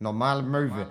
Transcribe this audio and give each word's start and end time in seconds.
Normal 0.00 0.42
Möwe. 0.42 0.86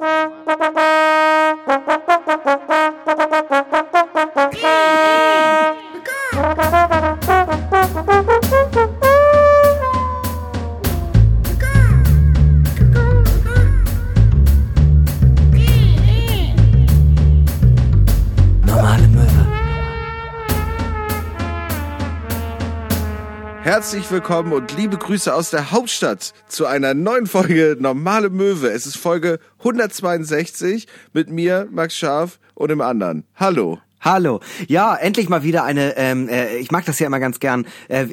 Herzlich 23.86 24.10
willkommen 24.10 24.52
und 24.52 24.76
liebe 24.76 24.98
Grüße 24.98 25.32
aus 25.32 25.52
der 25.52 25.70
Hauptstadt 25.70 26.34
zu 26.48 26.66
einer 26.66 26.96
neuen 26.96 27.28
Folge 27.28 27.78
Normale 27.80 28.32
Möwe. 28.32 28.70
Es 28.70 28.88
ist 28.88 28.98
Folge 28.98 29.38
162 29.60 30.88
mit 31.14 31.30
mir, 31.30 31.68
Max 31.70 31.96
Scharf 31.96 32.40
und 32.56 32.70
dem 32.70 32.82
anderen. 32.82 33.26
Hallo. 33.36 33.78
Hallo. 34.08 34.40
Ja, 34.68 34.96
endlich 34.96 35.30
mal 35.30 35.42
wieder 35.42 35.64
eine, 35.64 35.98
ähm, 35.98 36.30
äh, 36.30 36.58
ich 36.58 36.70
mag 36.70 36.86
das 36.86 37.00
ja 37.00 37.08
immer 37.08 37.20
ganz 37.20 37.40
gern, 37.40 37.66
äh, 37.88 38.04
äh, 38.04 38.10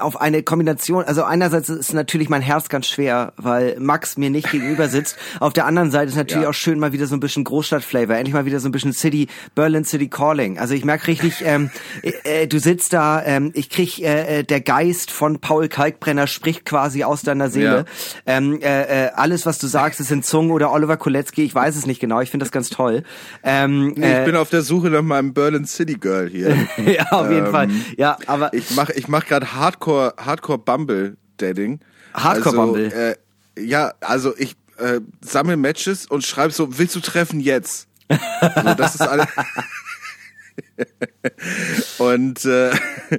auf 0.00 0.18
eine 0.18 0.42
Kombination, 0.42 1.04
also 1.04 1.22
einerseits 1.22 1.68
ist 1.68 1.92
natürlich 1.92 2.30
mein 2.30 2.40
Herz 2.40 2.70
ganz 2.70 2.86
schwer, 2.86 3.34
weil 3.36 3.76
Max 3.78 4.16
mir 4.16 4.30
nicht 4.30 4.50
gegenüber 4.50 4.88
sitzt. 4.88 5.18
Auf 5.40 5.52
der 5.52 5.66
anderen 5.66 5.90
Seite 5.90 6.06
ist 6.08 6.16
natürlich 6.16 6.44
Ja. 6.44 6.48
auch 6.48 6.54
schön 6.54 6.78
mal 6.78 6.94
wieder 6.94 7.06
so 7.06 7.14
ein 7.14 7.20
bisschen 7.20 7.44
Großstadtflavor, 7.44 8.16
endlich 8.16 8.32
mal 8.32 8.46
wieder 8.46 8.58
so 8.58 8.70
ein 8.70 8.72
bisschen 8.72 8.94
City, 8.94 9.28
Berlin 9.54 9.84
City 9.84 10.08
Calling. 10.08 10.58
Also 10.58 10.72
ich 10.72 10.86
merke 10.86 11.08
richtig, 11.08 11.42
ähm, 11.44 11.68
äh, 12.02 12.44
äh, 12.44 12.46
du 12.46 12.58
sitzt 12.58 12.94
da, 12.94 13.22
ähm, 13.22 13.50
ich 13.52 13.68
krieg, 13.68 14.00
äh, 14.00 14.38
äh, 14.38 14.44
der 14.44 14.62
Geist 14.62 15.10
von 15.10 15.40
Paul 15.40 15.68
Kalkbrenner 15.68 16.26
spricht 16.26 16.64
quasi 16.64 17.04
aus 17.04 17.20
deiner 17.20 17.50
Seele. 17.50 17.84
Ähm, 18.24 18.60
äh, 18.62 19.08
äh, 19.08 19.10
alles, 19.14 19.44
was 19.44 19.58
du 19.58 19.66
sagst, 19.66 20.00
ist 20.00 20.10
in 20.10 20.22
Zungen 20.22 20.52
oder 20.52 20.72
Oliver 20.72 20.96
Kolecki, 20.96 21.42
ich 21.44 21.54
weiß 21.54 21.76
es 21.76 21.84
nicht 21.84 22.00
genau, 22.00 22.22
ich 22.22 22.30
finde 22.30 22.44
das 22.46 22.50
ganz 22.50 22.70
toll. 22.70 23.02
Ähm, 23.42 23.92
Nee, 23.94 24.20
ich 24.20 24.24
bin 24.24 24.36
auf 24.36 24.48
der 24.48 24.62
Suche 24.62 24.88
nach 24.88 25.02
meinem 25.02 25.33
Berlin 25.34 25.66
City 25.66 25.94
Girl 25.94 26.28
hier. 26.28 26.56
ja, 26.86 27.10
auf 27.10 27.30
jeden 27.30 27.46
Ähm, 27.46 27.52
Fall. 27.52 27.68
Ja, 27.96 28.16
aber 28.26 28.52
Ich 28.54 28.74
mach, 28.74 28.90
ich 28.90 29.08
mach 29.08 29.26
gerade 29.26 29.54
Hardcore, 29.54 30.14
Hardcore 30.16 30.58
Bumble 30.58 31.16
Dating. 31.36 31.80
Hardcore 32.14 32.46
also, 32.46 32.56
Bumble? 32.72 33.16
Äh, 33.56 33.62
ja, 33.62 33.92
also 34.00 34.34
ich 34.38 34.56
äh, 34.78 35.00
sammle 35.20 35.56
Matches 35.56 36.06
und 36.06 36.24
schreibe 36.24 36.52
so, 36.52 36.78
willst 36.78 36.96
du 36.96 37.00
treffen 37.00 37.40
jetzt? 37.40 37.88
So, 38.08 38.74
das 38.74 38.94
ist 38.94 39.02
alles. 39.02 39.26
und 41.98 42.44
äh, 42.44 42.70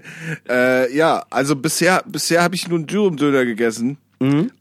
äh, 0.49 0.95
ja, 0.95 1.25
also 1.29 1.55
bisher, 1.55 2.03
bisher 2.05 2.43
habe 2.43 2.55
ich 2.55 2.67
nur 2.67 2.77
einen 2.77 2.87
Dürüm-Döner 2.87 3.45
gegessen, 3.45 3.97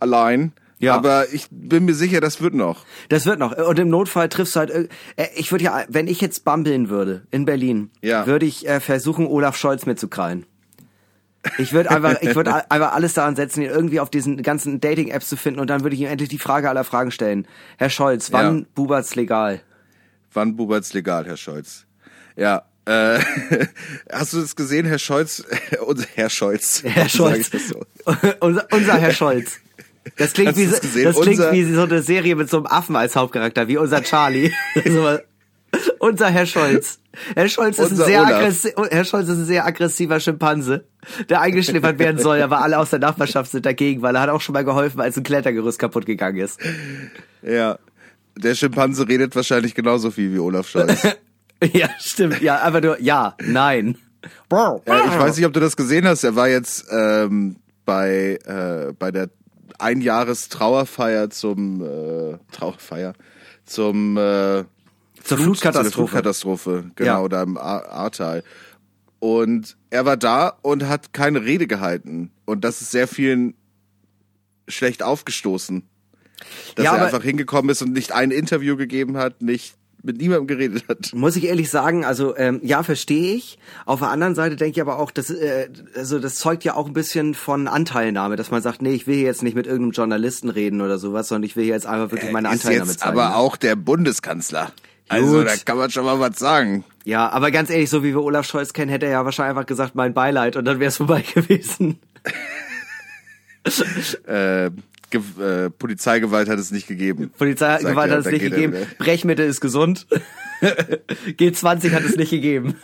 allein. 0.00 0.52
Ja. 0.84 0.94
Aber 0.94 1.32
ich 1.32 1.48
bin 1.50 1.84
mir 1.84 1.94
sicher, 1.94 2.20
das 2.20 2.40
wird 2.40 2.54
noch. 2.54 2.84
das 3.08 3.26
wird 3.26 3.38
noch. 3.38 3.56
Und 3.56 3.78
im 3.78 3.88
Notfall 3.90 4.28
triffst 4.28 4.54
du 4.56 4.60
halt. 4.60 4.70
äh, 4.70 4.88
äh, 5.16 5.26
Ich 5.36 5.50
würde 5.52 5.64
ja, 5.64 5.84
wenn 5.88 6.06
ich 6.06 6.20
jetzt 6.20 6.44
bumbeln 6.44 6.88
würde 6.88 7.26
in 7.30 7.44
Berlin, 7.44 7.90
Ja. 8.02 8.26
würde 8.26 8.46
ich 8.46 8.66
äh, 8.68 8.80
versuchen, 8.80 9.26
Olaf 9.26 9.56
Scholz 9.56 9.86
mitzukrallen. 9.86 10.46
Ich 11.58 11.72
würde 11.74 11.90
einfach, 11.90 12.22
ich 12.22 12.34
würde 12.34 12.54
einfach 12.70 12.92
alles 12.92 13.12
daran 13.14 13.36
setzen, 13.36 13.60
ihn 13.62 13.68
irgendwie 13.70 14.00
auf 14.00 14.08
diesen 14.08 14.42
ganzen 14.42 14.80
Dating-Apps 14.80 15.28
zu 15.28 15.36
finden 15.36 15.60
und 15.60 15.68
dann 15.68 15.82
würde 15.82 15.94
ich 15.94 16.00
ihm 16.02 16.08
endlich 16.08 16.30
die 16.30 16.38
Frage 16.38 16.68
aller 16.70 16.84
Fragen 16.84 17.10
stellen. 17.10 17.46
Herr 17.76 17.90
Scholz, 17.90 18.32
wann 18.32 18.58
Ja. 18.60 18.64
bubert's 18.74 19.14
legal? 19.14 19.60
Wann 20.32 20.56
bubert's 20.56 20.94
legal, 20.94 21.26
Herr 21.26 21.36
Scholz? 21.36 21.84
Ja. 22.36 22.62
Äh, 22.86 23.18
hast 24.12 24.32
du 24.32 24.40
das 24.40 24.56
gesehen, 24.56 24.86
Herr 24.86 24.98
Scholz? 24.98 25.44
Unser 25.86 26.06
Herr 26.14 26.30
Scholz. 26.30 26.82
Herr 26.84 27.08
Scholz. 27.08 27.50
so? 27.68 27.80
unser, 28.40 28.66
unser 28.72 28.94
Herr 28.98 29.12
Scholz. 29.12 29.60
Das 30.16 30.32
klingt, 30.32 30.56
wie, 30.56 30.66
so- 30.66 30.76
das 30.76 31.16
klingt 31.20 31.38
Unser- 31.38 31.52
wie 31.52 31.64
so 31.64 31.82
eine 31.82 32.02
Serie 32.02 32.36
mit 32.36 32.50
so 32.50 32.58
einem 32.58 32.66
Affen 32.66 32.96
als 32.96 33.16
Hauptcharakter, 33.16 33.68
wie 33.68 33.76
unser 33.78 34.02
Charlie. 34.02 34.52
so, 34.84 35.18
unser 35.98 36.28
Herr 36.28 36.46
Scholz. 36.46 36.98
Herr 37.34 37.48
Scholz 37.48 37.78
ist 37.78 37.90
ein 37.92 37.96
sehr 37.96 38.26
Herr 38.26 39.04
Scholz 39.04 39.28
ist 39.28 39.38
ein 39.38 39.44
sehr 39.46 39.64
aggressiver 39.64 40.20
Schimpanse, 40.20 40.84
der 41.28 41.40
eingeschläfert 41.40 41.98
werden 41.98 42.20
soll, 42.20 42.42
aber 42.42 42.60
alle 42.60 42.78
aus 42.78 42.90
der 42.90 42.98
Nachbarschaft 42.98 43.50
sind 43.50 43.64
dagegen, 43.66 44.02
weil 44.02 44.14
er 44.16 44.22
hat 44.22 44.30
auch 44.30 44.40
schon 44.40 44.52
mal 44.52 44.64
geholfen, 44.64 45.00
als 45.00 45.16
ein 45.16 45.22
Klettergerüst 45.22 45.78
kaputt 45.78 46.06
gegangen 46.06 46.38
ist. 46.38 46.60
Ja. 47.42 47.78
Der 48.36 48.54
Schimpanse 48.56 49.06
redet 49.08 49.34
wahrscheinlich 49.36 49.74
genauso 49.74 50.10
viel 50.10 50.32
wie 50.34 50.38
Olaf 50.40 50.68
Scholz. 50.68 51.02
ja, 51.72 51.88
stimmt. 52.00 52.42
Ja, 52.42 52.60
einfach 52.62 52.82
nur, 52.82 53.00
ja, 53.00 53.36
nein. 53.44 53.96
ja, 54.50 54.80
ich 54.86 55.18
weiß 55.18 55.36
nicht, 55.36 55.46
ob 55.46 55.52
du 55.52 55.60
das 55.60 55.76
gesehen 55.76 56.06
hast. 56.06 56.24
Er 56.24 56.34
war 56.34 56.48
jetzt 56.48 56.84
ähm, 56.90 57.56
bei, 57.84 58.38
äh, 58.44 58.92
bei 58.98 59.10
der 59.12 59.30
Einjahres-Trauerfeier 59.78 61.30
zum 61.30 61.82
äh, 61.82 62.38
Trauerfeier 62.52 63.14
zum 63.64 64.16
äh, 64.16 64.64
Zur 65.22 65.38
Flut- 65.38 65.38
Flutkatastrophe. 65.58 65.62
Zu 65.62 65.72
der 65.82 65.92
Flutkatastrophe, 65.92 66.90
genau, 66.96 67.22
Ja. 67.22 67.28
da 67.28 67.42
im 67.42 67.56
Ahr- 67.56 67.88
Ahrtal. 67.90 68.42
Und 69.20 69.76
er 69.90 70.04
war 70.04 70.16
da 70.18 70.48
und 70.62 70.86
hat 70.86 71.12
keine 71.14 71.42
Rede 71.44 71.66
gehalten. 71.66 72.30
Und 72.44 72.62
das 72.64 72.82
ist 72.82 72.90
sehr 72.90 73.08
vielen 73.08 73.54
schlecht 74.68 75.02
aufgestoßen. 75.02 75.82
Dass 76.74 76.84
Ja, 76.84 76.96
er 76.96 77.06
einfach 77.06 77.22
hingekommen 77.22 77.70
ist 77.70 77.80
und 77.80 77.92
nicht 77.92 78.12
ein 78.12 78.30
Interview 78.30 78.76
gegeben 78.76 79.16
hat, 79.16 79.40
nicht 79.40 79.76
mit 80.04 80.18
niemandem 80.18 80.46
geredet 80.46 80.84
hat. 80.88 81.12
Muss 81.14 81.36
ich 81.36 81.44
ehrlich 81.44 81.70
sagen, 81.70 82.04
also 82.04 82.36
ähm, 82.36 82.60
ja, 82.62 82.82
verstehe 82.82 83.34
ich. 83.34 83.58
Auf 83.86 84.00
der 84.00 84.10
anderen 84.10 84.34
Seite 84.34 84.56
denke 84.56 84.76
ich 84.76 84.80
aber 84.80 84.98
auch, 84.98 85.10
das, 85.10 85.30
äh, 85.30 85.68
also 85.96 86.18
das 86.18 86.36
zeugt 86.36 86.62
ja 86.64 86.74
auch 86.74 86.86
ein 86.86 86.92
bisschen 86.92 87.34
von 87.34 87.66
Anteilnahme, 87.68 88.36
dass 88.36 88.50
man 88.50 88.62
sagt, 88.62 88.82
nee, 88.82 88.92
ich 88.92 89.06
will 89.06 89.16
hier 89.16 89.24
jetzt 89.24 89.42
nicht 89.42 89.54
mit 89.54 89.66
irgendeinem 89.66 89.92
Journalisten 89.92 90.50
reden 90.50 90.80
oder 90.80 90.98
sowas, 90.98 91.28
sondern 91.28 91.44
ich 91.44 91.56
will 91.56 91.64
hier 91.64 91.74
jetzt 91.74 91.86
einfach 91.86 92.12
wirklich 92.12 92.30
meine 92.30 92.48
ist 92.48 92.64
Anteilnahme 92.64 92.90
jetzt 92.90 93.00
zeigen. 93.00 93.18
aber 93.18 93.36
auch 93.36 93.56
der 93.56 93.76
Bundeskanzler. 93.76 94.72
Also 95.08 95.38
Gut. 95.38 95.46
da 95.46 95.56
kann 95.64 95.76
man 95.76 95.90
schon 95.90 96.04
mal 96.04 96.18
was 96.18 96.38
sagen. 96.38 96.84
ja, 97.04 97.28
aber 97.28 97.50
ganz 97.50 97.68
ehrlich, 97.70 97.90
so 97.90 98.02
wie 98.02 98.14
wir 98.14 98.22
Olaf 98.22 98.46
Scholz 98.46 98.72
kennen, 98.72 98.90
hätte 98.90 99.06
er 99.06 99.12
ja 99.12 99.24
wahrscheinlich 99.24 99.50
einfach 99.56 99.66
gesagt, 99.66 99.94
mein 99.94 100.14
Beileid 100.14 100.56
und 100.56 100.64
dann 100.64 100.80
wäre 100.80 100.88
es 100.88 100.96
vorbei 100.96 101.22
gewesen. 101.34 101.98
Äh, 104.26 104.70
Ge 105.10 105.20
äh, 105.40 105.70
Polizeigewalt 105.70 106.48
hat 106.48 106.58
es 106.58 106.70
nicht 106.70 106.86
gegeben. 106.86 107.30
Polizeigewalt 107.36 108.10
hat 108.10 108.20
es 108.20 108.26
nicht 108.26 108.42
gegeben. 108.42 108.74
Brechmittel 108.98 109.46
ist 109.46 109.60
gesund. 109.60 110.06
G20 110.62 111.92
hat 111.92 112.04
es 112.04 112.16
nicht 112.16 112.30
gegeben. 112.30 112.76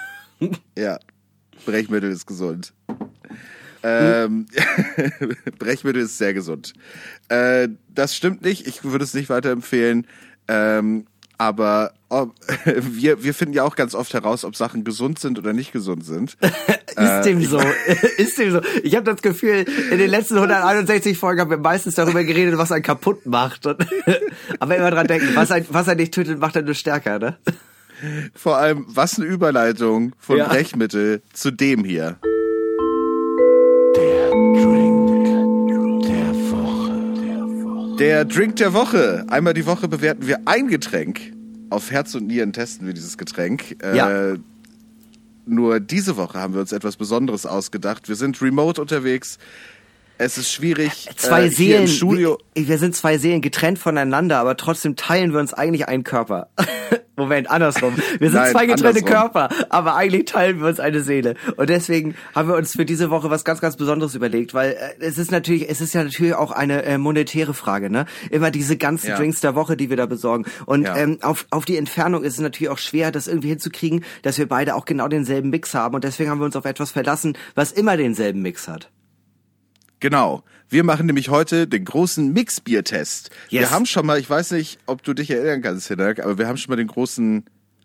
Ja, 0.76 0.98
Brechmittel 1.64 2.10
ist 2.10 2.26
gesund. 2.26 2.72
Ähm, 3.82 4.46
Brechmittel 5.58 6.02
ist 6.02 6.18
sehr 6.18 6.34
gesund. 6.34 6.74
Äh, 7.28 7.68
das 7.88 8.14
stimmt 8.14 8.42
nicht. 8.42 8.66
Ich 8.66 8.84
würde 8.84 9.04
es 9.04 9.14
nicht 9.14 9.30
weiterempfehlen. 9.30 10.06
Ähm, 10.48 11.06
aber 11.40 11.94
ob, 12.10 12.34
wir, 12.66 13.24
wir 13.24 13.32
finden 13.32 13.54
ja 13.54 13.64
auch 13.64 13.74
ganz 13.74 13.94
oft 13.94 14.12
heraus, 14.12 14.44
ob 14.44 14.56
Sachen 14.56 14.84
gesund 14.84 15.18
sind 15.18 15.38
oder 15.38 15.54
nicht 15.54 15.72
gesund 15.72 16.04
sind. 16.04 16.36
Ist 16.96 17.22
dem 17.24 17.42
so. 17.42 17.58
Ist 18.18 18.38
dem 18.38 18.52
so. 18.52 18.60
Ich 18.82 18.94
habe 18.94 19.10
das 19.10 19.22
Gefühl, 19.22 19.64
in 19.90 19.96
den 19.96 20.10
letzten 20.10 20.36
161 20.36 21.16
Folgen 21.16 21.40
haben 21.40 21.50
wir 21.50 21.56
meistens 21.56 21.94
darüber 21.94 22.24
geredet, 22.24 22.58
was 22.58 22.70
einen 22.70 22.82
kaputt 22.82 23.24
macht. 23.24 23.64
Und, 23.64 23.86
aber 24.58 24.76
immer 24.76 24.90
dran 24.90 25.06
denken, 25.06 25.30
was 25.34 25.50
ein, 25.50 25.64
was 25.70 25.88
ein 25.88 25.96
nicht 25.96 26.12
tötet, 26.12 26.38
macht 26.38 26.58
einen 26.58 26.66
nur 26.66 26.74
stärker, 26.74 27.18
ne? 27.18 27.38
Vor 28.34 28.58
allem, 28.58 28.84
was 28.88 29.18
eine 29.18 29.26
Überleitung 29.26 30.14
von 30.18 30.36
Ja. 30.36 30.48
Brechmittel 30.48 31.22
zu 31.32 31.50
dem 31.50 31.84
hier. 31.84 32.18
Der 33.96 34.30
Drink 34.30 34.89
Der 38.00 38.24
Drink 38.24 38.56
der 38.56 38.72
Woche. 38.72 39.26
Einmal 39.28 39.52
die 39.52 39.66
Woche 39.66 39.86
bewerten 39.86 40.26
wir 40.26 40.38
ein 40.46 40.68
Getränk. 40.68 41.20
Auf 41.68 41.90
Herz 41.90 42.14
und 42.14 42.28
Nieren 42.28 42.54
testen 42.54 42.86
wir 42.86 42.94
dieses 42.94 43.18
Getränk. 43.18 43.76
Ja. 43.94 44.30
Äh, 44.30 44.38
nur 45.44 45.80
diese 45.80 46.16
Woche 46.16 46.38
haben 46.38 46.54
wir 46.54 46.62
uns 46.62 46.72
etwas 46.72 46.96
Besonderes 46.96 47.44
ausgedacht. 47.44 48.08
Wir 48.08 48.16
sind 48.16 48.40
remote 48.40 48.80
unterwegs. 48.80 49.38
Es 50.16 50.38
ist 50.38 50.50
schwierig. 50.50 51.10
Zwei 51.16 51.44
äh, 51.44 51.50
Seelen. 51.50 51.82
im 51.82 51.88
Studio. 51.88 52.38
Wir, 52.54 52.68
wir 52.68 52.78
sind 52.78 52.96
zwei 52.96 53.18
Seelen 53.18 53.42
getrennt 53.42 53.78
voneinander, 53.78 54.38
aber 54.38 54.56
trotzdem 54.56 54.96
teilen 54.96 55.34
wir 55.34 55.40
uns 55.40 55.52
eigentlich 55.52 55.86
einen 55.86 56.02
Körper. 56.02 56.48
Moment, 57.20 57.50
andersrum. 57.50 57.96
Wir 58.18 58.30
sind 58.30 58.40
Nein, 58.40 58.52
zwei 58.52 58.66
getrennte 58.66 59.00
andersrum. 59.00 59.08
Körper, 59.08 59.48
aber 59.68 59.94
eigentlich 59.94 60.24
teilen 60.24 60.60
wir 60.60 60.68
uns 60.68 60.80
eine 60.80 61.00
Seele. 61.00 61.34
Und 61.56 61.70
deswegen 61.70 62.14
haben 62.34 62.48
wir 62.48 62.56
uns 62.56 62.72
für 62.72 62.84
diese 62.84 63.10
Woche 63.10 63.30
was 63.30 63.44
ganz, 63.44 63.60
ganz 63.60 63.76
Besonderes 63.76 64.14
überlegt, 64.14 64.54
weil 64.54 64.72
äh, 64.72 65.04
es 65.04 65.18
ist 65.18 65.30
natürlich, 65.30 65.68
es 65.70 65.80
ist 65.80 65.94
ja 65.94 66.02
natürlich 66.04 66.34
auch 66.34 66.50
eine 66.50 66.82
äh, 66.84 66.98
monetäre 66.98 67.54
Frage, 67.54 67.90
ne? 67.90 68.06
Immer 68.30 68.50
diese 68.50 68.76
ganzen 68.76 69.08
Ja. 69.10 69.16
Drinks 69.16 69.40
der 69.40 69.54
Woche, 69.54 69.76
die 69.76 69.90
wir 69.90 69.96
da 69.96 70.06
besorgen. 70.06 70.44
Und 70.66 70.84
Ja. 70.84 70.96
ähm, 70.96 71.18
auf, 71.22 71.46
auf 71.50 71.64
die 71.64 71.76
Entfernung 71.76 72.24
ist 72.24 72.34
es 72.34 72.40
natürlich 72.40 72.70
auch 72.70 72.78
schwer, 72.78 73.10
das 73.12 73.26
irgendwie 73.28 73.48
hinzukriegen, 73.48 74.04
dass 74.22 74.38
wir 74.38 74.48
beide 74.48 74.74
auch 74.74 74.84
genau 74.84 75.08
denselben 75.08 75.50
Mix 75.50 75.74
haben. 75.74 75.94
Und 75.94 76.04
deswegen 76.04 76.30
haben 76.30 76.40
wir 76.40 76.44
uns 76.46 76.56
auf 76.56 76.64
etwas 76.64 76.90
verlassen, 76.90 77.36
was 77.54 77.72
immer 77.72 77.96
denselben 77.96 78.42
Mix 78.42 78.66
hat. 78.68 78.90
Genau. 80.00 80.42
Wir 80.70 80.84
machen 80.84 81.06
nämlich 81.06 81.28
heute 81.30 81.66
den 81.66 81.84
großen 81.84 82.32
Mixbier-Test. 82.32 83.30
Yes. 83.48 83.60
Wir 83.60 83.70
haben 83.72 83.86
schon 83.86 84.06
mal, 84.06 84.20
ich 84.20 84.30
weiß 84.30 84.52
nicht, 84.52 84.78
ob 84.86 85.02
du 85.02 85.14
dich 85.14 85.28
erinnern 85.30 85.62
kannst, 85.62 85.88
Hinak, 85.88 86.20
aber 86.20 86.38
wir 86.38 86.46
haben 86.46 86.56
schon 86.56 86.70
mal 86.70 86.76
den 86.76 86.86
großen 86.86 87.44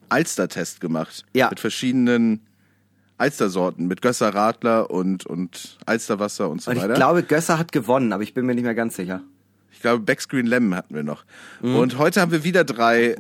Alster-Test 0.09 0.81
gemacht. 0.81 1.25
Ja. 1.33 1.49
Mit 1.49 1.59
verschiedenen 1.59 2.41
Alstersorten, 3.17 3.87
mit 3.87 4.03
Gösser 4.03 4.35
Radler 4.35 4.91
und, 4.91 5.25
und 5.25 5.79
Alsterwasser 5.87 6.47
und 6.47 6.61
so 6.61 6.69
Und 6.69 6.77
ich 6.77 6.83
weiter. 6.83 6.93
glaube, 6.93 7.23
Gösser 7.23 7.57
hat 7.57 7.71
gewonnen, 7.71 8.13
aber 8.13 8.21
ich 8.21 8.35
bin 8.35 8.45
mir 8.45 8.53
nicht 8.53 8.65
mehr 8.65 8.75
ganz 8.75 8.95
sicher. 8.95 9.21
Ich 9.71 9.81
glaube, 9.81 10.03
Backscreen 10.03 10.45
Lemon 10.45 10.75
hatten 10.75 10.93
wir 10.93 11.03
noch. 11.03 11.25
Und 11.61 11.97
heute 11.97 12.21
haben 12.21 12.31
wir 12.31 12.43
wieder 12.43 12.63
drei 12.63 13.15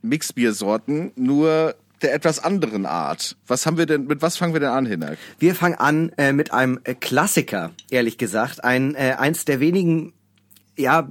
Mixbiersorten, 0.00 1.12
nur 1.14 1.74
der 2.02 2.14
etwas 2.14 2.42
anderen 2.42 2.86
Art. 2.86 3.36
Was 3.46 3.66
haben 3.66 3.78
wir 3.78 3.86
denn, 3.86 4.06
mit 4.06 4.22
was 4.22 4.36
fangen 4.36 4.52
wir 4.52 4.60
denn 4.60 4.70
an, 4.70 4.86
Hinak? 4.86 5.18
Wir 5.38 5.54
fangen 5.54 5.76
an 5.76 6.12
äh, 6.16 6.32
mit 6.32 6.52
einem 6.52 6.80
äh, 6.84 6.94
Klassiker, 6.94 7.70
ehrlich 7.90 8.18
gesagt. 8.18 8.62
Ein, 8.64 8.94
äh, 8.94 9.16
eins 9.18 9.44
der 9.44 9.60
wenigen, 9.60 10.12
ja, 10.76 11.08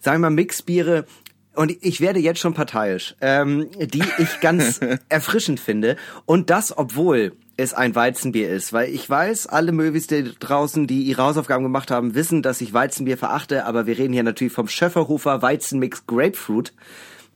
sagen 0.00 0.16
wir 0.16 0.30
mal, 0.30 0.30
Mixbiere, 0.30 1.06
und 1.54 1.70
ich 1.82 2.00
werde 2.00 2.18
jetzt 2.18 2.40
schon 2.40 2.54
parteiisch, 2.54 3.14
ähm, 3.20 3.68
die 3.78 4.02
ich 4.18 4.40
ganz 4.40 4.80
erfrischend 5.08 5.60
finde. 5.60 5.96
Und 6.26 6.50
das, 6.50 6.76
obwohl 6.76 7.32
es 7.56 7.74
ein 7.74 7.94
Weizenbier 7.94 8.50
ist. 8.50 8.72
Weil 8.72 8.92
ich 8.92 9.08
weiß, 9.08 9.46
alle 9.46 9.72
Möwis 9.72 10.06
da 10.06 10.20
draußen, 10.20 10.86
die 10.86 11.02
ihre 11.02 11.22
Hausaufgaben 11.22 11.62
gemacht 11.62 11.90
haben, 11.90 12.14
wissen, 12.14 12.42
dass 12.42 12.60
ich 12.60 12.72
Weizenbier 12.72 13.16
verachte. 13.16 13.66
Aber 13.66 13.86
wir 13.86 13.96
reden 13.96 14.12
hier 14.12 14.22
natürlich 14.22 14.52
vom 14.52 14.68
Schöfferhofer 14.68 15.42
Weizenmix 15.42 16.06
Grapefruit. 16.06 16.72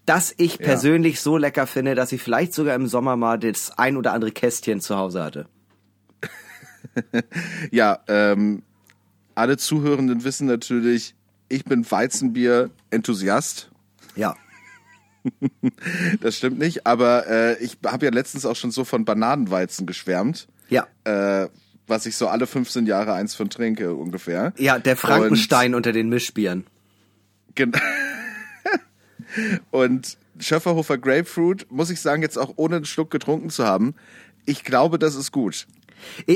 Das 0.08 0.32
ich 0.38 0.58
persönlich 0.58 1.20
so 1.20 1.36
lecker 1.36 1.66
finde, 1.66 1.94
dass 1.94 2.12
ich 2.12 2.22
vielleicht 2.22 2.54
sogar 2.54 2.74
im 2.74 2.86
Sommer 2.86 3.16
mal 3.16 3.38
das 3.38 3.76
ein 3.76 3.96
oder 3.98 4.12
andere 4.14 4.32
Kästchen 4.32 4.80
zu 4.80 4.96
Hause 4.96 5.22
hatte. 5.22 5.46
Ja, 7.70 7.98
ähm, 8.08 8.62
alle 9.34 9.56
Zuhörenden 9.56 10.24
wissen 10.24 10.46
natürlich, 10.46 11.14
ich 11.48 11.64
bin 11.64 11.88
Weizenbier-Enthusiast. 11.88 13.70
Ja. 14.16 14.34
Das 16.20 16.36
stimmt 16.36 16.58
nicht, 16.58 16.86
aber 16.86 17.26
äh, 17.26 17.62
ich 17.62 17.76
habe 17.84 18.06
ja 18.06 18.12
letztens 18.12 18.46
auch 18.46 18.56
schon 18.56 18.70
so 18.70 18.84
von 18.84 19.04
Bananenweizen 19.04 19.86
geschwärmt, 19.86 20.48
Ja. 20.70 20.86
äh, 21.04 21.48
was 21.86 22.06
ich 22.06 22.16
so 22.16 22.28
alle 22.28 22.46
15 22.46 22.86
Jahre 22.86 23.12
eins 23.12 23.34
von 23.34 23.50
trinke 23.50 23.94
ungefähr. 23.94 24.52
Ja, 24.56 24.78
der 24.78 24.96
Frankenstein 24.96 25.74
unter 25.74 25.92
den 25.92 26.08
Mischbieren. 26.08 26.66
Gen 27.54 27.72
Und 29.70 30.18
Schöfferhofer 30.38 30.98
Grapefruit, 30.98 31.66
muss 31.70 31.90
ich 31.90 32.00
sagen, 32.00 32.22
jetzt 32.22 32.38
auch 32.38 32.54
ohne 32.56 32.76
einen 32.76 32.84
Schluck 32.84 33.10
getrunken 33.10 33.50
zu 33.50 33.64
haben, 33.64 33.94
ich 34.46 34.64
glaube, 34.64 34.98
das 34.98 35.14
ist 35.14 35.32
gut. 35.32 35.66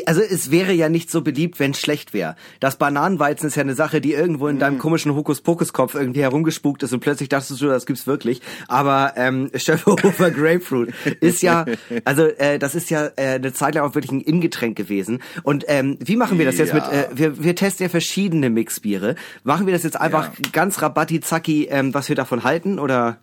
Also 0.06 0.20
es 0.20 0.50
wäre 0.50 0.72
ja 0.72 0.88
nicht 0.88 1.10
so 1.10 1.22
beliebt, 1.22 1.58
wenn 1.60 1.72
es 1.72 1.80
schlecht 1.80 2.12
wäre. 2.14 2.36
Das 2.60 2.76
Bananenweizen 2.76 3.48
ist 3.48 3.56
ja 3.56 3.62
eine 3.62 3.74
Sache, 3.74 4.00
die 4.00 4.12
irgendwo 4.12 4.48
in 4.48 4.58
deinem 4.58 4.78
komischen 4.78 5.14
Hokuspokus-Kopf 5.14 5.94
irgendwie 5.94 6.22
herumgespukt 6.22 6.82
ist 6.82 6.92
und 6.92 7.00
plötzlich 7.00 7.28
dachtest 7.28 7.60
du, 7.60 7.66
das 7.66 7.86
gibt's 7.86 8.06
wirklich. 8.06 8.40
Aber 8.68 9.12
ähm, 9.16 9.50
Schöfferhofer 9.54 10.30
Grapefruit 10.30 10.92
ist 11.20 11.42
ja, 11.42 11.64
also 12.04 12.24
äh, 12.26 12.58
das 12.58 12.74
ist 12.74 12.90
ja 12.90 13.06
äh, 13.16 13.34
eine 13.36 13.52
Zeit 13.52 13.74
lang 13.74 13.84
auch 13.84 13.94
wirklich 13.94 14.12
ein 14.12 14.20
Ingetränk 14.20 14.76
gewesen. 14.76 15.22
Und 15.42 15.64
ähm, 15.68 15.98
wie 16.00 16.16
machen 16.16 16.38
wir 16.38 16.46
das 16.46 16.58
jetzt 16.58 16.70
Ja. 16.72 16.74
mit, 16.74 16.84
äh, 16.84 17.08
wir, 17.14 17.42
wir 17.42 17.54
testen 17.56 17.84
ja 17.84 17.88
verschiedene 17.88 18.50
Mixbiere. 18.50 19.14
Machen 19.44 19.66
wir 19.66 19.72
das 19.72 19.82
jetzt 19.82 20.00
einfach 20.00 20.26
Ja. 20.26 20.50
ganz 20.52 20.80
rabatti-zacki, 20.82 21.68
ähm, 21.70 21.94
was 21.94 22.08
wir 22.08 22.16
davon 22.16 22.44
halten 22.44 22.78
oder... 22.78 23.18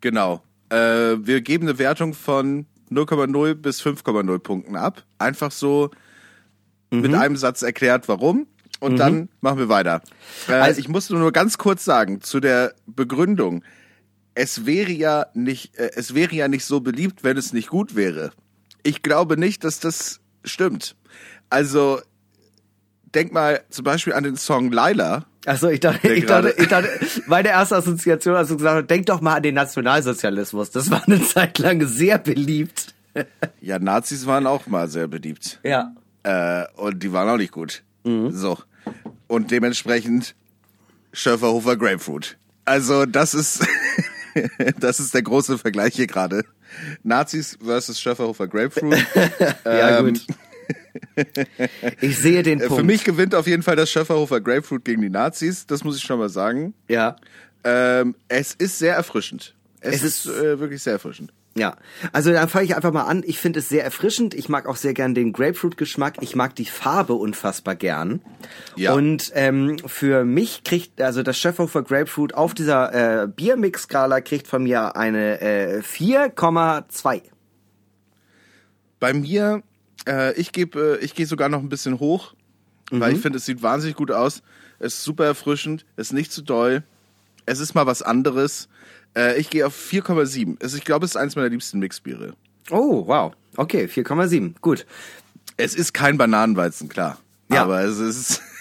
Genau. 0.00 0.42
Äh, 0.70 0.76
wir 0.76 1.40
geben 1.40 1.68
eine 1.68 1.78
Wertung 1.78 2.14
von 2.14 2.66
0,0 2.90 3.54
bis 3.54 3.80
5,0 3.82 4.38
Punkten 4.38 4.76
ab. 4.76 5.04
Einfach 5.18 5.52
so 5.52 5.90
mit 6.90 7.14
einem 7.14 7.36
Satz 7.36 7.62
erklärt, 7.62 8.08
warum. 8.08 8.46
Und 8.80 8.96
dann 8.96 9.28
machen 9.40 9.58
wir 9.58 9.68
weiter. 9.68 10.00
Äh, 10.48 10.52
Also- 10.54 10.80
ich 10.80 10.88
muss 10.88 11.08
nur 11.10 11.30
ganz 11.32 11.56
kurz 11.58 11.84
sagen 11.84 12.20
zu 12.20 12.40
der 12.40 12.74
Begründung. 12.86 13.62
Es 14.34 14.64
wäre 14.66 14.90
ja 14.90 15.26
nicht, 15.34 15.76
äh, 15.76 15.90
es 15.94 16.14
wäre 16.14 16.34
ja 16.34 16.48
nicht 16.48 16.64
so 16.64 16.80
beliebt, 16.80 17.22
wenn 17.22 17.36
es 17.36 17.52
nicht 17.52 17.68
gut 17.68 17.94
wäre. 17.94 18.32
Ich 18.82 19.02
glaube 19.02 19.36
nicht, 19.36 19.62
dass 19.64 19.78
das 19.80 20.20
stimmt. 20.44 20.96
Also 21.50 22.00
denk 23.14 23.32
mal 23.32 23.60
zum 23.70 23.84
Beispiel 23.84 24.14
an 24.14 24.24
den 24.24 24.36
Song 24.36 24.72
Laila. 24.72 25.26
Achso, 25.46 25.68
ich 25.68 25.80
dachte, 25.80 26.12
ich 26.12 26.26
dachte, 26.26 26.54
ich 26.58 26.68
dachte, 26.68 26.88
meine 27.26 27.48
erste 27.48 27.76
Assoziation, 27.76 28.36
als 28.36 28.48
du 28.48 28.56
gesagt 28.58 28.76
hast, 28.82 28.90
denk 28.90 29.06
doch 29.06 29.20
mal 29.22 29.36
an 29.36 29.42
den 29.42 29.54
Nationalsozialismus. 29.54 30.70
Das 30.70 30.90
war 30.90 31.02
eine 31.06 31.22
Zeit 31.22 31.58
lang 31.58 31.86
sehr 31.86 32.18
beliebt. 32.18 32.94
Ja, 33.60 33.78
Nazis 33.78 34.26
waren 34.26 34.46
auch 34.46 34.66
mal 34.66 34.88
sehr 34.88 35.08
beliebt. 35.08 35.58
Ja. 35.62 35.94
Äh, 36.22 36.64
und 36.76 37.02
die 37.02 37.12
waren 37.12 37.28
auch 37.28 37.38
nicht 37.38 37.52
gut. 37.52 37.82
So. 38.04 38.58
Und 39.26 39.50
dementsprechend 39.50 40.34
Schöfferhofer 41.12 41.76
Grapefruit. 41.76 42.36
Also 42.64 43.04
das 43.06 43.34
ist 43.34 43.66
das 44.80 45.00
ist 45.00 45.12
der 45.14 45.22
große 45.22 45.58
Vergleich 45.58 45.94
hier 45.96 46.06
gerade. 46.06 46.44
Nazis 47.02 47.58
versus 47.62 48.00
Schöfferhofer 48.00 48.46
Grapefruit. 48.46 49.04
Ja, 49.64 49.98
Ähm, 49.98 50.06
gut. 50.14 50.26
Ich 52.00 52.18
sehe 52.18 52.42
den 52.42 52.60
Äh, 52.60 52.66
Punkt. 52.66 52.80
Für 52.80 52.86
mich 52.86 53.04
gewinnt 53.04 53.34
auf 53.34 53.46
jeden 53.46 53.62
Fall 53.62 53.76
das 53.76 53.90
Schöfferhofer 53.90 54.40
Grapefruit 54.40 54.84
gegen 54.84 55.02
die 55.02 55.10
Nazis. 55.10 55.66
Das 55.66 55.84
muss 55.84 55.96
ich 55.96 56.02
schon 56.02 56.18
mal 56.18 56.28
sagen. 56.28 56.74
ja. 56.88 57.16
Ähm, 57.62 58.14
es 58.28 58.54
ist 58.54 58.78
sehr 58.78 58.94
erfrischend. 58.94 59.54
Es, 59.80 59.96
Es 59.96 60.02
ist, 60.02 60.26
ist- 60.26 60.34
äh, 60.38 60.58
wirklich 60.60 60.82
sehr 60.82 60.94
erfrischend. 60.94 61.32
Ja, 61.56 61.76
also 62.12 62.32
dann 62.32 62.48
fange 62.48 62.64
ich 62.64 62.76
einfach 62.76 62.92
mal 62.92 63.02
an. 63.02 63.22
Ich 63.26 63.38
finde 63.38 63.58
es 63.58 63.68
sehr 63.68 63.82
erfrischend. 63.84 64.32
Ich 64.34 64.48
mag 64.48 64.66
auch 64.66 64.76
sehr 64.76 64.94
gern 64.94 65.14
den 65.14 65.32
Grapefruit-Geschmack. 65.34 66.18
Ich 66.20 66.34
mag 66.36 66.54
die 66.54 66.64
Farbe 66.64 67.12
unfassbar 67.14 67.74
gern. 67.74 68.22
Ja. 68.76 68.94
Und 68.94 69.32
ähm, 69.34 69.76
für 69.84 70.24
mich 70.24 70.62
kriegt 70.64 71.02
also 71.02 71.22
das 71.24 71.36
Schöfferhofer 71.38 71.82
Grapefruit 71.82 72.34
auf 72.34 72.54
dieser 72.54 73.24
äh, 73.24 73.26
Biermix-Skala 73.28 74.20
kriegt 74.22 74.46
von 74.46 74.62
mir 74.62 74.96
eine 74.96 75.40
äh, 75.40 75.80
4,2. 75.80 77.22
Bei 79.00 79.12
mir, 79.12 79.62
äh, 80.06 80.32
ich 80.34 80.52
gebe, 80.52 80.98
äh, 81.00 81.04
ich 81.04 81.14
gehe 81.14 81.26
sogar 81.26 81.48
noch 81.48 81.60
ein 81.60 81.68
bisschen 81.68 82.00
hoch, 82.00 82.34
weil 82.90 83.12
ich 83.12 83.20
finde, 83.20 83.38
es 83.38 83.46
sieht 83.46 83.62
wahnsinnig 83.62 83.96
gut 83.96 84.10
aus. 84.10 84.42
Es 84.80 84.94
ist 84.94 85.04
super 85.04 85.24
erfrischend, 85.24 85.86
es 85.96 86.08
ist 86.08 86.12
nicht 86.12 86.32
zu 86.32 86.42
doll. 86.42 86.82
Es 87.46 87.60
ist 87.60 87.74
mal 87.74 87.86
was 87.86 88.02
anderes. 88.02 88.68
Äh, 89.16 89.38
ich 89.38 89.50
gehe 89.50 89.66
auf 89.66 89.76
4,7. 89.76 90.60
Also 90.62 90.76
ich 90.76 90.84
glaube, 90.84 91.04
es 91.04 91.12
ist 91.12 91.16
eins 91.16 91.36
meiner 91.36 91.48
liebsten 91.48 91.78
Mixbiere. 91.78 92.34
Oh, 92.70 93.06
wow. 93.06 93.32
Okay, 93.56 93.86
4,7. 93.86 94.54
Gut. 94.60 94.86
Es 95.56 95.74
ist 95.74 95.92
kein 95.92 96.18
Bananenweizen, 96.18 96.88
klar. 96.88 97.18
Ja. 97.50 97.62
Aber 97.62 97.82
es 97.82 97.98
ist, 97.98 98.42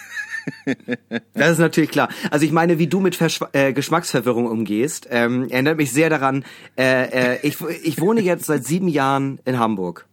Das 1.33 1.51
ist 1.51 1.59
natürlich 1.59 1.91
klar. 1.91 2.09
Also 2.31 2.45
ich 2.45 2.51
meine, 2.51 2.79
wie 2.79 2.87
du 2.87 2.99
mit 2.99 3.15
Verschw 3.15 3.45
äh, 3.53 3.73
Geschmacksverwirrung 3.73 4.47
umgehst, 4.47 5.07
ähm, 5.09 5.49
erinnert 5.49 5.77
mich 5.77 5.91
sehr 5.91 6.09
daran. 6.09 6.43
Äh, 6.77 7.35
äh, 7.35 7.39
ich, 7.43 7.61
ich 7.83 7.99
wohne 7.99 8.21
jetzt 8.21 8.45
seit 8.45 8.65
sieben 8.65 8.87
Jahren 8.87 9.39
in 9.45 9.59
Hamburg. 9.59 10.05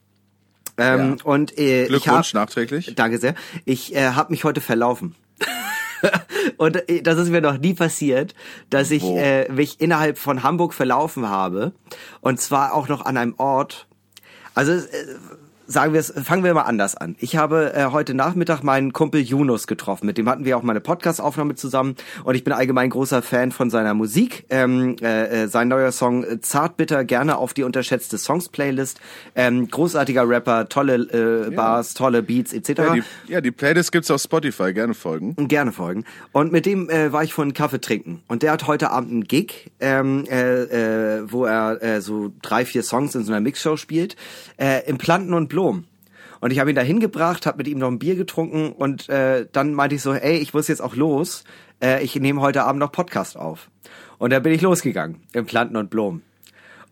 Ähm, 0.78 1.16
Ja. 1.18 1.24
Und 1.24 1.58
äh, 1.58 1.84
ich 1.84 1.88
Glückwunsch 1.88 2.28
hab, 2.28 2.34
nachträglich. 2.34 2.94
Danke 2.94 3.18
sehr. 3.18 3.34
Ich 3.64 3.94
äh, 3.94 4.10
habe 4.10 4.32
mich 4.32 4.44
heute 4.44 4.60
verlaufen. 4.60 5.14
Und 6.56 6.88
äh, 6.88 7.02
das 7.02 7.18
ist 7.18 7.30
mir 7.30 7.40
noch 7.40 7.58
nie 7.58 7.74
passiert, 7.74 8.34
dass 8.70 8.90
ich 8.90 9.02
Wo? 9.02 9.16
äh, 9.18 9.50
mich 9.50 9.80
innerhalb 9.80 10.18
von 10.18 10.42
Hamburg 10.42 10.74
verlaufen 10.74 11.28
habe. 11.28 11.72
Und 12.20 12.40
zwar 12.40 12.74
auch 12.74 12.88
noch 12.88 13.04
an 13.04 13.16
einem 13.16 13.34
Ort. 13.38 13.86
Also 14.54 14.72
äh, 14.72 14.84
sagen 15.66 15.92
wir 15.92 16.00
es, 16.00 16.12
fangen 16.24 16.44
wir 16.44 16.54
mal 16.54 16.62
anders 16.62 16.94
an. 16.94 17.16
Ich 17.18 17.36
habe 17.36 17.72
äh, 17.74 17.86
heute 17.86 18.14
Nachmittag 18.14 18.62
meinen 18.62 18.92
Kumpel 18.92 19.20
Yunus 19.20 19.66
getroffen. 19.66 20.06
Mit 20.06 20.18
dem 20.18 20.28
hatten 20.28 20.44
wir 20.44 20.56
auch 20.56 20.62
mal 20.62 20.72
eine 20.72 20.80
Podcast-Aufnahme 20.80 21.54
zusammen. 21.54 21.96
Und 22.24 22.34
ich 22.34 22.44
bin 22.44 22.52
allgemein 22.52 22.90
großer 22.90 23.22
Fan 23.22 23.52
von 23.52 23.70
seiner 23.70 23.94
Musik. 23.94 24.44
Ähm, 24.50 24.96
äh, 25.00 25.44
äh, 25.44 25.48
sein 25.48 25.68
neuer 25.68 25.92
Song 25.92 26.24
äh, 26.24 26.40
Zartbitter 26.40 27.04
gerne 27.04 27.36
auf 27.38 27.54
die 27.54 27.64
unterschätzte 27.64 28.18
Songs-Playlist. 28.18 29.00
Ähm, 29.34 29.68
großartiger 29.68 30.28
Rapper, 30.28 30.68
tolle 30.68 31.46
äh, 31.46 31.50
Bars, 31.50 31.94
tolle 31.94 32.22
Beats 32.22 32.52
etc. 32.52 32.68
Ja, 32.68 32.94
die, 32.94 33.02
ja, 33.28 33.40
die 33.40 33.50
Playlist 33.50 33.92
gibt's 33.92 34.10
auf 34.10 34.20
Spotify, 34.20 34.72
gerne 34.72 34.94
folgen. 34.94 35.34
Gerne 35.48 35.72
folgen. 35.72 36.04
Und 36.32 36.52
mit 36.52 36.66
dem 36.66 36.88
äh, 36.90 37.12
war 37.12 37.24
ich 37.24 37.34
vorhin 37.34 37.54
Kaffee 37.54 37.80
trinken. 37.80 38.22
Und 38.28 38.42
der 38.42 38.52
hat 38.52 38.66
heute 38.66 38.90
Abend 38.90 39.10
einen 39.10 39.24
Gig, 39.24 39.70
ähm, 39.80 40.24
äh, 40.30 41.16
äh, 41.18 41.30
wo 41.30 41.44
er 41.44 41.82
äh, 41.82 42.00
so 42.00 42.32
drei, 42.42 42.64
vier 42.64 42.82
Songs 42.82 43.14
in 43.14 43.24
so 43.24 43.32
einer 43.32 43.40
Mixshow 43.40 43.76
spielt, 43.76 44.16
äh, 44.58 44.86
im 44.88 44.98
Planten 44.98 45.34
und 45.34 45.48
Blom. 45.56 45.84
Und 46.40 46.50
ich 46.50 46.58
habe 46.58 46.68
ihn 46.68 46.76
da 46.76 46.82
hingebracht, 46.82 47.46
habe 47.46 47.56
mit 47.56 47.66
ihm 47.66 47.78
noch 47.78 47.88
ein 47.88 47.98
Bier 47.98 48.14
getrunken 48.14 48.72
und 48.72 49.08
äh, 49.08 49.46
dann 49.52 49.72
meinte 49.72 49.94
ich 49.96 50.02
so, 50.02 50.12
ey, 50.12 50.36
ich 50.36 50.52
muss 50.52 50.68
jetzt 50.68 50.82
auch 50.82 50.94
los. 50.94 51.44
Äh, 51.82 52.04
ich 52.04 52.14
nehme 52.16 52.42
heute 52.42 52.64
Abend 52.64 52.80
noch 52.80 52.92
Podcast 52.92 53.38
auf. 53.38 53.70
Und 54.18 54.34
dann 54.34 54.42
bin 54.42 54.52
ich 54.52 54.60
losgegangen 54.60 55.22
im 55.32 55.46
Planten 55.46 55.76
und 55.78 55.88
Blom. 55.88 56.20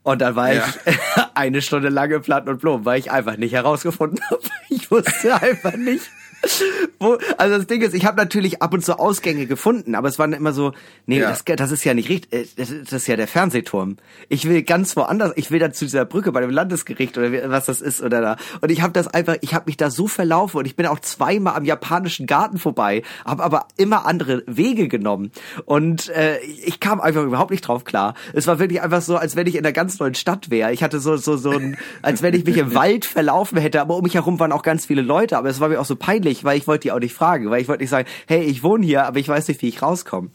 Und 0.02 0.22
dann 0.22 0.34
war 0.34 0.50
Ja. 0.54 0.64
ich 0.86 0.96
eine 1.34 1.60
Stunde 1.60 1.90
lang 1.90 2.10
im 2.10 2.22
Planten 2.22 2.48
und 2.48 2.60
Blom, 2.62 2.86
weil 2.86 2.98
ich 2.98 3.10
einfach 3.10 3.36
nicht 3.36 3.52
herausgefunden 3.52 4.18
habe. 4.30 4.40
Ich 4.70 4.90
wusste 4.90 5.34
einfach 5.34 5.76
nicht. 5.76 6.10
Wo, 7.00 7.18
also 7.38 7.56
das 7.58 7.66
Ding 7.66 7.82
ist, 7.82 7.94
ich 7.94 8.06
habe 8.06 8.16
natürlich 8.16 8.62
ab 8.62 8.72
und 8.74 8.84
zu 8.84 8.98
Ausgänge 8.98 9.46
gefunden, 9.46 9.94
aber 9.94 10.08
es 10.08 10.18
waren 10.18 10.32
immer 10.32 10.52
so, 10.52 10.72
nee, 11.06 11.18
Ja. 11.20 11.30
das, 11.30 11.44
das 11.44 11.70
ist 11.70 11.84
ja 11.84 11.94
nicht 11.94 12.08
richtig, 12.08 12.32
äh, 12.32 12.46
das, 12.56 12.70
ist- 12.70 12.92
das 12.92 13.02
ist 13.02 13.06
ja 13.06 13.16
der 13.16 13.28
Fernsehturm. 13.28 13.96
Ich 14.28 14.48
will 14.48 14.62
ganz 14.62 14.96
woanders, 14.96 15.32
ich 15.36 15.50
will 15.50 15.58
da 15.58 15.72
zu 15.72 15.84
dieser 15.84 16.04
Brücke 16.04 16.32
bei 16.32 16.40
dem 16.40 16.50
Landesgericht 16.50 17.16
oder 17.18 17.50
was 17.50 17.66
das 17.66 17.80
ist 17.80 18.02
oder 18.02 18.20
da. 18.20 18.36
Und 18.60 18.70
ich 18.70 18.82
habe 18.82 18.92
das 18.92 19.08
einfach, 19.08 19.36
ich 19.40 19.54
habe 19.54 19.64
mich 19.66 19.76
da 19.76 19.90
so 19.90 20.06
verlaufen 20.06 20.58
und 20.58 20.66
ich 20.66 20.76
bin 20.76 20.86
auch 20.86 21.00
zweimal 21.00 21.54
am 21.56 21.64
japanischen 21.64 22.26
Garten 22.26 22.58
vorbei, 22.58 23.02
habe 23.24 23.42
aber 23.42 23.66
immer 23.76 24.06
andere 24.06 24.42
Wege 24.46 24.88
genommen 24.88 25.30
und 25.64 26.08
äh, 26.10 26.38
ich 26.40 26.80
kam 26.80 27.00
einfach 27.00 27.22
überhaupt 27.22 27.50
nicht 27.50 27.62
drauf 27.66 27.84
klar. 27.84 28.14
Es 28.32 28.46
war 28.46 28.58
wirklich 28.58 28.82
einfach 28.82 29.02
so, 29.02 29.16
als 29.16 29.36
wenn 29.36 29.46
ich 29.46 29.54
in 29.54 29.60
einer 29.64 29.72
ganz 29.72 29.98
neuen 29.98 30.14
Stadt 30.14 30.50
wäre. 30.50 30.72
Ich 30.72 30.82
hatte 30.82 31.00
so 31.00 31.16
so 31.16 31.36
so 31.36 31.50
ein, 31.50 31.76
als 32.02 32.22
wenn 32.22 32.34
ich 32.34 32.44
mich 32.44 32.56
im 32.58 32.74
Wald 32.74 33.04
verlaufen 33.04 33.58
hätte, 33.58 33.80
aber 33.80 33.96
um 33.96 34.02
mich 34.02 34.14
herum 34.14 34.38
waren 34.40 34.52
auch 34.52 34.62
ganz 34.62 34.86
viele 34.86 35.02
Leute, 35.02 35.36
aber 35.38 35.48
es 35.48 35.60
war 35.60 35.68
mir 35.68 35.80
auch 35.80 35.84
so 35.84 35.96
peinlich, 35.96 36.33
weil 36.42 36.58
ich 36.58 36.66
wollte 36.66 36.82
die 36.82 36.92
auch 36.92 36.98
nicht 36.98 37.14
fragen, 37.14 37.50
weil 37.50 37.60
ich 37.62 37.68
wollte 37.68 37.82
nicht 37.84 37.90
sagen, 37.90 38.08
hey, 38.26 38.42
ich 38.42 38.62
wohne 38.64 38.84
hier, 38.84 39.04
aber 39.06 39.18
ich 39.20 39.28
weiß 39.28 39.46
nicht, 39.46 39.62
wie 39.62 39.68
ich 39.68 39.82
rauskomme. 39.82 40.30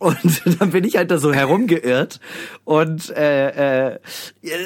Und 0.00 0.42
dann 0.60 0.70
bin 0.70 0.84
ich 0.84 0.96
halt 0.96 1.10
da 1.10 1.18
so 1.18 1.32
herumgeirrt 1.32 2.18
und 2.64 3.10
äh, 3.10 3.90
äh, 3.90 3.98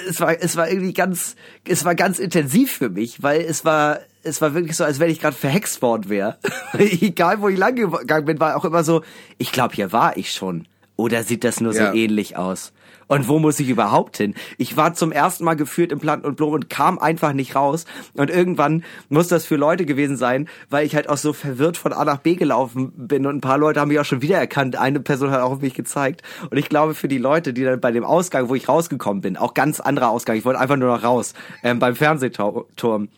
es 0.09 0.21
war 0.21 0.41
es 0.41 0.57
war 0.57 0.69
irgendwie 0.71 0.93
ganz 0.93 1.37
es 1.67 1.85
war 1.85 1.95
ganz 1.95 2.19
intensiv 2.19 2.71
für 2.73 2.91
mich, 2.91 3.23
weil 3.23 3.41
es 3.41 3.65
war 3.65 3.99
es 4.23 4.41
war 4.41 4.55
wirklich 4.55 4.77
so, 4.77 4.85
als 4.85 5.01
wenn 5.01 5.11
ich 5.11 5.21
gerade 5.21 5.37
verhext 5.37 5.83
worden 5.83 6.09
wäre. 6.09 6.37
Egal 6.79 7.41
wo 7.41 7.49
ich 7.49 7.59
lang 7.59 7.75
gegangen 7.77 8.27
bin, 8.27 8.39
war 8.41 8.57
auch 8.57 8.65
immer 8.65 8.85
so, 8.85 9.03
ich 9.39 9.51
glaube, 9.53 9.75
hier 9.75 9.91
war 9.93 10.17
ich 10.17 10.33
schon. 10.33 10.67
Oder 10.97 11.25
sieht 11.25 11.43
das 11.45 11.61
nur 11.61 11.75
Ja. 11.75 11.91
so 11.91 11.97
ähnlich 11.99 12.37
aus? 12.37 12.73
Und 13.07 13.29
wo 13.29 13.39
muss 13.39 13.61
ich 13.61 13.69
überhaupt 13.69 14.17
hin? 14.17 14.35
Ich 14.59 14.77
war 14.77 14.95
zum 14.95 15.13
ersten 15.13 15.45
Mal 15.45 15.55
geführt 15.55 15.93
im 15.93 16.01
Plant 16.01 16.25
und 16.25 16.37
Blom 16.37 16.53
und 16.53 16.71
kam 16.71 16.99
einfach 16.99 17.33
nicht 17.33 17.55
raus. 17.55 17.85
Und 18.15 18.31
irgendwann 18.31 18.85
muss 19.09 19.29
das 19.29 19.45
für 19.45 19.57
Leute 19.57 19.87
gewesen 19.87 20.17
sein, 20.17 20.49
weil 20.71 20.87
ich 20.87 20.95
halt 20.95 21.09
auch 21.09 21.17
so 21.17 21.33
verwirrt 21.33 21.77
von 21.77 21.93
A 21.93 22.05
nach 22.05 22.19
B 22.19 22.35
gelaufen 22.35 22.93
bin. 22.97 23.27
Und 23.27 23.37
ein 23.37 23.41
paar 23.41 23.59
Leute 23.59 23.81
haben 23.81 23.89
mich 23.89 23.99
auch 23.99 24.05
schon 24.05 24.23
wiedererkannt. 24.23 24.77
Eine 24.77 25.01
Person 25.01 25.31
hat 25.31 25.41
auch 25.41 25.53
auf 25.53 25.61
mich 25.61 25.75
gezeigt. 25.75 26.23
Und 26.51 26.57
ich 26.59 26.69
glaube, 26.69 26.95
für 26.95 27.09
die 27.09 27.19
Leute, 27.19 27.53
die 27.53 27.65
dann 27.65 27.81
bei 27.81 27.93
dem 27.93 28.05
Ausgang, 28.05 28.49
wo 28.49 28.55
ich 28.55 28.69
rausgekommen 28.69 29.23
bin, 29.23 29.37
auch 29.37 29.55
ganz 29.55 29.81
anderer 29.81 30.11
Ausgang, 30.11 30.37
ich 30.37 30.45
wollte 30.45 30.61
einfach 30.61 30.77
nur 30.77 30.95
noch 30.95 31.03
raus, 31.03 31.35
ähm, 31.63 31.79
beim 31.79 31.97
Fernsehturm, 31.97 33.09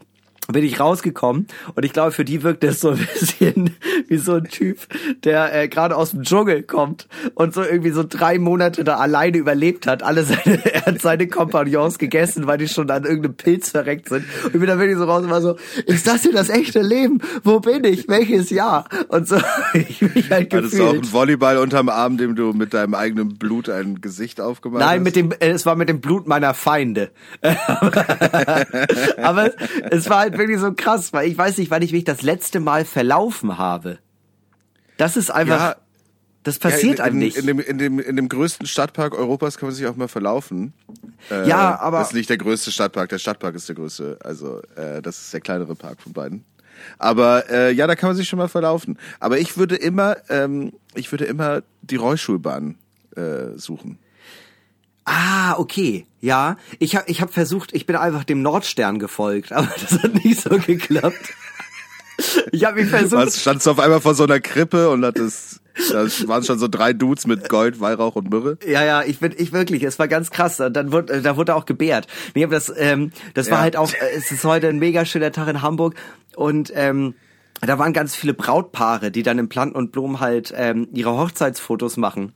bin 0.48 0.64
ich 0.64 0.78
rausgekommen 0.78 1.46
und 1.74 1.84
ich 1.84 1.92
glaube, 1.92 2.12
für 2.12 2.24
die 2.24 2.42
wirkt 2.42 2.64
es 2.64 2.80
so 2.80 2.90
ein 2.90 2.98
bisschen 3.14 3.76
wie 4.08 4.18
so 4.18 4.34
ein 4.34 4.44
Typ, 4.44 4.78
der 5.24 5.54
äh, 5.54 5.68
gerade 5.68 5.96
aus 5.96 6.10
dem 6.10 6.22
Dschungel 6.22 6.62
kommt 6.62 7.08
und 7.34 7.54
so 7.54 7.62
irgendwie 7.62 7.90
so 7.90 8.04
drei 8.06 8.38
Monate 8.38 8.84
da 8.84 8.96
alleine 8.96 9.38
überlebt 9.38 9.86
hat. 9.86 10.02
Alle 10.02 10.24
seine, 10.24 10.64
er 10.74 10.86
hat 10.86 11.00
seine 11.00 11.28
Kompagnons 11.28 11.98
gegessen, 11.98 12.46
weil 12.46 12.58
die 12.58 12.68
schon 12.68 12.90
an 12.90 13.04
irgendeinem 13.04 13.36
Pilz 13.36 13.70
verreckt 13.70 14.08
sind. 14.08 14.24
Und 14.44 14.54
ich 14.54 14.60
bin 14.60 14.66
dann 14.66 14.78
wirklich 14.78 14.98
so 14.98 15.04
raus 15.04 15.22
und 15.24 15.30
war 15.30 15.40
so, 15.40 15.56
ist 15.86 16.06
das 16.06 16.22
hier 16.22 16.32
das 16.32 16.50
echte 16.50 16.82
Leben? 16.82 17.20
Wo 17.42 17.60
bin 17.60 17.84
ich? 17.84 18.08
Welches 18.08 18.50
Jahr? 18.50 18.86
Und 19.08 19.26
so, 19.26 19.36
ich 19.74 20.02
mich 20.02 20.30
halt 20.30 20.52
Hattest 20.52 20.74
du 20.74 20.82
auch 20.82 20.92
gefühlt. 20.92 21.04
einen 21.04 21.12
Volleyball 21.12 21.58
unterm 21.58 21.88
Arm, 21.88 22.18
dem 22.18 22.36
du 22.36 22.52
mit 22.52 22.74
deinem 22.74 22.94
eigenen 22.94 23.38
Blut 23.38 23.68
ein 23.68 24.00
Gesicht 24.00 24.40
aufgemalt 24.40 24.84
Nein, 24.84 24.98
hast? 24.98 25.04
mit 25.04 25.16
dem, 25.16 25.32
äh, 25.32 25.50
es 25.50 25.64
war 25.64 25.74
mit 25.76 25.88
dem 25.88 26.00
Blut 26.00 26.26
meiner 26.28 26.52
Feinde. 26.54 27.10
Aber 29.22 29.50
es 29.90 30.08
war 30.10 30.18
halt 30.20 30.33
wirklich 30.38 30.58
so 30.60 30.72
krass, 30.72 31.12
weil 31.12 31.28
ich 31.28 31.36
weiß 31.38 31.58
nicht, 31.58 31.70
wann 31.70 31.82
ich 31.82 31.92
mich 31.92 32.04
das 32.04 32.22
letzte 32.22 32.60
Mal 32.60 32.84
verlaufen 32.84 33.58
habe. 33.58 33.98
Das 34.96 35.16
ist 35.16 35.30
einfach, 35.30 35.58
Ja, 35.60 35.76
das 36.44 36.58
passiert 36.58 36.98
ja, 36.98 37.06
in, 37.06 37.10
einem 37.12 37.14
in, 37.20 37.26
nicht. 37.26 37.36
In 37.36 37.46
dem, 37.46 37.58
in, 37.60 37.78
dem, 37.78 37.98
in 37.98 38.16
dem 38.16 38.28
größten 38.28 38.66
Stadtpark 38.66 39.14
Europas 39.14 39.56
kann 39.58 39.68
man 39.68 39.74
sich 39.74 39.86
auch 39.86 39.96
mal 39.96 40.08
verlaufen. 40.08 40.72
Äh, 41.30 41.48
Ja, 41.48 41.78
aber- 41.80 41.98
Das 41.98 42.08
ist 42.08 42.14
nicht 42.14 42.30
der 42.30 42.38
größte 42.38 42.70
Stadtpark, 42.70 43.08
der 43.08 43.18
Stadtpark 43.18 43.54
ist 43.54 43.68
der 43.68 43.76
größte. 43.76 44.18
Also 44.22 44.60
äh, 44.76 45.00
das 45.02 45.20
ist 45.20 45.32
der 45.32 45.40
kleinere 45.40 45.74
Park 45.74 46.00
von 46.00 46.12
beiden. 46.12 46.44
Aber 46.98 47.48
äh, 47.50 47.72
ja, 47.72 47.86
da 47.86 47.94
kann 47.96 48.10
man 48.10 48.16
sich 48.16 48.28
schon 48.28 48.38
mal 48.38 48.48
verlaufen. 48.48 48.98
Aber 49.20 49.38
ich 49.38 49.56
würde 49.56 49.76
immer, 49.76 50.16
ähm, 50.28 50.72
ich 50.94 51.10
würde 51.12 51.24
immer 51.24 51.62
die 51.82 51.96
Rollschulbahn 51.96 52.76
äh, 53.16 53.56
suchen. 53.56 53.98
Ah, 55.04 55.54
okay. 55.58 56.06
Ja, 56.20 56.56
ich 56.78 56.96
habe 56.96 57.10
ich 57.10 57.20
hab 57.20 57.32
versucht, 57.32 57.74
ich 57.74 57.86
bin 57.86 57.96
einfach 57.96 58.24
dem 58.24 58.42
Nordstern 58.42 58.98
gefolgt, 58.98 59.52
aber 59.52 59.68
das 59.80 60.02
hat 60.02 60.14
nicht 60.24 60.40
so 60.40 60.50
geklappt. 60.50 61.34
Ich 62.52 62.64
habe 62.64 62.80
mich 62.80 62.90
versucht. 62.90 63.26
Was 63.26 63.40
standst 63.40 63.66
du 63.66 63.72
auf 63.72 63.78
einmal 63.80 64.00
vor 64.00 64.14
so 64.14 64.22
einer 64.24 64.38
Krippe 64.40 64.88
und 64.90 65.04
hattest, 65.04 65.60
da 65.90 66.06
waren 66.28 66.44
schon 66.44 66.58
so 66.60 66.68
drei 66.68 66.92
Dudes 66.92 67.26
mit 67.26 67.48
Gold, 67.48 67.80
Weihrauch 67.80 68.14
und 68.14 68.30
Myrrhe. 68.30 68.56
Ja, 68.64 68.84
ja, 68.84 69.02
ich 69.02 69.18
bin, 69.18 69.34
ich 69.36 69.52
wirklich, 69.52 69.82
es 69.82 69.98
war 69.98 70.06
ganz 70.06 70.30
krass. 70.30 70.60
Und 70.60 70.74
Dann 70.74 70.92
wurde, 70.92 71.20
da 71.22 71.36
wurde 71.36 71.56
auch 71.56 71.66
gebärt. 71.66 72.06
Nee, 72.36 72.44
aber 72.44 72.54
das, 72.54 72.72
ähm, 72.76 73.10
das 73.34 73.50
war 73.50 73.58
Ja. 73.58 73.62
halt 73.64 73.76
auch, 73.76 73.92
äh, 73.92 74.16
es 74.16 74.30
ist 74.30 74.44
heute 74.44 74.68
ein 74.68 74.78
mega 74.78 75.04
schöner 75.04 75.32
Tag 75.32 75.48
in 75.48 75.60
Hamburg 75.60 75.96
und 76.36 76.72
ähm, 76.76 77.14
da 77.60 77.78
waren 77.80 77.92
ganz 77.92 78.14
viele 78.14 78.34
Brautpaare, 78.34 79.10
die 79.10 79.22
dann 79.24 79.38
im 79.38 79.48
Planten 79.48 79.76
und 79.76 79.90
Blumen 79.90 80.20
halt 80.20 80.54
ähm, 80.56 80.86
ihre 80.92 81.16
Hochzeitsfotos 81.18 81.96
machen. 81.96 82.32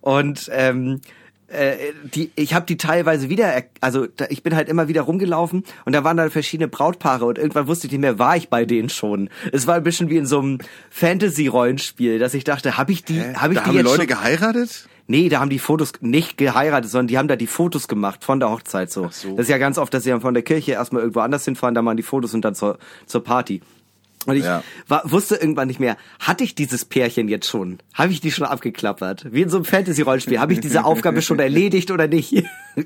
Und 0.00 0.48
ähm, 0.52 1.00
äh, 1.48 1.76
die, 2.14 2.30
ich 2.36 2.54
habe 2.54 2.66
die 2.66 2.76
teilweise 2.76 3.28
wieder, 3.28 3.46
er- 3.46 3.64
also 3.80 4.06
da, 4.06 4.26
ich 4.28 4.42
bin 4.42 4.54
halt 4.54 4.68
immer 4.68 4.86
wieder 4.88 5.02
rumgelaufen 5.02 5.64
und 5.84 5.92
da 5.94 6.04
waren 6.04 6.16
dann 6.16 6.30
verschiedene 6.30 6.68
Brautpaare 6.68 7.24
und 7.24 7.38
irgendwann 7.38 7.66
wusste 7.66 7.86
ich 7.86 7.92
nicht 7.92 8.00
mehr, 8.02 8.18
war 8.18 8.36
ich 8.36 8.48
bei 8.50 8.64
denen 8.64 8.88
schon. 8.90 9.30
Es 9.52 9.66
war 9.66 9.74
ein 9.76 9.82
bisschen 9.82 10.10
wie 10.10 10.16
in 10.18 10.26
so 10.26 10.38
einem 10.40 10.58
Fantasy-Rollenspiel, 10.90 12.18
dass 12.18 12.34
ich 12.34 12.44
dachte, 12.44 12.76
habe 12.78 12.92
ich 12.92 13.04
die, 13.04 13.20
habe 13.20 13.52
ich 13.54 13.58
da 13.58 13.64
die 13.64 13.68
haben 13.70 13.76
jetzt 13.76 13.84
Leute 13.84 13.96
schon? 13.98 14.06
geheiratet? 14.06 14.88
Nee, 15.10 15.28
da 15.30 15.40
haben 15.40 15.48
die 15.50 15.58
Fotos 15.58 15.92
nicht 16.00 16.36
geheiratet, 16.36 16.90
sondern 16.90 17.06
die 17.08 17.16
haben 17.18 17.28
da 17.28 17.36
die 17.36 17.46
Fotos 17.46 17.88
gemacht 17.88 18.24
von 18.24 18.40
der 18.40 18.50
Hochzeit 18.50 18.90
so. 18.90 19.08
so. 19.10 19.30
Das 19.36 19.46
ist 19.46 19.50
ja 19.50 19.56
ganz 19.58 19.78
oft, 19.78 19.92
dass 19.94 20.04
sie 20.04 20.10
dann 20.10 20.20
von 20.20 20.34
der 20.34 20.42
Kirche 20.42 20.72
erstmal 20.72 21.00
irgendwo 21.02 21.20
anders 21.20 21.44
hinfahren, 21.46 21.74
dann 21.74 21.84
machen 21.84 21.96
die 21.96 22.02
Fotos 22.02 22.34
und 22.34 22.44
dann 22.44 22.54
zur, 22.54 22.78
zur 23.06 23.24
Party. 23.24 23.62
Und 24.26 24.36
ich 24.36 24.44
Ja. 24.44 24.62
war, 24.86 25.02
wusste 25.10 25.36
irgendwann 25.36 25.68
nicht 25.68 25.80
mehr, 25.80 25.96
hatte 26.20 26.44
ich 26.44 26.54
dieses 26.54 26.84
Pärchen 26.84 27.28
jetzt 27.28 27.48
schon? 27.48 27.78
Habe 27.94 28.12
ich 28.12 28.20
die 28.20 28.30
schon 28.32 28.46
abgeklappert? 28.46 29.26
Wie 29.32 29.42
in 29.42 29.48
so 29.48 29.56
einem 29.58 29.64
Fantasy-Rollenspiel. 29.64 30.38
Habe 30.40 30.52
ich 30.52 30.60
diese 30.60 30.84
Aufgabe 30.84 31.22
schon 31.22 31.38
erledigt 31.38 31.90
oder 31.90 32.08
nicht? 32.08 32.44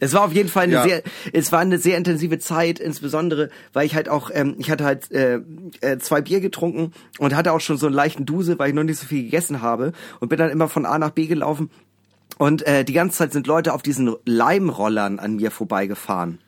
Es 0.00 0.12
war 0.12 0.24
auf 0.24 0.32
jeden 0.32 0.48
Fall 0.48 0.64
eine 0.64 0.72
Ja. 0.74 0.82
sehr, 0.82 1.02
es 1.32 1.52
war 1.52 1.60
eine 1.60 1.78
sehr 1.78 1.96
intensive 1.96 2.38
Zeit, 2.38 2.78
insbesondere, 2.80 3.48
weil 3.72 3.86
ich 3.86 3.94
halt 3.94 4.08
auch, 4.08 4.30
ähm, 4.34 4.56
ich 4.58 4.70
hatte 4.70 4.84
halt 4.84 5.10
äh, 5.12 5.40
äh, 5.80 5.98
zwei 5.98 6.20
Bier 6.20 6.40
getrunken 6.40 6.92
und 7.18 7.34
hatte 7.34 7.52
auch 7.52 7.60
schon 7.60 7.78
so 7.78 7.86
einen 7.86 7.94
leichten 7.94 8.26
Duse, 8.26 8.58
weil 8.58 8.68
ich 8.70 8.74
noch 8.74 8.82
nicht 8.82 8.98
so 8.98 9.06
viel 9.06 9.22
gegessen 9.22 9.62
habe 9.62 9.92
und 10.20 10.28
bin 10.28 10.38
dann 10.38 10.50
immer 10.50 10.68
von 10.68 10.84
A 10.84 10.98
nach 10.98 11.10
B 11.10 11.26
gelaufen 11.26 11.70
und 12.38 12.66
äh, 12.66 12.84
die 12.84 12.92
ganze 12.92 13.18
Zeit 13.18 13.32
sind 13.32 13.46
Leute 13.46 13.72
auf 13.72 13.82
diesen 13.82 14.14
Leimrollern 14.26 15.20
an 15.20 15.36
mir 15.36 15.50
vorbeigefahren. 15.52 16.38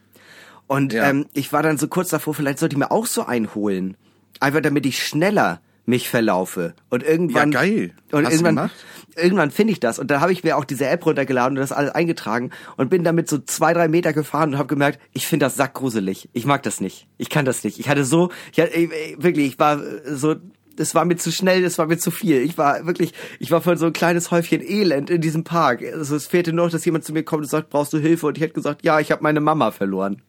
Und 0.66 0.92
Ja. 0.92 1.08
ähm, 1.11 1.26
ich 1.32 1.52
war 1.52 1.62
dann 1.62 1.78
so 1.78 1.88
kurz 1.88 2.08
davor, 2.08 2.35
vielleicht 2.35 2.58
sollte 2.58 2.75
ich 2.75 2.78
mir 2.78 2.90
auch 2.90 3.06
so 3.06 3.25
einholen. 3.25 3.96
Einfach 4.40 4.61
damit 4.61 4.85
ich 4.87 5.02
schneller 5.06 5.61
mich 5.88 6.08
verlaufe. 6.08 6.75
Und 6.90 7.04
irgendwann. 7.04 7.52
Ja, 7.52 7.61
geil. 7.61 7.92
Und 8.11 8.25
Hast 8.25 8.32
du 8.32 8.37
irgendwann, 8.38 8.56
gemacht? 8.56 8.75
irgendwann 9.14 9.50
finde 9.52 9.73
ich 9.73 9.78
das. 9.80 10.00
Und 10.00 10.11
dann 10.11 10.20
habe 10.20 10.32
ich 10.32 10.42
mir 10.42 10.56
auch 10.56 10.64
diese 10.64 10.87
App 10.88 11.06
runtergeladen 11.06 11.56
und 11.56 11.61
das 11.61 11.70
alles 11.70 11.92
eingetragen 11.92 12.50
und 12.76 12.90
bin 12.90 13.04
damit 13.04 13.28
so 13.28 13.38
zwei, 13.38 13.73
drei 13.73 13.87
Meter 13.87 14.12
gefahren 14.12 14.50
und 14.54 14.58
habe 14.58 14.66
gemerkt, 14.66 14.99
ich 15.12 15.28
finde 15.28 15.46
das 15.46 15.54
sackgruselig. 15.54 16.28
Ich 16.32 16.44
mag 16.44 16.64
das 16.64 16.80
nicht. 16.80 17.06
Ich 17.18 17.30
kann 17.30 17.44
das 17.44 17.62
nicht. 17.62 17.78
Ich 17.78 17.88
hatte 17.88 18.04
so, 18.04 18.30
ich 18.52 18.58
hatte, 18.61 18.75
ich, 18.75 18.90
ich- 18.90 19.23
wirklich, 19.23 19.46
ich 19.46 19.58
war 19.61 19.80
äh, 19.80 20.14
so, 20.16 20.35
es 20.76 20.94
war 20.96 21.04
mir 21.04 21.16
zu 21.16 21.30
schnell, 21.30 21.62
es 21.64 21.78
war 21.78 21.87
mir 21.87 21.99
zu 21.99 22.11
viel. 22.11 22.38
Ich 22.42 22.58
war 22.58 22.85
wirklich, 22.85 23.14
ich 23.38 23.52
war 23.52 23.62
von 23.62 23.76
so 23.78 23.87
ein 23.87 23.92
kleines 23.92 24.32
Häufchen 24.32 24.61
Elend 24.61 25.08
in 25.08 25.20
diesem 25.20 25.44
Park. 25.44 25.82
Also 25.94 26.16
es 26.16 26.26
fehlte 26.26 26.52
nur 26.52 26.66
noch, 26.66 26.73
dass 26.73 26.85
jemand 26.85 27.04
zu 27.04 27.12
mir 27.12 27.23
kommt 27.23 27.44
und 27.44 27.49
sagt, 27.49 27.70
brauchst 27.70 27.92
du 27.92 27.99
Hilfe? 27.99 28.26
Und 28.26 28.37
ich 28.37 28.42
hätte 28.42 28.54
gesagt, 28.54 28.85
ja, 28.85 28.99
ich 28.99 29.12
habe 29.12 29.23
meine 29.23 29.40
Mama 29.40 29.70
verloren. 29.70 30.20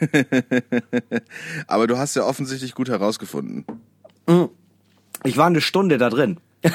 Aber 1.66 1.86
du 1.86 1.98
hast 1.98 2.14
ja 2.16 2.24
offensichtlich 2.24 2.74
gut 2.74 2.88
herausgefunden. 2.88 3.64
Ich 5.24 5.36
war 5.36 5.46
eine 5.46 5.60
Stunde 5.60 5.98
da 5.98 6.10
drin. 6.10 6.38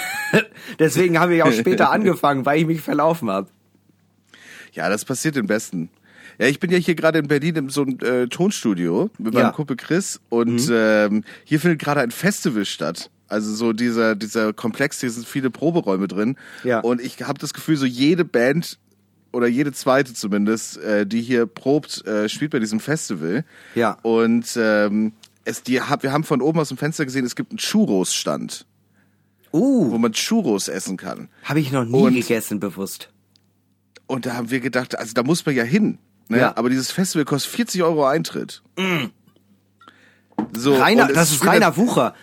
Deswegen 0.79 1.19
habe 1.19 1.35
ich 1.35 1.43
auch 1.43 1.51
später 1.51 1.91
angefangen, 1.91 2.45
weil 2.45 2.59
ich 2.59 2.65
mich 2.65 2.81
verlaufen 2.81 3.29
habe. 3.29 3.49
Ja, 4.71 4.89
das 4.89 5.05
passiert 5.05 5.37
im 5.37 5.47
Besten. 5.47 5.89
Ja, 6.39 6.47
ich 6.47 6.59
bin 6.59 6.71
ja 6.71 6.77
hier 6.77 6.95
gerade 6.95 7.19
in 7.19 7.27
Berlin 7.27 7.55
in 7.55 7.69
so 7.69 7.83
einem 7.83 7.99
äh, 7.99 8.27
Tonstudio 8.27 9.11
mit 9.19 9.35
Ja. 9.35 9.43
meinem 9.43 9.53
Kumpel 9.53 9.75
Chris 9.77 10.19
und 10.29 10.67
ähm, 10.71 11.23
hier 11.43 11.59
findet 11.59 11.79
gerade 11.79 12.01
ein 12.01 12.09
Festival 12.11 12.65
statt. 12.65 13.11
Also 13.27 13.53
so 13.53 13.71
dieser 13.73 14.15
dieser 14.15 14.51
Komplex, 14.53 14.99
hier 14.99 15.11
sind 15.11 15.27
viele 15.27 15.51
Proberäume 15.51 16.07
drin. 16.07 16.35
Ja. 16.63 16.79
Und 16.79 17.01
ich 17.01 17.21
habe 17.21 17.37
das 17.39 17.53
Gefühl, 17.53 17.77
so 17.77 17.85
jede 17.85 18.25
Band 18.25 18.79
oder 19.33 19.47
jede 19.47 19.73
zweite 19.73 20.13
zumindest, 20.13 20.77
äh, 20.77 21.05
die 21.05 21.21
hier 21.21 21.45
probt, 21.45 22.05
äh, 22.07 22.29
spielt 22.29 22.51
bei 22.51 22.59
diesem 22.59 22.79
Festival. 22.79 23.43
Ja. 23.75 23.97
Und 24.03 24.45
ähm, 24.55 25.11
es, 25.43 25.63
die, 25.63 25.81
hab, 25.81 26.03
wir 26.03 26.13
haben 26.13 26.23
von 26.23 26.41
oben 26.41 26.59
aus 26.59 26.69
dem 26.69 26.77
Fenster 26.77 27.03
gesehen, 27.03 27.25
es 27.25 27.35
gibt 27.35 27.51
einen 27.51 27.57
Churros-Stand, 27.57 28.65
wo 29.51 29.57
Uh, 29.59 29.97
man 29.97 30.13
Churros 30.13 30.67
essen 30.69 30.95
kann. 30.97 31.27
habe 31.43 31.59
ich 31.59 31.71
noch 31.71 31.83
nie 31.85 32.01
Und- 32.03 32.13
gegessen, 32.15 32.59
bewusst. 32.59 33.09
Und 34.07 34.25
da 34.25 34.33
haben 34.35 34.49
wir 34.51 34.59
gedacht, 34.59 34.97
also 34.97 35.13
da 35.13 35.23
muss 35.23 35.45
man 35.45 35.55
ja 35.55 35.63
hin. 35.63 35.97
Ne? 36.27 36.37
Ja. 36.39 36.57
Aber 36.57 36.69
dieses 36.69 36.91
Festival 36.91 37.25
kostet 37.25 37.51
40 37.53 37.83
Euro 37.83 38.05
Eintritt. 38.05 38.61
So, 40.55 40.75
Rainer, 40.75 41.03
und 41.03 41.09
es 41.11 41.15
das 41.15 41.31
ist 41.31 41.45
Rainer 41.45 41.77
Wucher. 41.77 42.13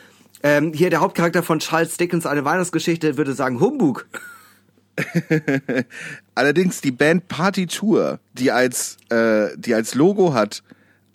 Ähm, 0.43 0.73
hier 0.73 0.91
der 0.91 1.01
Hauptcharakter 1.01 1.43
von 1.43 1.59
Charles 1.59 1.97
Dickens, 1.97 2.27
eine 2.27 2.45
Weihnachtsgeschichte, 2.45 3.17
würde 3.17 3.35
sagen 3.35 3.61
Humbug. 3.61 4.07
Allerdings 6.35 6.81
die 6.81 6.91
Band 6.93 7.29
Party 7.29 7.67
Tour, 7.67 8.21
die 8.35 8.51
als, 8.51 8.97
äh, 9.11 9.49
die 9.57 9.75
als 9.75 9.95
Logo 9.95 10.35
hat 10.35 10.63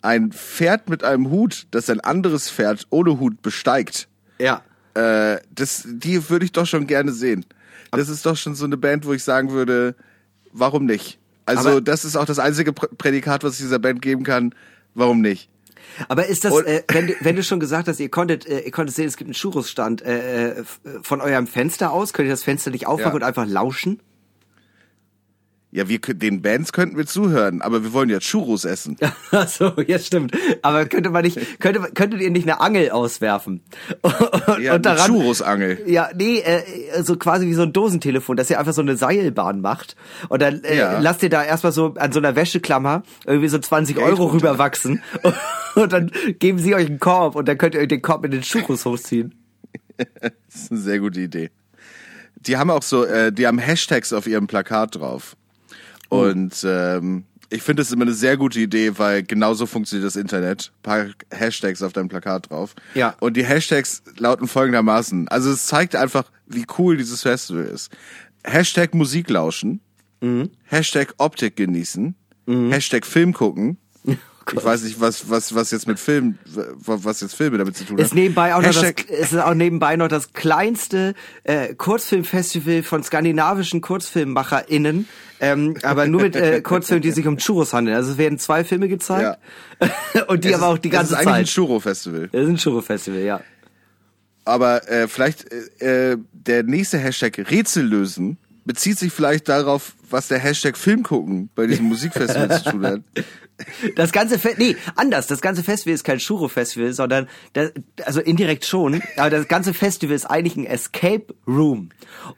ein 0.02 0.32
Pferd 0.32 0.88
mit 0.88 1.02
einem 1.04 1.30
Hut, 1.30 1.66
das 1.70 1.90
ein 1.90 2.00
anderes 2.00 2.50
Pferd 2.50 2.86
ohne 2.90 3.18
Hut 3.18 3.42
besteigt. 3.42 4.08
Ja. 4.38 4.62
Äh, 4.94 5.38
das, 5.54 5.84
die 5.86 6.28
würde 6.30 6.44
ich 6.44 6.52
doch 6.52 6.66
schon 6.66 6.86
gerne 6.86 7.12
sehen. 7.12 7.44
Das 7.90 8.08
ist 8.08 8.24
doch 8.26 8.36
schon 8.36 8.54
so 8.54 8.64
eine 8.64 8.76
Band, 8.76 9.06
wo 9.06 9.12
ich 9.12 9.24
sagen 9.24 9.50
würde, 9.50 9.94
warum 10.52 10.84
nicht? 10.86 11.18
Also 11.44 11.68
Aber- 11.70 11.80
das 11.80 12.04
ist 12.04 12.16
auch 12.16 12.24
das 12.24 12.38
einzige 12.38 12.72
Prä- 12.72 12.94
Prädikat, 12.96 13.42
was 13.44 13.54
ich 13.54 13.60
dieser 13.60 13.78
Band 13.78 14.02
geben 14.02 14.22
kann. 14.22 14.54
Warum 14.94 15.20
nicht? 15.20 15.48
Aber 16.08 16.26
ist 16.26 16.44
das, 16.44 16.52
Und- 16.52 16.66
äh, 16.66 16.82
wenn, 16.88 17.06
du, 17.08 17.14
wenn 17.20 17.36
du 17.36 17.42
schon 17.42 17.60
gesagt 17.60 17.88
hast, 17.88 18.00
ihr 18.00 18.08
konntet, 18.08 18.46
äh, 18.46 18.60
ihr 18.60 18.70
konntet 18.70 18.94
sehen, 18.96 19.06
es 19.06 19.16
gibt 19.16 19.28
einen 19.28 19.34
Churros-Stand, 19.34 20.02
äh, 20.02 20.50
äh, 20.60 20.64
von 21.02 21.20
eurem 21.20 21.46
Fenster 21.46 21.92
aus, 21.92 22.12
könnt 22.12 22.26
ihr 22.28 22.32
das 22.32 22.44
Fenster 22.44 22.70
nicht 22.70 22.86
aufmachen 22.86 23.12
Ja. 23.12 23.16
und 23.16 23.22
einfach 23.22 23.46
lauschen? 23.46 24.00
Ja, 25.76 25.90
wir 25.90 25.98
den 25.98 26.40
Bands 26.40 26.72
könnten 26.72 26.96
wir 26.96 27.04
zuhören, 27.04 27.60
aber 27.60 27.82
wir 27.82 27.92
wollen 27.92 28.08
ja 28.08 28.18
Churros 28.18 28.64
essen. 28.64 28.96
Ach 29.30 29.46
so, 29.46 29.74
ja 29.86 29.98
stimmt. 29.98 30.34
Aber 30.62 30.86
könnte 30.86 31.10
man 31.10 31.22
nicht, 31.22 31.60
könnte, 31.60 31.80
könntet 31.92 32.22
ihr 32.22 32.30
nicht 32.30 32.48
eine 32.48 32.60
Angel 32.62 32.90
auswerfen? 32.92 33.60
Und, 34.00 34.62
Ja, 34.62 34.72
eine 34.76 34.96
Churrosangel. 34.96 35.82
Ja, 35.86 36.08
nee, 36.16 36.38
äh, 36.38 37.02
so 37.02 37.16
quasi 37.16 37.46
wie 37.46 37.52
so 37.52 37.60
ein 37.60 37.74
Dosentelefon, 37.74 38.38
dass 38.38 38.48
ihr 38.48 38.58
einfach 38.58 38.72
so 38.72 38.80
eine 38.80 38.96
Seilbahn 38.96 39.60
macht. 39.60 39.96
Und 40.30 40.40
dann 40.40 40.64
äh, 40.64 40.78
Ja. 40.78 40.98
lasst 40.98 41.22
ihr 41.22 41.28
da 41.28 41.44
erstmal 41.44 41.72
so 41.72 41.92
an 41.96 42.10
so 42.10 42.20
einer 42.20 42.34
Wäscheklammer 42.36 43.02
irgendwie 43.26 43.48
so 43.48 43.58
20 43.58 43.96
Geld 43.96 44.08
Euro 44.08 44.22
runter. 44.28 44.34
rüberwachsen. 44.52 45.02
Und 45.74 45.92
dann 45.92 46.10
geben 46.38 46.58
sie 46.58 46.74
euch 46.74 46.86
einen 46.86 47.00
Korb 47.00 47.36
und 47.36 47.46
dann 47.48 47.58
könnt 47.58 47.74
ihr 47.74 47.82
euch 47.82 47.88
den 47.88 48.00
Korb 48.00 48.22
mit 48.22 48.32
den 48.32 48.40
Churros 48.40 48.86
hochziehen. 48.86 49.34
Das 49.98 50.32
ist 50.54 50.70
eine 50.72 50.80
sehr 50.80 51.00
gute 51.00 51.20
Idee. 51.20 51.50
Die 52.36 52.56
haben 52.56 52.70
auch 52.70 52.82
so, 52.82 53.04
äh, 53.04 53.30
die 53.30 53.46
haben 53.46 53.58
Hashtags 53.58 54.14
auf 54.14 54.26
ihrem 54.26 54.46
Plakat 54.46 54.94
drauf. 54.96 55.36
Und 56.08 56.64
ähm, 56.64 57.24
ich 57.50 57.62
finde 57.62 57.82
das 57.82 57.92
immer 57.92 58.02
eine 58.02 58.14
sehr 58.14 58.36
gute 58.36 58.60
Idee, 58.60 58.98
weil 58.98 59.22
genauso 59.22 59.66
funktioniert 59.66 60.06
das 60.06 60.16
Internet. 60.16 60.72
Ein 60.78 60.82
paar 60.82 61.06
Hashtags 61.30 61.82
auf 61.82 61.92
deinem 61.92 62.08
Plakat 62.08 62.50
drauf. 62.50 62.74
Ja. 62.94 63.14
Und 63.20 63.36
die 63.36 63.44
Hashtags 63.44 64.02
lauten 64.18 64.48
folgendermaßen. 64.48 65.28
Also 65.28 65.50
es 65.50 65.66
zeigt 65.66 65.94
einfach, 65.94 66.30
wie 66.46 66.66
cool 66.78 66.96
dieses 66.96 67.22
Festival 67.22 67.64
ist. 67.64 67.90
Hashtag 68.44 68.94
Musik 68.94 69.30
lauschen. 69.30 69.80
Hashtag 70.64 71.14
Optik 71.18 71.56
genießen. 71.56 72.14
Hashtag 72.70 73.06
Film 73.06 73.32
gucken. 73.32 73.76
Ich 74.52 74.64
weiß 74.64 74.82
nicht, 74.84 75.00
was, 75.00 75.28
was, 75.28 75.54
was 75.54 75.70
jetzt 75.72 75.88
mit 75.88 75.98
Film, 75.98 76.38
was 76.44 77.20
jetzt 77.20 77.34
Filme 77.34 77.58
damit 77.58 77.76
zu 77.76 77.84
tun 77.84 77.98
Ist 77.98 78.10
haben. 78.10 78.18
nebenbei 78.18 78.54
auch 78.54 78.62
noch 78.62 78.72
das, 78.72 78.92
ist 79.08 79.36
auch 79.36 79.54
nebenbei 79.54 79.96
noch 79.96 80.08
das 80.08 80.32
kleinste 80.32 81.14
äh, 81.42 81.74
Kurzfilmfestival 81.74 82.82
von 82.84 83.02
skandinavischen 83.02 83.80
KurzfilmmacherInnen, 83.80 85.08
ähm, 85.40 85.76
aber 85.82 86.06
nur 86.06 86.22
mit 86.22 86.36
äh, 86.36 86.60
Kurzfilmen, 86.62 87.02
die 87.02 87.10
sich 87.10 87.26
um 87.26 87.38
Churros 87.38 87.72
handeln. 87.72 87.96
Also 87.96 88.12
es 88.12 88.18
werden 88.18 88.38
zwei 88.38 88.62
Filme 88.62 88.88
gezeigt 88.88 89.38
und 90.28 90.44
die 90.44 90.48
es 90.48 90.54
aber 90.54 90.68
auch 90.68 90.78
die 90.78 90.90
ganze 90.90 91.14
Es 91.14 91.20
ist 91.20 91.26
eigentlich 91.26 91.38
ein 91.38 91.46
Zeit. 91.46 91.54
Churro-Festival. 91.54 92.28
Das 92.30 92.42
ist 92.42 92.48
ein 92.48 92.56
Churro-Festival, 92.56 93.20
ja. 93.22 93.40
Aber 94.44 94.88
äh, 94.88 95.08
vielleicht 95.08 95.44
äh, 95.80 96.12
äh, 96.12 96.18
der 96.32 96.62
nächste 96.62 96.98
Hashtag 96.98 97.50
Rätsel 97.50 97.84
lösen 97.84 98.38
bezieht 98.64 98.98
sich 98.98 99.12
vielleicht 99.12 99.48
darauf, 99.48 99.94
was 100.08 100.28
der 100.28 100.38
Hashtag 100.38 100.76
Film 100.76 101.02
gucken 101.02 101.50
bei 101.54 101.66
diesem 101.66 101.86
Musikfestival 101.86 102.62
zu 102.62 102.70
tun 102.70 102.86
hat. 102.86 103.00
Das 103.94 104.12
ganze 104.12 104.38
Fe 104.38 104.54
nee, 104.58 104.76
anders. 104.96 105.26
Das 105.26 105.40
ganze 105.40 105.62
Festival 105.64 105.94
ist 105.94 106.04
kein 106.04 106.18
Churro-Festival, 106.18 106.92
sondern 106.92 107.28
das, 107.54 107.72
also 108.04 108.20
indirekt 108.20 108.64
schon. 108.66 109.02
Aber 109.16 109.30
das 109.30 109.48
ganze 109.48 109.72
Festival 109.72 110.14
ist 110.14 110.26
eigentlich 110.26 110.56
ein 110.56 110.66
Escape 110.66 111.34
Room 111.46 111.88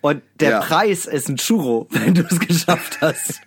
und 0.00 0.22
der 0.38 0.50
Ja. 0.50 0.60
Preis 0.60 1.06
ist 1.06 1.28
ein 1.28 1.37
Churro, 1.37 1.88
wenn 1.90 2.14
du 2.14 2.22
es 2.22 2.38
geschafft 2.38 2.98
hast. 3.00 3.40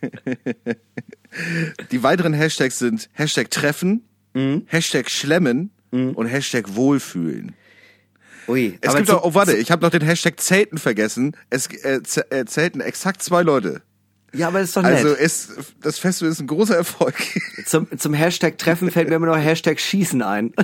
Die 1.91 2.03
weiteren 2.03 2.33
Hashtags 2.33 2.79
sind 2.79 3.09
Hashtag 3.13 3.49
Treffen, 3.51 4.03
Mhm. 4.33 4.63
Hashtag 4.67 5.09
Schlemmen 5.09 5.71
und 5.91 6.25
Hashtag 6.25 6.75
Wohlfühlen. 6.75 7.53
Ui, 8.47 8.77
Es 8.79 8.95
gibt 8.95 9.09
auch, 9.11 9.23
oh 9.25 9.33
warte, 9.33 9.57
ich 9.57 9.71
habe 9.71 9.81
noch 9.83 9.91
den 9.91 10.01
Hashtag 10.01 10.39
Zelten 10.39 10.77
vergessen. 10.77 11.35
Es 11.49 11.67
äh, 11.67 11.99
äh, 12.29 12.45
zelten 12.45 12.79
exakt 12.79 13.21
zwei 13.21 13.43
Leute. 13.43 13.81
Ja, 14.33 14.47
aber 14.47 14.59
das 14.59 14.69
ist 14.69 14.77
doch 14.77 14.81
nett. 14.83 14.95
Also 14.97 15.09
ist, 15.13 15.51
das 15.81 15.99
Festival 15.99 16.31
ist 16.31 16.39
ein 16.39 16.47
großer 16.47 16.75
Erfolg. 16.75 17.15
Zum, 17.65 17.87
zum 17.97 18.13
Hashtag 18.13 18.57
Treffen 18.57 18.89
fällt 18.91 19.09
mir 19.09 19.15
immer 19.15 19.27
noch 19.27 19.37
Hashtag 19.37 19.79
Schießen 19.79 20.21
ein. 20.21 20.53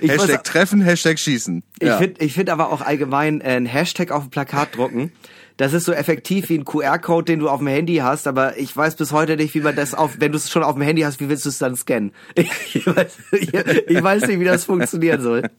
Ich, 0.00 0.02
muss- 0.12 0.22
Hashtag 0.28 0.44
Treffen, 0.44 0.80
Hashtag 0.80 1.18
Schießen. 1.18 1.64
ich 1.80 1.86
Ja. 1.88 1.98
finde 1.98 2.24
ich 2.24 2.32
find 2.32 2.48
aber 2.48 2.70
auch 2.72 2.80
allgemein 2.80 3.40
äh, 3.40 3.56
ein 3.56 3.66
Hashtag 3.66 4.12
auf 4.12 4.22
ein 4.24 4.30
Plakat 4.30 4.76
drucken. 4.76 5.10
Das 5.56 5.72
ist 5.72 5.84
so 5.84 5.92
effektiv 5.92 6.48
wie 6.50 6.56
ein 6.58 6.64
QR-Code, 6.64 7.24
den 7.24 7.40
du 7.40 7.48
auf 7.48 7.58
dem 7.58 7.66
Handy 7.66 7.96
hast, 7.96 8.28
aber 8.28 8.56
ich 8.56 8.74
weiß 8.76 8.94
bis 8.94 9.10
heute 9.10 9.36
nicht, 9.36 9.54
wie 9.56 9.60
man 9.60 9.74
das 9.74 9.92
auf, 9.94 10.20
wenn 10.20 10.30
du 10.30 10.38
es 10.38 10.48
schon 10.48 10.62
auf 10.62 10.74
dem 10.74 10.82
Handy 10.82 11.02
hast, 11.02 11.18
wie 11.18 11.28
willst 11.28 11.44
du 11.44 11.48
es 11.48 11.58
dann 11.58 11.74
scannen? 11.74 12.12
Ich 12.36 12.86
weiß, 12.86 13.18
ich, 13.32 13.52
ich 13.52 14.02
weiß 14.02 14.28
nicht, 14.28 14.38
wie 14.38 14.44
das 14.44 14.64
funktionieren 14.64 15.20
soll. 15.20 15.50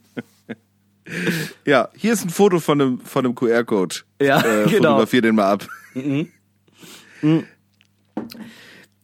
Ja, 1.64 1.88
hier 1.96 2.12
ist 2.12 2.24
ein 2.24 2.30
Foto 2.30 2.60
von 2.60 2.80
einem, 2.80 3.00
von 3.00 3.24
einem 3.24 3.34
QR-Code. 3.34 3.96
Ja, 4.20 4.40
äh, 4.40 4.64
genau. 4.68 4.90
Fotografier 4.90 5.22
den 5.22 5.34
mal 5.34 5.52
ab. 5.52 5.66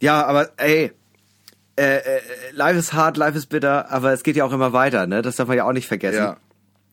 Ja, 0.00 0.26
aber 0.26 0.50
ey, 0.58 0.92
äh, 1.78 1.96
äh, 1.96 2.00
life 2.52 2.78
ist 2.78 2.92
hart, 2.92 3.16
life 3.16 3.36
ist 3.36 3.46
bitter, 3.46 3.90
aber 3.90 4.12
es 4.12 4.22
geht 4.22 4.36
ja 4.36 4.44
auch 4.44 4.52
immer 4.52 4.72
weiter, 4.72 5.06
ne? 5.06 5.22
Das 5.22 5.36
darf 5.36 5.48
man 5.48 5.56
ja 5.56 5.64
auch 5.64 5.72
nicht 5.72 5.88
vergessen. 5.88 6.18
Ja. 6.18 6.36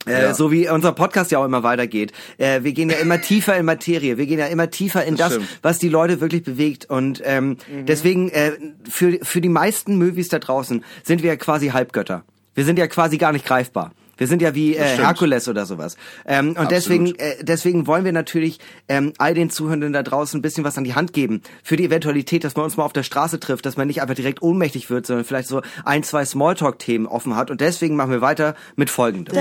Äh, 0.05 0.21
Ja. 0.23 0.33
So 0.33 0.51
wie 0.51 0.67
unser 0.67 0.91
Podcast 0.91 1.31
ja 1.31 1.39
auch 1.39 1.45
immer 1.45 1.63
weitergeht. 1.63 2.11
Äh, 2.37 2.63
wir 2.63 2.73
gehen 2.73 2.89
ja 2.89 2.97
immer 2.97 3.21
tiefer 3.21 3.55
in 3.57 3.65
Materie. 3.65 4.17
Wir 4.17 4.25
gehen 4.25 4.39
ja 4.39 4.47
immer 4.47 4.69
tiefer 4.69 5.05
in 5.05 5.15
Das 5.15 5.35
das, 5.35 5.43
was 5.61 5.79
die 5.79 5.87
Leute 5.89 6.19
wirklich 6.19 6.43
bewegt. 6.43 6.85
Und 6.89 7.21
ähm, 7.23 7.57
deswegen, 7.87 8.29
äh, 8.29 8.51
für, 8.89 9.19
für 9.21 9.39
die 9.39 9.49
meisten 9.49 9.97
Movies 9.97 10.27
da 10.27 10.39
draußen 10.39 10.83
sind 11.03 11.23
wir 11.23 11.29
ja 11.29 11.35
quasi 11.37 11.69
Halbgötter. 11.69 12.25
Wir 12.53 12.65
sind 12.65 12.77
ja 12.77 12.87
quasi 12.87 13.17
gar 13.17 13.31
nicht 13.31 13.45
greifbar. 13.45 13.93
Wir 14.17 14.27
sind 14.27 14.41
ja 14.41 14.53
wie 14.55 14.75
äh. 14.75 14.97
Herkules 14.97 15.47
oder 15.47 15.65
sowas. 15.65 15.97
Ähm, 16.25 16.55
und 16.57 16.71
deswegen, 16.71 17.15
äh, 17.15 17.43
deswegen 17.43 17.87
wollen 17.87 18.05
wir 18.05 18.11
natürlich 18.11 18.59
ähm, 18.87 19.13
all 19.17 19.33
den 19.33 19.49
Zuhörenden 19.49 19.93
da 19.93 20.03
draußen 20.03 20.39
ein 20.39 20.41
bisschen 20.41 20.63
was 20.63 20.77
an 20.77 20.83
die 20.83 20.95
Hand 20.95 21.13
geben. 21.13 21.41
Für 21.63 21.77
die 21.77 21.85
Eventualität, 21.85 22.43
dass 22.43 22.55
man 22.55 22.65
uns 22.65 22.77
mal 22.77 22.83
auf 22.83 22.93
der 22.93 23.03
Straße 23.03 23.39
trifft, 23.39 23.65
dass 23.65 23.77
man 23.77 23.87
nicht 23.87 24.01
einfach 24.01 24.15
direkt 24.15 24.41
ohnmächtig 24.41 24.89
wird, 24.89 25.07
sondern 25.07 25.25
vielleicht 25.25 25.47
so 25.47 25.61
ein, 25.85 26.03
zwei 26.03 26.25
Smalltalk-Themen 26.25 27.07
offen 27.07 27.35
hat. 27.35 27.49
Und 27.49 27.61
deswegen 27.61 27.95
machen 27.95 28.11
wir 28.11 28.21
weiter 28.21 28.55
mit 28.75 28.89
folgendem. 28.89 29.35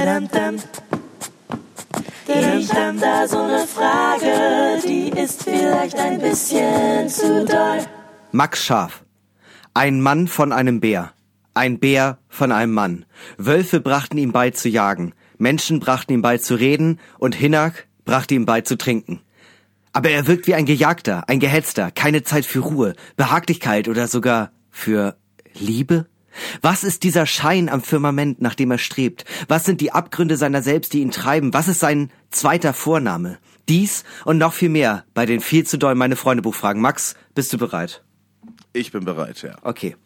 Ich 2.27 2.73
hab 2.73 2.99
da 3.01 3.29
so 3.29 3.39
eine 3.39 3.67
Frage, 3.67 4.81
die 4.87 5.09
ist 5.11 5.43
vielleicht 5.43 5.97
ein 5.99 6.19
bisschen 6.21 7.09
zu 7.09 7.45
doll. 7.45 7.81
Max 8.31 8.65
Scharf. 8.65 9.05
Ein 9.75 10.01
Mann 10.01 10.29
von 10.29 10.53
einem 10.53 10.81
Bär. 10.81 11.13
Ein 11.55 11.79
Bär 11.79 12.19
von 12.29 12.53
einem 12.53 12.73
Mann. 12.73 13.05
Wölfe 13.37 13.81
brachten 13.81 14.19
ihm 14.19 14.33
bei 14.33 14.51
zu 14.51 14.69
jagen. 14.69 15.15
Menschen 15.39 15.81
brachten 15.81 16.13
ihm 16.13 16.23
bei 16.23 16.39
zu 16.39 16.55
reden 16.55 16.99
und 17.19 17.35
Hinnerk 17.35 17.87
brachte 18.05 18.35
ihm 18.35 18.47
bei 18.47 18.63
zu 18.63 18.79
trinken. 18.79 19.21
Aber 19.93 20.09
er 20.09 20.27
wirkt 20.27 20.47
wie 20.47 20.55
ein 20.55 20.65
Gejagter, 20.65 21.29
ein 21.29 21.41
Gehetzter, 21.41 21.91
keine 21.91 22.23
Zeit 22.23 22.47
für 22.47 22.61
Ruhe, 22.61 22.95
Behaglichkeit 23.17 23.89
oder 23.89 24.09
sogar 24.09 24.51
für 24.71 25.17
Liebe? 25.53 26.07
Was 26.63 26.83
ist 26.83 27.03
dieser 27.03 27.27
Schein 27.27 27.69
am 27.69 27.83
Firmament, 27.83 28.41
nach 28.41 28.55
dem 28.55 28.71
er 28.71 28.79
strebt? 28.79 29.27
Was 29.49 29.67
sind 29.67 29.83
die 29.83 29.93
Abgründe 29.93 30.39
seiner 30.39 30.63
selbst, 30.63 30.95
die 30.95 31.01
ihn 31.01 31.11
treiben? 31.11 31.53
Was 31.53 31.69
ist 31.69 31.81
sein 31.81 32.11
zweiter 32.31 32.73
Vorname? 32.73 33.39
Dies 33.69 34.05
und 34.25 34.39
noch 34.39 34.55
viel 34.55 34.71
mehr 34.71 35.05
bei 35.13 35.27
den 35.27 35.41
viel 35.41 35.67
zu 35.67 35.77
doll 35.77 35.95
meine 35.95 36.17
Freunde 36.17 36.43
Buchfragen. 36.43 36.81
Max, 36.81 37.15
bist 37.35 37.53
du 37.53 37.59
bereit? 37.59 38.03
Ich 38.73 38.93
bin 38.93 39.05
bereit, 39.05 39.43
ja. 39.43 39.57
Okay. 39.63 39.97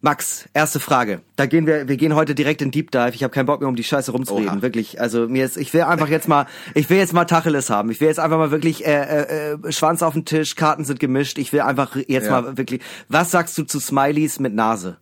Max, 0.00 0.48
erste 0.54 0.78
Frage. 0.78 1.22
Da 1.34 1.46
gehen 1.46 1.66
wir, 1.66 1.88
wir 1.88 1.96
gehen 1.96 2.14
heute 2.14 2.36
direkt 2.36 2.62
in 2.62 2.70
Deep 2.70 2.92
Dive. 2.92 3.10
Ich 3.14 3.24
habe 3.24 3.34
keinen 3.34 3.46
Bock 3.46 3.58
mehr 3.60 3.68
um 3.68 3.74
die 3.74 3.82
Scheiße 3.82 4.12
rumzureden, 4.12 4.48
Oha. 4.58 4.62
wirklich. 4.62 5.00
Also 5.00 5.28
mir 5.28 5.44
ist, 5.44 5.56
ich 5.56 5.74
will 5.74 5.82
einfach 5.82 6.08
jetzt 6.08 6.28
mal, 6.28 6.46
ich 6.74 6.88
will 6.88 6.98
jetzt 6.98 7.12
mal 7.12 7.24
Tacheles 7.24 7.68
haben. 7.68 7.90
Ich 7.90 8.00
will 8.00 8.06
jetzt 8.06 8.20
einfach 8.20 8.38
mal 8.38 8.52
wirklich 8.52 8.86
äh, 8.86 8.92
äh, 8.92 9.52
äh, 9.54 9.72
Schwanz 9.72 10.02
auf 10.04 10.12
den 10.14 10.24
Tisch, 10.24 10.54
Karten 10.54 10.84
sind 10.84 11.00
gemischt. 11.00 11.36
Ich 11.38 11.52
will 11.52 11.62
einfach 11.62 11.96
jetzt 11.96 12.26
Ja. 12.26 12.40
mal 12.42 12.56
wirklich. 12.56 12.80
Was 13.08 13.32
sagst 13.32 13.58
du 13.58 13.64
zu 13.64 13.80
Smileys 13.80 14.38
mit 14.38 14.54
Nase? 14.54 14.98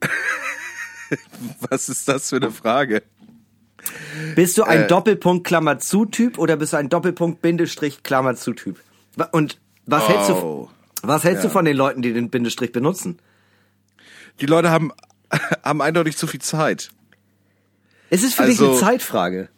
Was 1.70 1.88
ist 1.88 2.08
das 2.08 2.30
für 2.30 2.36
eine 2.36 2.50
Frage? 2.50 3.02
Bist 4.34 4.58
du 4.58 4.64
ein 4.64 4.82
Äh. 4.82 4.86
Doppelpunkt 4.88 5.46
Klammer 5.46 5.78
zu 5.78 6.04
Typ 6.06 6.36
oder 6.38 6.56
bist 6.56 6.72
du 6.72 6.78
ein 6.78 6.88
Doppelpunkt 6.88 7.42
Bindestrich 7.42 8.02
Klammer 8.02 8.34
zu 8.34 8.54
Typ? 8.54 8.80
Und 9.30 9.60
was 9.86 10.08
hältst 10.08 10.30
du? 10.30 10.68
Was 11.06 11.24
hältst 11.24 11.44
du 11.44 11.48
Ja. 11.48 11.52
von 11.52 11.64
den 11.64 11.76
Leuten, 11.76 12.02
die 12.02 12.12
den 12.12 12.30
Bindestrich 12.30 12.72
benutzen? 12.72 13.18
Die 14.40 14.46
Leute 14.46 14.70
haben, 14.70 14.92
haben 15.62 15.82
eindeutig 15.82 16.16
zu 16.16 16.26
viel 16.26 16.40
Zeit. 16.40 16.90
Ist 18.10 18.24
es 18.24 18.34
für 18.34 18.44
dich 18.44 18.58
Also- 18.60 18.70
eine 18.72 18.80
Zeitfrage? 18.80 19.48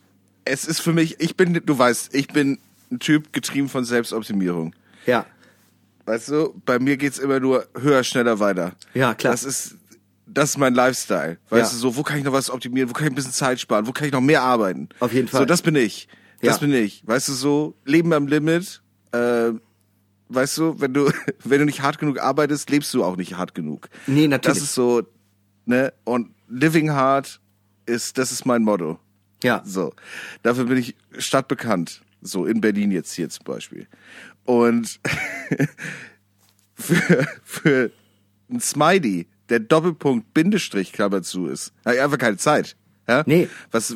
Es 0.44 0.64
ist 0.64 0.80
für 0.80 0.92
mich, 0.92 1.16
ich 1.20 1.36
bin, 1.36 1.60
du 1.64 1.78
weißt, 1.78 2.14
ich 2.14 2.28
bin 2.28 2.58
ein 2.92 3.00
Typ 3.00 3.32
getrieben 3.32 3.68
von 3.68 3.84
Selbstoptimierung. 3.84 4.74
Ja. 5.04 5.26
Weißt 6.04 6.28
du, 6.28 6.54
bei 6.64 6.78
mir 6.78 6.96
geht's 6.96 7.18
immer 7.18 7.40
nur 7.40 7.66
höher, 7.76 8.04
schneller, 8.04 8.38
weiter. 8.38 8.72
Ja, 8.94 9.14
klar. 9.14 9.32
Das 9.32 9.42
ist, 9.42 9.74
das 10.26 10.50
ist 10.50 10.58
mein 10.58 10.72
Lifestyle. 10.74 11.38
Weißt 11.50 11.72
Ja. 11.72 11.76
du, 11.76 11.80
so, 11.80 11.96
wo 11.96 12.04
kann 12.04 12.18
ich 12.18 12.24
noch 12.24 12.32
was 12.32 12.48
optimieren? 12.48 12.88
Wo 12.88 12.92
kann 12.92 13.06
ich 13.06 13.12
ein 13.12 13.16
bisschen 13.16 13.32
Zeit 13.32 13.58
sparen? 13.58 13.88
Wo 13.88 13.92
kann 13.92 14.06
ich 14.06 14.12
noch 14.12 14.20
mehr 14.20 14.42
arbeiten? 14.42 14.88
Auf 15.00 15.12
jeden 15.12 15.26
Fall. 15.26 15.40
So, 15.40 15.44
das 15.46 15.62
bin 15.62 15.74
ich. 15.74 16.06
Das 16.42 16.54
Ja. 16.56 16.58
bin 16.66 16.72
ich. 16.74 17.02
Weißt 17.04 17.28
du, 17.28 17.32
so, 17.32 17.74
Leben 17.84 18.12
am 18.12 18.28
Limit, 18.28 18.82
äh, 19.12 19.50
weißt 20.28 20.58
du, 20.58 20.80
wenn 20.80 20.94
du, 20.94 21.10
wenn 21.44 21.60
du 21.60 21.66
nicht 21.66 21.82
hart 21.82 21.98
genug 21.98 22.20
arbeitest, 22.20 22.70
lebst 22.70 22.92
du 22.94 23.04
auch 23.04 23.16
nicht 23.16 23.36
hart 23.36 23.54
genug. 23.54 23.88
Nee, 24.06 24.28
natürlich. 24.28 24.58
Das 24.58 24.64
ist 24.64 24.74
so, 24.74 25.02
ne, 25.64 25.92
und 26.04 26.34
living 26.48 26.90
hard 26.90 27.40
ist, 27.86 28.18
das 28.18 28.32
ist 28.32 28.46
mein 28.46 28.62
Motto. 28.62 28.98
Ja. 29.42 29.62
So. 29.64 29.92
Dafür 30.42 30.64
bin 30.64 30.78
ich 30.78 30.96
stadtbekannt. 31.18 32.02
So, 32.22 32.46
in 32.46 32.60
Berlin 32.60 32.90
jetzt 32.90 33.12
hier 33.12 33.28
zum 33.28 33.44
Beispiel. 33.44 33.86
Und 34.44 35.00
für, 36.74 37.26
für 37.44 37.90
ein 38.50 38.60
Smiley, 38.60 39.28
der 39.48 39.60
Doppelpunkt 39.60 40.32
Bindestrich 40.34 40.92
Klammer 40.92 41.22
zu 41.22 41.46
ist, 41.46 41.72
habe 41.84 41.96
ich 41.96 42.02
einfach 42.02 42.18
keine 42.18 42.36
Zeit. 42.36 42.76
Ja? 43.08 43.22
Nee. 43.26 43.48
Was, 43.70 43.94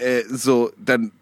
äh, 0.00 0.24
so, 0.28 0.72
dann 0.76 1.12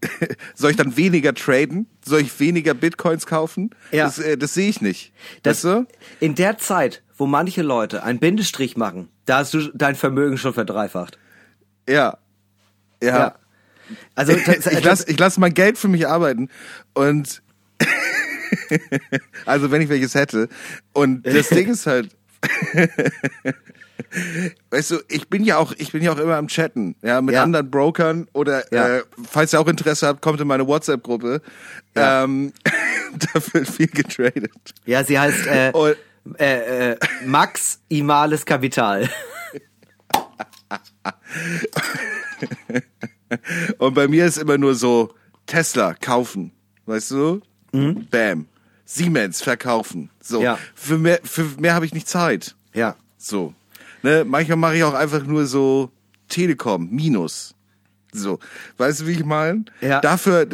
soll 0.54 0.70
ich 0.70 0.76
dann 0.76 0.96
weniger 0.96 1.34
traden? 1.34 1.86
Soll 2.04 2.20
ich 2.20 2.38
weniger 2.40 2.74
Bitcoins 2.74 3.26
kaufen? 3.26 3.70
Ja. 3.90 4.04
Das, 4.04 4.18
äh, 4.18 4.36
das 4.36 4.54
sehe 4.54 4.68
ich 4.68 4.80
nicht. 4.80 5.12
Das, 5.42 5.64
weißt 5.64 5.64
du? 5.64 5.86
In 6.20 6.34
der 6.34 6.58
Zeit, 6.58 7.02
wo 7.16 7.26
manche 7.26 7.62
Leute 7.62 8.02
einen 8.04 8.18
Bindestrich 8.20 8.76
machen, 8.76 9.08
da 9.26 9.38
hast 9.38 9.54
du 9.54 9.70
dein 9.74 9.96
Vermögen 9.96 10.38
schon 10.38 10.54
verdreifacht. 10.54 11.18
Ja. 11.88 12.18
Ja. 13.02 13.18
Ja. 13.18 13.34
Also 14.14 14.34
das- 14.46 14.66
ich 14.66 14.84
lasse 14.84 15.10
ich 15.10 15.18
lass 15.18 15.38
mein 15.38 15.54
Geld 15.54 15.78
für 15.78 15.88
mich 15.88 16.06
arbeiten 16.06 16.48
und 16.94 17.42
also 19.46 19.70
wenn 19.70 19.80
ich 19.82 19.88
welches 19.88 20.14
hätte 20.14 20.48
und 20.92 21.24
das 21.26 21.48
Ding 21.48 21.68
ist 21.68 21.86
halt 21.86 22.10
weißt 24.70 24.90
du 24.92 24.96
ich 25.08 25.28
bin 25.28 25.42
ja 25.44 25.58
auch 25.58 25.72
ich 25.76 25.92
bin 25.92 26.02
ja 26.02 26.12
auch 26.12 26.18
immer 26.18 26.36
am 26.36 26.46
chatten 26.48 26.94
ja 27.02 27.20
mit 27.20 27.34
Ja. 27.34 27.42
anderen 27.42 27.70
Brokern 27.70 28.28
oder 28.32 28.62
Ja. 28.72 28.98
äh, 28.98 29.02
falls 29.28 29.52
ihr 29.52 29.60
auch 29.60 29.66
Interesse 29.68 30.06
habt 30.06 30.22
kommt 30.22 30.40
in 30.40 30.46
meine 30.46 30.66
WhatsApp 30.66 31.02
Gruppe 31.02 31.42
Ja. 31.96 32.24
ähm, 32.24 32.52
da 33.32 33.40
wird 33.52 33.68
viel 33.68 33.88
getradet 33.88 34.50
ja, 34.86 35.02
sie 35.04 35.18
heißt 35.18 35.46
äh, 35.46 35.70
Und- 35.72 35.96
äh, 36.38 36.90
äh, 36.92 36.96
Max 37.24 37.80
Imales 37.88 38.44
Kapital. 38.44 39.08
Und 43.78 43.94
bei 43.94 44.08
mir 44.08 44.26
ist 44.26 44.38
immer 44.38 44.58
nur 44.58 44.74
so 44.74 45.14
Tesla 45.46 45.94
kaufen, 45.94 46.52
weißt 46.86 47.10
du? 47.12 47.40
Bam. 47.72 48.46
Siemens 48.84 49.42
verkaufen. 49.42 50.10
So. 50.20 50.38
Mhm. 50.38 50.44
Ja. 50.44 50.58
Für 50.74 50.98
mehr, 50.98 51.20
für 51.24 51.44
mehr 51.58 51.74
habe 51.74 51.84
ich 51.86 51.92
nicht 51.94 52.08
Zeit. 52.08 52.56
Ja. 52.72 52.96
So. 53.18 53.54
Ne? 54.02 54.24
Manchmal 54.26 54.56
mache 54.56 54.76
ich 54.76 54.84
auch 54.84 54.94
einfach 54.94 55.24
nur 55.24 55.46
so 55.46 55.90
Telekom 56.28 56.88
minus. 56.90 57.54
So. 58.12 58.38
Weißt 58.76 59.00
du, 59.00 59.06
wie 59.06 59.12
ich 59.12 59.24
meine? 59.24 59.64
Ja. 59.80 60.00
Dafür, 60.00 60.46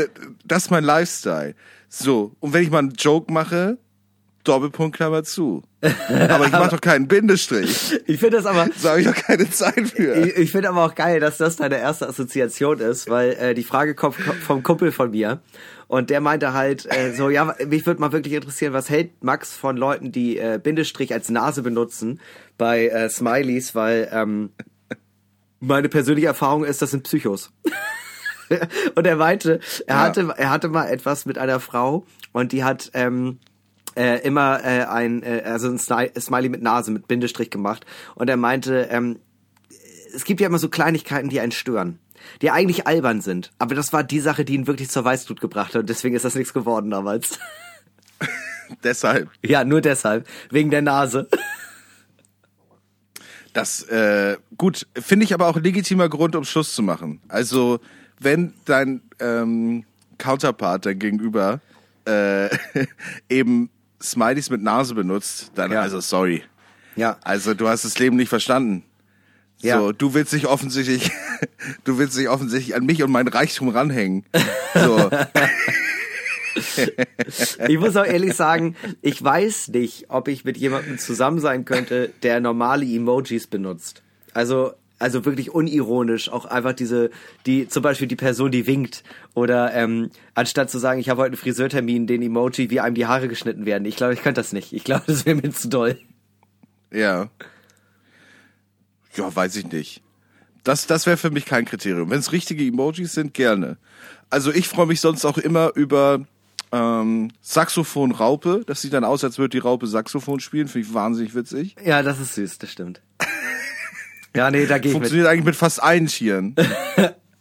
das 0.44 0.64
ist 0.64 0.70
mein 0.70 0.85
Lifestyle. 0.85 1.54
So. 1.88 2.35
Und 2.40 2.52
wenn 2.52 2.62
ich 2.62 2.70
mal 2.70 2.78
einen 2.78 2.92
Joke 2.92 3.33
mache, 3.33 3.78
Doppelpunkt 4.44 4.96
Klammer 4.96 5.24
zu. 5.24 5.62
Aber 6.11 6.46
ich 6.46 6.52
mache 6.52 6.70
doch 6.70 6.80
keinen 6.80 7.09
Bindestrich. 7.09 7.98
Ich 8.07 8.20
finde 8.20 8.37
das 8.38 8.46
aber 8.46 8.68
So 8.76 8.90
habe 8.90 9.00
ich 9.00 9.07
doch 9.07 9.14
keine 9.14 9.50
Zeit 9.50 9.88
für. 9.88 10.14
Ich, 10.16 10.37
ich 10.37 10.52
finde 10.52 10.68
aber 10.68 10.85
auch 10.85 10.94
geil, 10.94 11.20
dass 11.20 11.38
das 11.38 11.57
deine 11.57 11.78
erste 11.78 12.09
Assoziation 12.09 12.78
ist, 12.78 13.09
weil 13.09 13.33
äh, 13.33 13.54
die 13.54 13.64
Frage 13.64 13.94
kommt 13.94 14.16
vom 14.16 14.62
Kumpel 14.62 14.92
von 14.92 15.11
mir 15.11 15.40
und 15.88 16.11
der 16.11 16.20
meinte 16.20 16.53
halt 16.55 16.87
äh, 16.94 17.12
so, 17.12 17.29
ja, 17.31 17.55
mich 17.66 17.87
würde 17.87 18.01
mal 18.01 18.12
wirklich 18.12 18.35
interessieren, 18.35 18.73
was 18.73 18.88
hält 18.90 19.23
Max 19.23 19.55
von 19.55 19.77
Leuten, 19.77 20.12
die 20.12 20.38
äh, 20.38 20.59
Bindestrich 20.62 21.12
als 21.12 21.29
Nase 21.29 21.62
benutzen 21.62 22.20
bei 22.59 22.88
äh, 22.88 23.09
Smileys, 23.09 23.75
weil 23.75 24.09
ähm, 24.12 24.51
meine 25.61 25.88
persönliche 25.88 26.27
Erfahrung 26.29 26.64
ist, 26.64 26.83
das 26.83 26.90
sind 26.90 27.05
Psychos. 27.05 27.51
und 28.94 29.07
er 29.07 29.16
meinte, 29.16 29.61
er 29.87 29.97
Ja. 29.97 30.03
hatte, 30.03 30.35
er 30.37 30.51
hatte 30.51 30.68
mal 30.68 30.88
etwas 30.88 31.27
mit 31.27 31.38
einer 31.38 31.61
Frau 31.61 32.05
und 32.33 32.53
die 32.53 32.64
hat 32.64 32.90
ähm, 32.94 33.38
äh, 33.97 34.20
immer 34.27 34.61
äh, 34.64 34.85
ein, 34.85 35.23
äh, 35.23 35.42
also 35.44 35.68
ein 35.68 35.79
Smiley 35.79 36.49
mit 36.49 36.62
Nase, 36.62 36.90
mit 36.90 37.09
Bindestrich 37.09 37.51
gemacht. 37.51 37.87
Und 38.14 38.29
er 38.29 38.37
meinte, 38.37 38.88
ähm, 38.90 39.18
es 40.14 40.25
gibt 40.25 40.40
ja 40.40 40.47
immer 40.47 40.59
so 40.59 40.68
Kleinigkeiten, 40.68 41.29
die 41.29 41.40
einen 41.40 41.53
stören, 41.53 41.99
die 42.42 42.50
eigentlich 42.50 42.87
albern 42.87 43.20
sind. 43.20 43.52
Aber 43.58 43.74
das 43.74 43.92
war 43.92 44.04
die 44.04 44.20
Sache, 44.20 44.44
die 44.44 44.54
ihn 44.54 44.66
wirklich 44.66 44.90
zur 44.90 45.04
Weißglut 45.04 45.40
gebracht 45.40 45.74
hat. 45.74 45.80
Und 45.82 45.88
deswegen 45.90 46.14
ist 46.14 46.24
das 46.24 46.34
nichts 46.34 46.52
geworden 46.52 46.90
damals. 46.90 47.38
Deshalb. 48.82 49.28
ja, 49.44 49.62
nur 49.64 49.80
deshalb. 49.82 50.26
Wegen 50.50 50.70
der 50.70 50.80
Nase. 50.82 51.28
Das, 53.52 53.82
äh, 53.84 54.37
gut, 54.56 54.87
finde 55.00 55.24
ich 55.24 55.32
aber 55.34 55.46
auch 55.46 55.56
ein 55.56 55.62
legitimer 55.62 56.08
Grund, 56.08 56.34
um 56.34 56.44
Schluss 56.44 56.74
zu 56.74 56.82
machen. 56.82 57.20
Also, 57.28 57.78
wenn 58.18 58.52
dein 58.64 59.02
ähm, 59.20 59.84
Counterpart, 60.18 60.87
dein 60.87 60.98
Gegenüber, 60.98 61.60
äh, 62.06 62.48
eben 63.28 63.70
Smileys 64.02 64.50
mit 64.50 64.62
Nase 64.62 64.94
benutzt, 64.94 65.52
dann, 65.54 65.70
Ja. 65.70 65.82
also, 65.82 66.00
sorry. 66.00 66.42
Ja. 66.96 67.16
Also, 67.22 67.54
du 67.54 67.68
hast 67.68 67.84
das 67.84 67.98
Leben 67.98 68.16
nicht 68.16 68.28
verstanden. 68.28 68.82
Ja. 69.64 69.81
So, 69.81 69.92
du 69.92 70.14
willst 70.14 70.33
dich 70.33 70.46
offensichtlich, 70.46 71.11
du 71.85 71.98
willst 71.98 72.16
dich 72.18 72.29
offensichtlich 72.29 72.77
an 72.77 72.85
mich 72.85 73.03
und 73.03 73.11
meinen 73.11 73.29
Reichtum 73.29 73.70
ranhängen. 73.70 74.24
So, 74.74 75.11
Ich 77.68 77.79
muss 77.79 77.96
auch 77.96 78.05
ehrlich 78.05 78.35
sagen, 78.35 78.77
ich 79.03 79.22
weiß 79.22 79.68
nicht, 79.68 80.07
ob 80.09 80.29
ich 80.29 80.44
mit 80.44 80.57
jemandem 80.57 80.98
zusammen 80.98 81.40
sein 81.40 81.64
könnte, 81.64 82.12
der 82.22 82.40
normale 82.40 82.85
Emojis 82.85 83.46
benutzt. 83.46 84.03
Also, 84.35 84.72
also 84.98 85.24
wirklich 85.24 85.50
unironisch, 85.50 86.29
auch 86.29 86.44
einfach 86.44 86.72
diese, 86.72 87.11
die, 87.46 87.68
zum 87.68 87.83
Beispiel 87.83 88.07
die 88.07 88.16
Person, 88.16 88.50
die 88.50 88.66
winkt. 88.66 89.03
Oder 89.35 89.74
ähm, 89.74 90.11
anstatt 90.35 90.70
zu 90.70 90.79
sagen, 90.79 91.00
ich 91.00 91.09
habe 91.09 91.22
heute 91.22 91.33
einen 91.33 91.37
Friseurtermin, 91.38 92.07
den 92.07 92.22
Emoji, 92.22 92.70
wie 92.70 92.81
einem 92.81 92.94
die 92.94 93.07
Haare 93.07 93.29
geschnitten 93.29 93.66
werden. 93.66 93.85
Ich 93.85 93.96
glaube, 93.96 94.14
ich 94.14 94.22
könnte 94.22 94.40
das 94.40 94.53
nicht. 94.53 94.72
Ich 94.72 94.85
glaube, 94.85 95.05
das 95.07 95.27
wäre 95.27 95.37
mir 95.37 95.50
zu 95.50 95.68
doll. 95.68 95.98
ja. 96.92 97.29
Ja, 99.16 99.35
weiß 99.35 99.57
ich 99.57 99.70
nicht. 99.70 100.03
Das, 100.62 100.87
das 100.87 101.07
wäre 101.07 101.16
für 101.16 101.31
mich 101.31 101.44
kein 101.44 101.64
Kriterium. 101.66 102.11
Wenn 102.11 102.18
es 102.18 102.33
richtige 102.33 102.64
Emojis 102.64 103.12
sind, 103.12 103.35
gerne. 103.35 103.77
Also 104.31 104.50
ich 104.50 104.68
freue 104.68 104.87
mich 104.87 105.00
sonst 105.00 105.24
auch 105.24 105.37
immer 105.38 105.72
über 105.74 106.20
ähm, 106.72 107.31
Saxophon 107.42 108.12
Raupe. 108.12 108.62
Das 108.66 108.81
sieht 108.81 108.94
dann 108.94 109.05
aus, 109.05 109.22
als 109.22 109.38
würde 109.38 109.50
die 109.50 109.59
Raupe 109.59 109.87
Saxophon 109.87 110.40
spielen. 110.40 110.68
Finde 110.68 110.88
ich 110.88 110.94
wahnsinnig 110.94 111.35
witzig. 111.35 111.77
Ja, 111.85 112.03
das 112.03 112.18
ist 112.18 112.35
süß, 112.35 112.59
das 112.59 112.70
stimmt. 112.70 113.00
Ja, 114.37 114.50
nee, 114.50 114.66
da 114.66 114.79
gehe 114.79 114.90
ich 114.90 114.94
mit. 114.94 115.03
Funktioniert 115.05 115.29
eigentlich 115.29 115.44
mit 115.44 115.55
fast 115.55 115.81
allen 115.83 116.07
Tieren. 116.07 116.57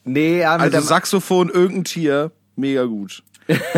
Nee, 0.05 0.41
ja, 0.41 0.57
mit 0.57 0.75
Also 0.75 0.85
Saxophon, 0.85 1.49
irgendein 1.49 1.85
Tier, 1.85 2.31
mega 2.57 2.83
gut. 2.83 3.23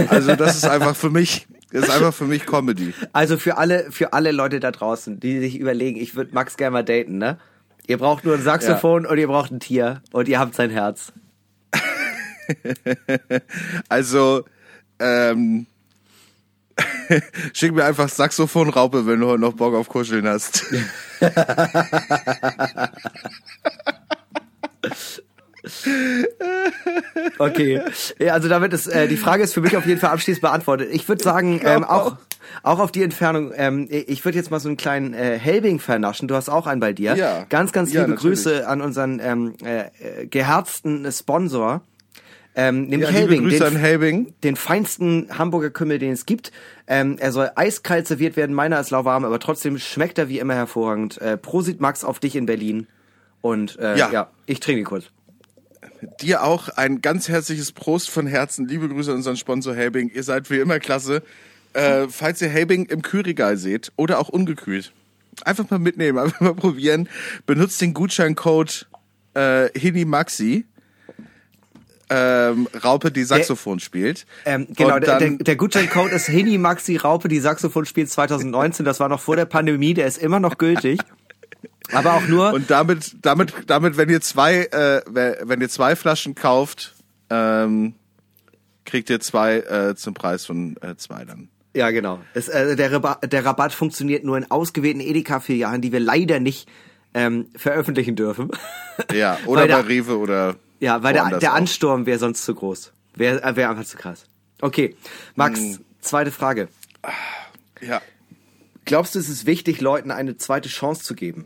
Also 0.09 0.35
das 0.35 0.55
ist 0.55 0.65
einfach 0.65 0.95
für 0.95 1.11
mich, 1.11 1.47
das 1.71 1.83
ist 1.83 1.91
einfach 1.91 2.15
für 2.15 2.25
mich 2.25 2.47
Comedy. 2.47 2.93
Also 3.13 3.37
für 3.37 3.57
alle, 3.57 3.91
für 3.91 4.13
alle 4.13 4.31
Leute 4.31 4.59
da 4.59 4.71
draußen, 4.71 5.19
die 5.19 5.39
sich 5.39 5.59
überlegen, 5.59 5.99
ich 5.99 6.15
würde 6.15 6.33
Max 6.33 6.57
gerne 6.57 6.71
mal 6.71 6.83
daten, 6.83 7.19
ne? 7.19 7.37
Ihr 7.87 7.97
braucht 7.97 8.25
nur 8.25 8.35
ein 8.35 8.41
Saxophon 8.41 9.05
und 9.05 9.17
ihr 9.17 9.27
braucht 9.27 9.51
ein 9.51 9.59
Tier 9.59 10.01
und 10.11 10.27
ihr 10.27 10.39
habt 10.39 10.55
sein 10.55 10.69
Herz. 10.69 11.13
Also, 13.89 14.45
ähm, 14.99 15.65
schick 17.53 17.73
mir 17.73 17.85
einfach 17.85 18.07
Saxophon 18.09 18.69
Raupe, 18.69 19.07
wenn 19.07 19.19
du 19.19 19.37
noch 19.37 19.53
Bock 19.53 19.73
auf 19.73 19.89
Kuscheln 19.89 20.27
hast. 20.27 20.65
Okay. 27.39 27.81
Ja, 28.19 28.33
also 28.33 28.47
damit 28.47 28.71
ist 28.71 28.85
äh, 28.87 29.07
die 29.07 29.17
Frage 29.17 29.43
ist 29.43 29.53
für 29.53 29.61
mich 29.61 29.75
auf 29.75 29.87
jeden 29.87 29.99
Fall 29.99 30.11
abschließend 30.11 30.41
beantwortet. 30.41 30.89
Ich 30.91 31.07
würde 31.09 31.23
sagen, 31.23 31.59
ähm, 31.63 31.83
auch 31.83 32.17
auch 32.63 32.79
auf 32.79 32.91
die 32.91 33.03
Entfernung. 33.03 33.51
Ähm, 33.55 33.87
ich 33.89 34.23
würde 34.25 34.37
jetzt 34.37 34.51
mal 34.51 34.59
so 34.59 34.69
einen 34.69 34.77
kleinen 34.77 35.13
äh, 35.13 35.37
Helbing 35.39 35.79
vernaschen. 35.79 36.27
Du 36.27 36.35
hast 36.35 36.49
auch 36.49 36.67
einen 36.67 36.79
bei 36.79 36.93
dir. 36.93 37.15
Ja. 37.15 37.45
Ganz, 37.49 37.71
ganz 37.71 37.93
Ja, 37.93 38.01
liebe 38.01 38.15
natürlich. 38.15 38.43
Grüße 38.43 38.67
an 38.67 38.81
unseren 38.81 39.19
ähm, 39.19 39.53
äh, 39.63 40.25
geherzten 40.27 41.11
Sponsor. 41.11 41.81
Ähm, 42.57 42.83
nämlich 42.83 43.01
Ja, 43.01 43.07
liebe 43.07 43.19
Helbing, 43.19 43.41
Grüße 43.43 43.57
den, 43.57 43.67
an 43.67 43.75
Helbing. 43.75 44.33
den 44.43 44.55
feinsten 44.55 45.27
Hamburger 45.37 45.71
Kümmel, 45.71 45.99
den 45.99 46.11
es 46.13 46.25
gibt. 46.25 46.51
Ähm, 46.87 47.17
er 47.19 47.31
soll 47.33 47.51
eiskalt 47.55 48.07
serviert 48.07 48.37
werden, 48.37 48.55
meiner 48.55 48.79
ist 48.79 48.91
lauwarm, 48.91 49.25
aber 49.25 49.39
trotzdem 49.39 49.77
schmeckt 49.77 50.17
er 50.17 50.29
wie 50.29 50.39
immer 50.39 50.55
hervorragend. 50.55 51.19
Äh, 51.21 51.37
Prosit 51.37 51.81
Max 51.81 52.05
auf 52.05 52.19
dich 52.19 52.35
in 52.35 52.45
Berlin. 52.45 52.87
Und 53.41 53.77
äh, 53.77 53.97
ja. 53.97 54.09
Ja. 54.11 54.29
ich 54.45 54.59
trinke 54.61 54.83
kurz. 54.83 55.05
Dir 56.21 56.43
auch 56.43 56.69
ein 56.69 57.01
ganz 57.01 57.27
herzliches 57.29 57.71
Prost 57.71 58.09
von 58.09 58.25
Herzen. 58.25 58.67
Liebe 58.67 58.87
Grüße 58.87 59.11
an 59.11 59.17
unseren 59.17 59.37
Sponsor 59.37 59.75
Helbing. 59.75 60.09
Ihr 60.13 60.23
seid 60.23 60.49
wie 60.49 60.57
immer 60.57 60.79
klasse. 60.79 61.23
Äh, 61.75 62.07
falls 62.09 62.41
ihr 62.41 62.47
Helbing 62.49 62.85
im 62.85 63.01
Kühlregal 63.01 63.57
seht 63.57 63.91
oder 63.95 64.19
auch 64.19 64.29
ungekühlt, 64.29 64.93
einfach 65.43 65.69
mal 65.69 65.79
mitnehmen, 65.79 66.17
einfach 66.19 66.41
mal 66.41 66.55
probieren. 66.55 67.09
Benutzt 67.45 67.81
den 67.81 67.93
Gutscheincode 67.93 68.87
äh, 69.33 69.69
HiniMaxi. 69.77 70.65
Ähm, 72.07 72.67
Raupe, 72.83 73.11
die 73.11 73.23
Saxophon 73.23 73.79
spielt. 73.79 74.27
Ähm, 74.45 74.67
genau, 74.75 74.99
der, 74.99 75.17
dann- 75.19 75.37
der, 75.37 75.43
der 75.43 75.55
Gutscheincode 75.55 76.11
ist 76.11 76.27
Hini 76.27 76.59
Maxi 76.59 76.97
Raupe, 76.97 77.27
die 77.27 77.39
Saxophon 77.39 77.85
spielt 77.87 78.11
2019. 78.11 78.85
Das 78.85 78.99
war 78.99 79.09
noch 79.09 79.19
vor 79.19 79.35
der 79.35 79.45
Pandemie, 79.45 79.95
der 79.95 80.05
ist 80.05 80.19
immer 80.19 80.39
noch 80.39 80.59
gültig. 80.59 80.99
Aber 81.91 82.13
auch 82.13 82.27
nur, 82.27 82.53
Und 82.53 82.69
damit, 82.69 83.15
damit, 83.23 83.53
damit, 83.67 83.97
wenn 83.97 84.09
ihr 84.09 84.21
zwei, 84.21 84.65
äh, 84.65 85.01
wenn 85.07 85.61
ihr 85.61 85.69
zwei 85.69 85.95
Flaschen 85.95 86.35
kauft, 86.35 86.93
ähm, 87.31 87.95
kriegt 88.85 89.09
ihr 89.09 89.19
zwei 89.19 89.57
äh, 89.61 89.95
zum 89.95 90.13
Preis 90.13 90.45
von 90.45 90.77
äh, 90.81 90.95
zwei 90.97 91.25
dann. 91.25 91.49
Ja 91.75 91.91
genau, 91.91 92.19
es, 92.33 92.47
äh, 92.47 92.75
der, 92.75 92.91
Rabatt, 92.91 93.31
der 93.31 93.45
Rabatt 93.45 93.73
funktioniert 93.73 94.23
nur 94.23 94.37
in 94.37 94.49
ausgewählten 94.49 95.01
Edeka-Filialen, 95.01 95.81
die 95.81 95.91
wir 95.91 95.99
leider 95.99 96.39
nicht 96.39 96.67
ähm, 97.13 97.47
veröffentlichen 97.55 98.15
dürfen. 98.15 98.49
Ja, 99.13 99.37
oder 99.45 99.61
Weil 99.61 99.67
bei 99.67 99.75
der- 99.81 99.87
Rewe 99.87 100.17
oder 100.17 100.55
ja, 100.79 101.03
weil 101.03 101.13
der, 101.13 101.39
der. 101.39 101.53
Ansturm 101.53 102.05
wäre 102.05 102.19
sonst 102.19 102.43
zu 102.43 102.53
groß. 102.55 102.91
Wäre 103.15 103.41
äh, 103.43 103.55
wär 103.55 103.69
einfach 103.69 103.85
zu 103.85 103.95
krass. 103.97 104.25
Okay, 104.61 104.95
Max, 105.35 105.59
Hm. 105.59 105.79
zweite 106.01 106.31
Frage. 106.31 106.67
Ja. 107.81 108.01
Glaubst 108.83 109.15
du, 109.15 109.19
es 109.19 109.29
ist 109.29 109.45
wichtig, 109.45 109.81
Leuten 109.81 110.11
eine 110.11 110.37
zweite 110.37 110.69
Chance 110.69 111.03
zu 111.03 111.15
geben? 111.15 111.45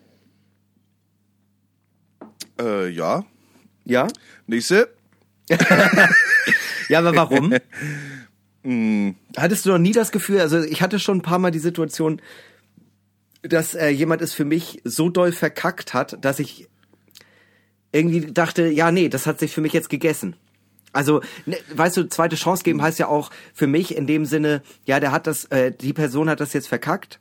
Äh, 2.60 2.90
ja. 2.90 3.24
Ja? 3.86 4.08
Nächste. 4.48 4.90
Ja, 6.90 7.00
aber 7.00 7.16
warum? 7.16 7.54
Hattest 9.38 9.66
du 9.66 9.70
noch 9.70 9.78
nie 9.78 9.94
das 9.94 10.12
Gefühl, 10.12 10.40
also 10.42 10.62
ich 10.62 10.82
hatte 10.82 11.00
schon 11.00 11.20
ein 11.20 11.22
paar 11.22 11.40
Mal 11.40 11.52
die 11.52 11.60
Situation, 11.60 12.22
dass 13.42 13.74
äh, 13.74 13.88
jemand 13.90 14.22
es 14.22 14.34
für 14.34 14.46
mich 14.46 14.82
so 14.84 15.10
doll 15.10 15.32
verkackt 15.32 15.94
hat, 15.94 16.18
dass 16.24 16.40
ich 16.40 16.68
irgendwie 17.92 18.32
dachte, 18.32 18.68
ja, 18.68 18.92
nee, 18.92 19.10
das 19.10 19.26
hat 19.26 19.40
sich 19.40 19.54
für 19.54 19.62
mich 19.62 19.74
jetzt 19.74 19.90
gegessen. 19.90 20.36
Also, 20.92 21.22
ne, 21.46 21.58
weißt 21.74 21.98
du, 21.98 22.10
zweite 22.10 22.36
Chance 22.36 22.64
geben 22.64 22.82
heißt 22.82 23.00
ja 23.00 23.08
auch 23.08 23.32
für 23.54 23.68
mich 23.68 23.96
in 23.96 24.08
dem 24.08 24.26
Sinne, 24.26 24.62
ja, 24.86 25.00
der 25.00 25.12
hat 25.12 25.28
das, 25.28 25.46
äh, 25.46 25.72
die 25.72 25.94
Person 25.94 26.30
hat 26.30 26.40
das 26.40 26.54
jetzt 26.54 26.68
verkackt 26.68 27.20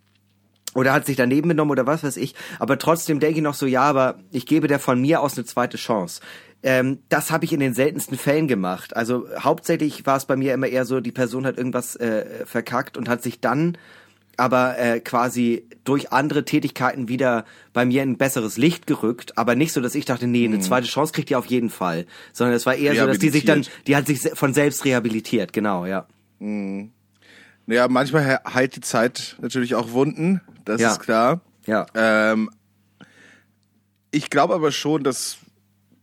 oder 0.74 0.92
hat 0.92 1.06
sich 1.06 1.16
daneben 1.16 1.48
genommen 1.48 1.70
oder 1.70 1.86
was 1.86 2.02
weiß 2.02 2.16
ich, 2.16 2.34
aber 2.58 2.78
trotzdem 2.78 3.20
denke 3.20 3.38
ich 3.38 3.42
noch 3.42 3.54
so, 3.54 3.66
ja, 3.66 3.82
aber 3.82 4.18
ich 4.30 4.46
gebe 4.46 4.68
der 4.68 4.78
von 4.78 5.00
mir 5.00 5.20
aus 5.20 5.36
eine 5.36 5.44
zweite 5.44 5.76
Chance. 5.76 6.20
Ähm, 6.62 6.98
das 7.08 7.30
habe 7.30 7.44
ich 7.44 7.52
in 7.52 7.60
den 7.60 7.72
seltensten 7.74 8.18
Fällen 8.18 8.48
gemacht. 8.48 8.96
Also 8.96 9.26
hauptsächlich 9.38 10.04
war 10.06 10.16
es 10.16 10.24
bei 10.26 10.34
mir 10.36 10.54
immer 10.54 10.66
eher 10.66 10.84
so, 10.84 11.00
die 11.00 11.12
Person 11.12 11.46
hat 11.46 11.56
irgendwas 11.56 11.94
äh, 11.96 12.44
verkackt 12.46 12.96
und 12.96 13.08
hat 13.08 13.22
sich 13.22 13.40
dann 13.40 13.78
aber 14.36 14.78
äh, 14.78 15.00
quasi 15.00 15.64
durch 15.84 16.12
andere 16.12 16.44
Tätigkeiten 16.44 17.08
wieder 17.08 17.44
bei 17.72 17.84
mir 17.84 18.04
in 18.04 18.10
ein 18.12 18.18
besseres 18.18 18.56
Licht 18.56 18.86
gerückt, 18.86 19.36
aber 19.36 19.56
nicht 19.56 19.72
so, 19.72 19.80
dass 19.80 19.96
ich 19.96 20.04
dachte, 20.04 20.28
nee, 20.28 20.44
eine 20.44 20.60
zweite 20.60 20.86
Chance 20.86 21.12
kriegt 21.12 21.28
ihr 21.30 21.38
auf 21.40 21.46
jeden 21.46 21.70
Fall, 21.70 22.06
sondern 22.32 22.54
es 22.54 22.64
war 22.64 22.76
eher 22.76 22.94
so, 22.94 23.04
dass 23.06 23.18
die 23.18 23.30
sich 23.30 23.44
dann, 23.44 23.64
die 23.88 23.96
hat 23.96 24.06
sich 24.06 24.20
von 24.34 24.54
selbst 24.54 24.84
rehabilitiert, 24.84 25.52
genau, 25.52 25.86
ja. 25.86 26.06
Ja, 26.40 27.88
manchmal 27.88 28.24
he- 28.24 28.50
heilt 28.54 28.76
die 28.76 28.80
Zeit 28.80 29.36
natürlich 29.40 29.74
auch 29.74 29.90
Wunden, 29.90 30.40
das 30.64 30.80
Ja. 30.80 30.92
ist 30.92 31.00
klar. 31.00 31.40
Ja. 31.66 31.86
Ähm, 31.94 32.48
ich 34.12 34.30
glaube 34.30 34.54
aber 34.54 34.70
schon, 34.72 35.02
dass, 35.02 35.38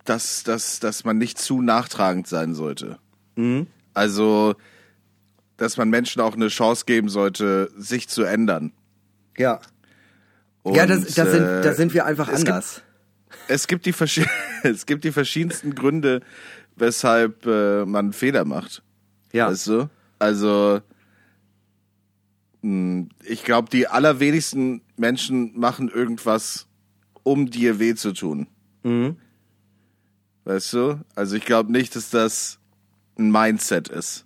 dass, 0.05 0.43
dass, 0.43 0.79
dass 0.79 1.03
man 1.03 1.17
nicht 1.17 1.37
zu 1.37 1.61
nachtragend 1.61 2.27
sein 2.27 2.53
sollte. 2.55 2.99
Mhm. 3.35 3.67
Also, 3.93 4.55
dass 5.57 5.77
man 5.77 5.89
Menschen 5.89 6.21
auch 6.21 6.35
eine 6.35 6.47
Chance 6.49 6.85
geben 6.85 7.09
sollte, 7.09 7.71
sich 7.77 8.07
zu 8.09 8.23
ändern. 8.23 8.71
Ja. 9.37 9.59
Und, 10.63 10.75
ja, 10.75 10.85
das, 10.85 11.13
das 11.13 11.31
sind, 11.31 11.43
äh, 11.43 11.61
da 11.61 11.73
sind 11.73 11.93
wir 11.93 12.05
einfach 12.05 12.27
es 12.29 12.39
gibt- 12.39 12.49
anders. 12.51 12.81
Es 13.47 13.67
gibt 13.67 13.85
die, 13.85 13.93
es 14.63 14.85
gibt 14.85 15.03
die 15.03 15.11
verschiedensten 15.11 15.75
Gründe, 15.75 16.21
weshalb 16.75 17.45
äh, 17.45 17.85
man 17.85 18.13
Fehler 18.13 18.45
macht. 18.45 18.81
ja. 19.31 19.49
Weißt 19.49 19.67
du? 19.67 19.89
Also, 20.19 20.81
mh, 22.61 23.07
ich 23.25 23.43
glaube, 23.43 23.69
die 23.69 23.87
allerwenigsten 23.87 24.81
Menschen 24.97 25.57
machen 25.59 25.89
irgendwas, 25.89 26.67
um 27.23 27.49
dir 27.49 27.79
weh 27.79 27.95
zu 27.95 28.13
tun. 28.13 28.47
Mhm. 28.83 29.17
Weißt 30.45 30.73
du? 30.73 30.99
Also 31.15 31.35
ich 31.35 31.45
glaube 31.45 31.71
nicht, 31.71 31.95
dass 31.95 32.09
das 32.09 32.59
ein 33.17 33.31
Mindset 33.31 33.89
ist. 33.89 34.25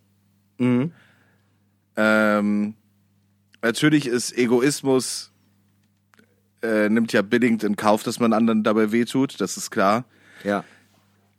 Mhm. 0.57 0.91
Ähm, 1.95 2.75
natürlich 3.61 4.07
ist 4.07 4.37
Egoismus 4.37 5.31
äh, 6.61 6.89
nimmt 6.89 7.13
ja 7.13 7.21
billigend 7.21 7.63
in 7.63 7.75
Kauf, 7.75 8.03
dass 8.03 8.19
man 8.19 8.33
anderen 8.33 8.63
dabei 8.63 8.91
wehtut, 8.91 9.39
das 9.39 9.57
ist 9.57 9.71
klar. 9.71 10.05
Ja. 10.43 10.63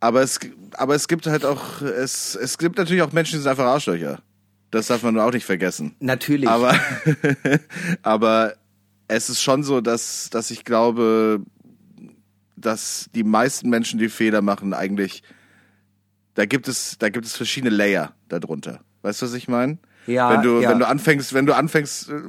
Aber 0.00 0.22
es, 0.22 0.40
aber 0.74 0.94
es 0.94 1.08
gibt 1.08 1.26
halt 1.26 1.44
auch, 1.44 1.82
es, 1.82 2.34
es 2.34 2.56
gibt 2.56 2.78
natürlich 2.78 3.02
auch 3.02 3.12
Menschen, 3.12 3.32
die 3.36 3.42
sind 3.42 3.50
einfach 3.50 3.66
Arschlöcher. 3.66 4.22
Das 4.70 4.86
darf 4.86 5.02
man 5.02 5.18
auch 5.18 5.32
nicht 5.32 5.44
vergessen. 5.44 5.94
Natürlich. 6.00 6.48
Aber, 6.48 6.74
aber 8.02 8.54
es 9.08 9.28
ist 9.28 9.42
schon 9.42 9.62
so, 9.62 9.80
dass, 9.80 10.30
dass 10.30 10.50
ich 10.50 10.64
glaube, 10.64 11.42
dass 12.60 13.08
die 13.14 13.24
meisten 13.24 13.68
Menschen, 13.70 13.98
die 13.98 14.08
Fehler 14.08 14.42
machen, 14.42 14.74
eigentlich, 14.74 15.22
da 16.34 16.46
gibt 16.46 16.68
es, 16.68 16.96
da 16.98 17.08
gibt 17.08 17.26
es 17.26 17.36
verschiedene 17.36 17.74
Layer 17.74 18.14
darunter. 18.28 18.80
Weißt 19.02 19.22
du, 19.22 19.26
was 19.26 19.34
ich 19.34 19.48
meine? 19.48 19.78
Ja, 20.06 20.30
Wenn 20.30 20.42
du, 20.42 20.60
ja. 20.60 20.70
wenn 20.70 20.78
du 20.78 20.86
anfängst, 20.88 21.34
wenn 21.34 21.46
du 21.46 21.54
anfängst, 21.54 22.08
äh, 22.08 22.20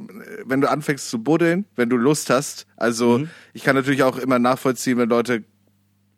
wenn 0.44 0.60
du 0.60 0.70
anfängst 0.70 1.08
zu 1.08 1.22
buddeln, 1.22 1.64
wenn 1.76 1.88
du 1.88 1.96
Lust 1.96 2.28
hast, 2.30 2.66
also 2.76 3.18
Mhm. 3.18 3.30
ich 3.54 3.64
kann 3.64 3.74
natürlich 3.76 4.02
auch 4.02 4.18
immer 4.18 4.38
nachvollziehen, 4.38 4.98
wenn 4.98 5.08
Leute 5.08 5.44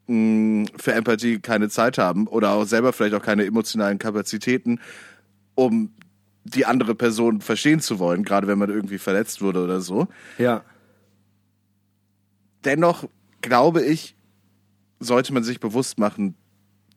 mh, 0.09 0.67
für 0.77 0.93
Empathie 0.93 1.39
keine 1.39 1.69
Zeit 1.69 1.97
haben 1.99 2.27
oder 2.27 2.51
auch 2.51 2.65
selber 2.65 2.93
vielleicht 2.93 3.15
auch 3.15 3.23
keine 3.23 3.45
emotionalen 3.47 3.99
Kapazitäten, 3.99 4.81
um 5.55 5.93
die 6.45 6.67
andere 6.67 6.95
Person 6.95 7.41
verstehen 7.41 7.81
zu 7.81 7.99
wollen, 8.01 8.23
gerade 8.25 8.47
wenn 8.49 8.59
man 8.59 8.69
irgendwie 8.69 8.99
verletzt 8.99 9.41
wurde 9.41 9.63
oder 9.65 9.81
so. 9.81 10.09
ja. 10.39 10.63
Dennoch 12.65 13.05
glaube 13.45 13.85
ich, 13.85 14.17
sollte 15.01 15.33
man 15.33 15.45
sich 15.45 15.61
bewusst 15.61 15.99
machen, 15.99 16.35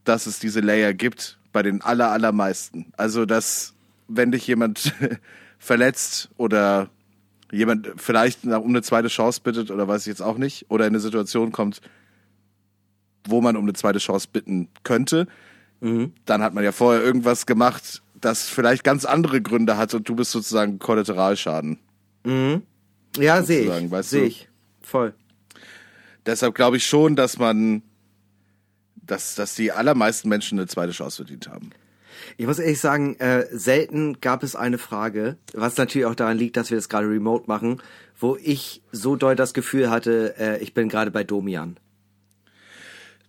dass 0.04 0.26
es 0.26 0.40
diese 0.40 0.62
Layer 0.62 0.94
gibt 0.94 1.40
bei 1.52 1.62
den 1.62 1.82
aller, 1.82 2.12
allermeisten. 2.12 2.92
Also, 2.96 3.26
dass 3.26 3.74
wenn 4.08 4.32
dich 4.32 4.48
jemand 4.48 4.94
verletzt 5.60 6.30
oder 6.38 6.90
jemand 7.52 7.92
vielleicht 7.98 8.46
um 8.46 8.68
eine 8.68 8.82
zweite 8.82 9.10
Chance 9.10 9.42
bittet 9.44 9.72
oder 9.72 9.88
weiß 9.88 10.02
ich 10.02 10.08
jetzt 10.08 10.22
auch 10.22 10.38
nicht, 10.38 10.66
oder 10.70 10.86
in 10.86 10.92
eine 10.92 11.00
Situation 11.00 11.52
kommt, 11.52 11.82
wo 13.26 13.42
man 13.42 13.58
um 13.58 13.66
eine 13.66 13.74
zweite 13.74 14.00
Chance 14.00 14.28
bitten 14.32 14.70
könnte, 14.84 15.28
dann 16.26 16.42
hat 16.42 16.54
man 16.54 16.64
ja 16.64 16.72
vorher 16.72 17.04
irgendwas 17.04 17.46
gemacht, 17.46 18.02
das 18.20 18.48
vielleicht 18.48 18.84
ganz 18.84 19.06
andere 19.06 19.42
Gründe 19.42 19.78
hat 19.78 19.94
und 19.94 20.08
du 20.08 20.16
bist 20.16 20.32
sozusagen 20.32 20.80
Kollateralschaden. 20.80 21.78
Ja, 23.18 23.44
sehe 23.44 23.62
ich. 23.62 23.92
weißt 23.92 24.10
Sehe 24.10 24.26
ich. 24.26 24.50
Voll. 24.82 25.14
Deshalb 26.28 26.54
glaube 26.54 26.78
ich 26.78 26.86
schon, 26.86 27.16
dass 27.16 27.40
man, 27.40 27.82
dass, 28.96 29.36
dass 29.36 29.56
die 29.56 29.72
allermeisten 29.72 30.30
Menschen 30.30 30.60
eine 30.60 30.68
zweite 30.68 30.92
Chance 30.92 31.18
verdient 31.18 31.48
haben. 31.48 31.72
Ich 32.36 32.46
muss 32.46 32.60
ehrlich 32.60 32.82
sagen, 32.82 33.16
äh, 33.20 33.46
selten 33.52 34.20
gab 34.20 34.44
es 34.44 34.56
eine 34.56 34.78
Frage, 34.78 35.38
was 35.54 35.78
natürlich 35.78 36.06
auch 36.06 36.16
daran 36.16 36.38
liegt, 36.38 36.58
dass 36.58 36.70
wir 36.70 36.78
das 36.78 36.90
gerade 36.90 37.08
remote 37.08 37.46
machen, 37.48 37.82
wo 38.20 38.36
ich 38.36 38.82
so 38.92 39.16
doll 39.16 39.36
das 39.36 39.54
Gefühl 39.54 39.90
hatte, 39.90 40.36
äh, 40.38 40.62
ich 40.62 40.74
bin 40.74 40.90
gerade 40.90 41.12
bei 41.12 41.24
Domian. 41.24 41.80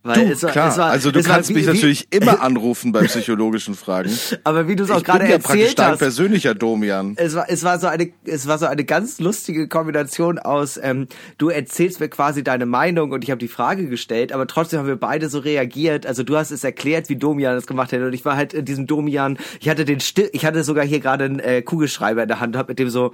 Weil 0.01 0.31
es 0.31 0.43
war- 0.43 0.51
klar. 0.51 0.69
es 0.69 0.77
war- 0.77 0.91
also 0.91 1.11
du 1.11 1.19
es 1.19 1.27
war 1.27 1.35
kannst 1.35 1.49
wie- 1.49 1.55
mich 1.55 1.63
wie- 1.63 1.73
natürlich 1.73 2.07
immer 2.09 2.41
anrufen 2.41 2.93
bei 2.93 3.03
psychologischen 3.03 3.75
Fragen. 3.75 4.09
Aber 4.45 4.67
wie 4.69 4.77
du 4.77 4.85
es 4.85 4.91
auch 4.91 4.99
Ich 4.99 5.03
gerade 5.03 5.19
bin 5.19 5.29
ja 5.31 5.37
praktisch 5.39 5.59
erzählt 5.61 5.79
dein 5.79 5.91
hast, 5.91 5.99
persönlicher 5.99 6.55
Domian. 6.55 7.15
es 7.17 7.35
war, 7.35 7.49
es 7.49 7.63
war 7.65 7.79
so 7.79 7.87
eine, 7.87 8.09
es 8.23 8.47
war 8.47 8.57
so 8.57 8.65
eine 8.65 8.85
ganz 8.85 9.19
lustige 9.19 9.67
Kombination 9.67 10.39
aus, 10.39 10.79
ähm, 10.81 11.07
du 11.37 11.49
erzählst 11.49 11.99
mir 11.99 12.07
quasi 12.07 12.45
deine 12.45 12.65
Meinung 12.65 13.11
und 13.11 13.25
ich 13.25 13.29
habe 13.31 13.39
die 13.39 13.49
Frage 13.49 13.87
gestellt, 13.87 14.31
aber 14.31 14.47
trotzdem 14.47 14.79
haben 14.79 14.87
wir 14.87 14.95
beide 14.95 15.27
so 15.29 15.39
reagiert. 15.39 16.05
Also 16.05 16.23
du 16.23 16.37
hast 16.37 16.51
es 16.51 16.63
erklärt, 16.63 17.09
wie 17.09 17.17
Domian 17.17 17.55
das 17.55 17.67
gemacht 17.67 17.91
hätte 17.91 18.05
und 18.07 18.13
ich 18.13 18.23
war 18.23 18.37
halt 18.37 18.53
in 18.53 18.63
diesem 18.63 18.87
Domian, 18.87 19.37
ich 19.59 19.67
hatte 19.67 19.83
den 19.83 19.99
Still, 19.99 20.29
ich 20.31 20.45
hatte 20.45 20.63
sogar 20.63 20.85
hier 20.85 21.01
gerade 21.01 21.25
einen 21.25 21.39
äh, 21.39 21.61
Kugelschreiber 21.61 22.21
in 22.21 22.29
der 22.29 22.39
Hand, 22.39 22.55
hab 22.55 22.69
mit 22.69 22.79
dem 22.79 22.89
so 22.89 23.13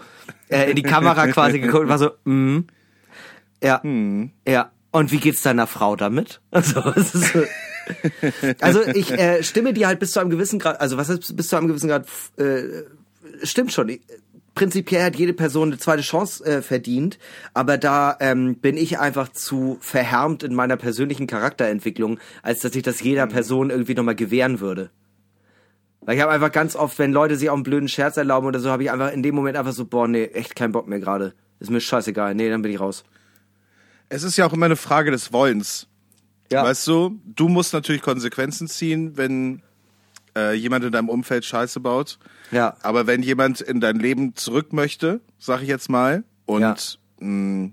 äh, 0.50 0.70
in 0.70 0.76
die 0.76 0.84
Kamera 0.84 1.26
quasi 1.30 1.60
geguckt 1.60 1.84
und 1.86 1.90
war 1.90 1.98
so, 1.98 2.12
mm, 2.26 2.60
ja, 3.64 3.82
ja. 4.48 4.72
Und 4.96 5.12
wie 5.12 5.18
geht's 5.18 5.42
deiner 5.42 5.68
Frau 5.68 5.96
damit? 5.96 6.42
Also, 6.52 6.80
es 6.96 7.14
ist 7.16 7.34
so, 7.34 7.44
also 8.62 8.82
ich 8.88 9.12
äh, 9.12 9.44
stimme 9.44 9.74
dir 9.74 9.88
halt 9.88 10.00
bis 10.00 10.12
zu 10.12 10.20
einem 10.20 10.30
gewissen 10.32 10.58
Grad, 10.58 10.80
also 10.82 10.98
was 10.98 11.10
heißt 11.10 11.36
bis 11.36 11.50
zu 11.50 11.56
einem 11.56 11.68
gewissen 11.68 11.88
Grad, 11.90 12.08
äh, 12.38 12.84
stimmt 13.44 13.72
schon. 13.74 13.90
Ich- 13.90 14.02
Prinzipiell 14.56 15.04
hat 15.04 15.18
jede 15.18 15.34
Person 15.34 15.68
eine 15.68 15.78
zweite 15.80 16.02
Chance 16.02 16.46
äh, 16.46 16.62
verdient, 16.62 17.20
aber 17.54 17.78
da 17.78 18.16
ähm, 18.22 18.56
bin 18.56 18.78
ich 18.78 19.00
einfach 19.00 19.28
zu 19.28 19.78
verhärmt 19.82 20.44
in 20.44 20.56
meiner 20.56 20.78
persönlichen 20.78 21.28
Charakterentwicklung, 21.28 22.20
als 22.42 22.62
dass 22.62 22.74
ich 22.74 22.82
das 22.84 23.02
jeder 23.02 23.28
Person 23.28 23.70
irgendwie 23.70 23.96
nochmal 23.96 24.16
gewähren 24.16 24.62
würde. 24.62 24.92
Weil 26.00 26.16
ich 26.16 26.22
habe 26.22 26.32
einfach 26.32 26.54
ganz 26.54 26.78
oft, 26.78 26.98
wenn 27.00 27.12
Leute 27.12 27.36
sich 27.36 27.50
auch 27.50 27.54
einen 27.56 27.64
blöden 27.64 27.90
Scherz 27.90 28.16
erlauben 28.16 28.48
oder 28.48 28.60
so, 28.62 28.70
habe 28.72 28.84
ich 28.84 28.92
einfach 28.92 29.12
in 29.12 29.24
dem 29.24 29.36
Moment 29.36 29.58
einfach 29.58 29.74
so, 29.74 29.84
boah, 29.86 30.08
nee, 30.08 30.24
echt 30.28 30.56
keinen 30.56 30.72
Bock 30.72 30.88
mehr 30.88 31.00
gerade. 31.02 31.34
Ist 31.60 31.70
mir 31.70 31.82
scheißegal. 31.82 32.34
Nee, 32.34 32.50
dann 32.50 32.62
bin 32.62 32.72
ich 32.72 32.80
raus. 32.80 33.04
Es 34.10 34.24
ist 34.24 34.38
ja 34.38 34.46
auch 34.46 34.54
immer 34.54 34.66
eine 34.68 34.76
Frage 34.76 35.12
des 35.12 35.34
Wollens. 35.34 35.88
Ja. 36.52 36.64
Weißt 36.64 36.86
du, 36.88 37.20
du 37.26 37.48
musst 37.48 37.74
natürlich 37.74 38.02
Konsequenzen 38.02 38.68
ziehen, 38.68 39.18
wenn 39.18 39.62
äh, 40.36 40.54
jemand 40.54 40.86
in 40.86 40.92
deinem 40.92 41.10
Umfeld 41.10 41.44
Scheiße 41.46 41.80
baut. 41.80 42.20
Ja. 42.52 42.78
Aber 42.84 43.08
wenn 43.08 43.24
jemand 43.24 43.62
in 43.62 43.80
dein 43.82 43.98
Leben 43.98 44.36
zurück 44.36 44.72
möchte, 44.74 45.22
sag 45.40 45.62
ich 45.62 45.68
jetzt 45.68 45.90
mal, 45.90 46.24
und 46.46 46.62
Ja. 46.62 46.76
mh, 47.20 47.72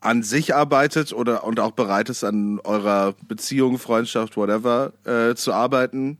an 0.00 0.22
sich 0.22 0.54
arbeitet 0.54 1.12
oder 1.12 1.44
und 1.44 1.60
auch 1.60 1.72
bereit 1.72 2.08
ist, 2.08 2.24
an 2.24 2.58
eurer 2.60 3.14
Beziehung, 3.26 3.78
Freundschaft, 3.78 4.36
whatever, 4.36 4.92
äh, 5.04 5.34
zu 5.34 5.52
arbeiten, 5.52 6.16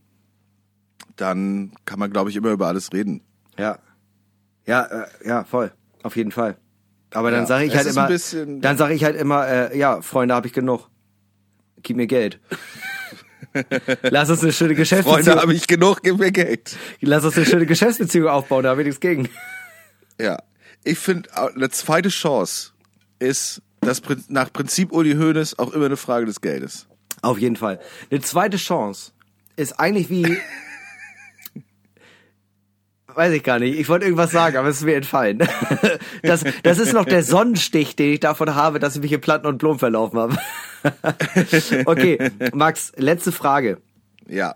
dann 1.15 1.71
kann 1.85 1.97
man, 1.97 2.11
glaube 2.11 2.29
ich, 2.29 2.35
immer 2.35 2.51
über 2.51 2.67
alles 2.67 2.93
reden. 2.93 3.21
Ja. 3.57 3.79
Ja, 4.67 4.83
äh, 4.83 5.07
ja, 5.25 5.43
voll. 5.45 5.71
Auf 6.03 6.15
jeden 6.15 6.31
Fall. 6.31 6.57
Aber 7.13 7.31
dann 7.31 7.41
Ja, 7.41 7.45
sage 7.47 7.65
ich 7.65 7.71
es 7.73 7.77
halt 7.77 7.87
immer, 7.87 8.59
dann 8.61 8.77
sage 8.77 8.93
ich 8.93 9.03
halt 9.03 9.15
immer, 9.15 9.47
äh, 9.47 9.77
ja, 9.77 10.01
Freunde 10.01 10.33
habe 10.33 10.47
ich 10.47 10.53
genug. 10.53 10.89
Gib 11.83 11.97
mir 11.97 12.07
Geld. 12.07 12.39
Lass 14.03 14.29
uns 14.29 14.43
eine 14.43 14.53
schöne 14.53 14.75
Geschäftsbeziehung, 14.75 15.23
Freunde 15.25 15.41
habe 15.41 15.53
ich 15.53 15.67
genug, 15.67 16.01
gib 16.03 16.17
mir 16.19 16.31
Geld. 16.31 16.77
lass 17.01 17.25
uns 17.25 17.35
eine 17.35 17.45
schöne 17.45 17.65
Geschäftsbeziehung 17.65 18.29
aufbauen, 18.29 18.63
da 18.63 18.69
habe 18.69 18.81
ich 18.81 18.85
nichts 18.87 19.01
gegen. 19.01 19.27
Ja, 20.19 20.37
ich 20.85 20.97
finde, 20.99 21.29
eine 21.35 21.69
zweite 21.69 22.09
Chance 22.09 22.71
ist 23.19 23.61
das 23.81 23.99
Prin- 23.99 24.23
nach 24.29 24.53
Prinzip 24.53 24.93
Uli 24.93 25.15
Hoeneß 25.15 25.59
auch 25.59 25.73
immer 25.73 25.87
eine 25.87 25.97
Frage 25.97 26.25
des 26.27 26.39
Geldes. 26.39 26.87
Auf 27.21 27.39
jeden 27.39 27.55
Fall. 27.57 27.79
Eine 28.09 28.21
zweite 28.21 28.55
Chance 28.57 29.11
ist 29.57 29.73
eigentlich 29.79 30.09
wie. 30.09 30.37
Weiß 33.15 33.33
ich 33.33 33.43
gar 33.43 33.59
nicht. 33.59 33.77
Ich 33.77 33.89
wollte 33.89 34.05
irgendwas 34.05 34.31
sagen, 34.31 34.57
aber 34.57 34.67
es 34.67 34.77
ist 34.77 34.83
mir 34.83 34.95
entfallen. 34.95 35.39
Das, 36.23 36.43
das 36.63 36.77
ist 36.77 36.93
noch 36.93 37.05
der 37.05 37.23
Sonnenstich, 37.23 37.95
den 37.95 38.13
ich 38.13 38.19
davon 38.19 38.53
habe, 38.53 38.79
dass 38.79 38.95
ich 38.95 39.01
mich 39.01 39.11
in 39.11 39.21
Planten 39.21 39.47
und 39.47 39.57
Blumen 39.57 39.79
verlaufen 39.79 40.19
habe. 40.19 40.37
Okay, 41.85 42.31
Max, 42.53 42.91
letzte 42.95 43.31
Frage. 43.31 43.81
Ja. 44.27 44.55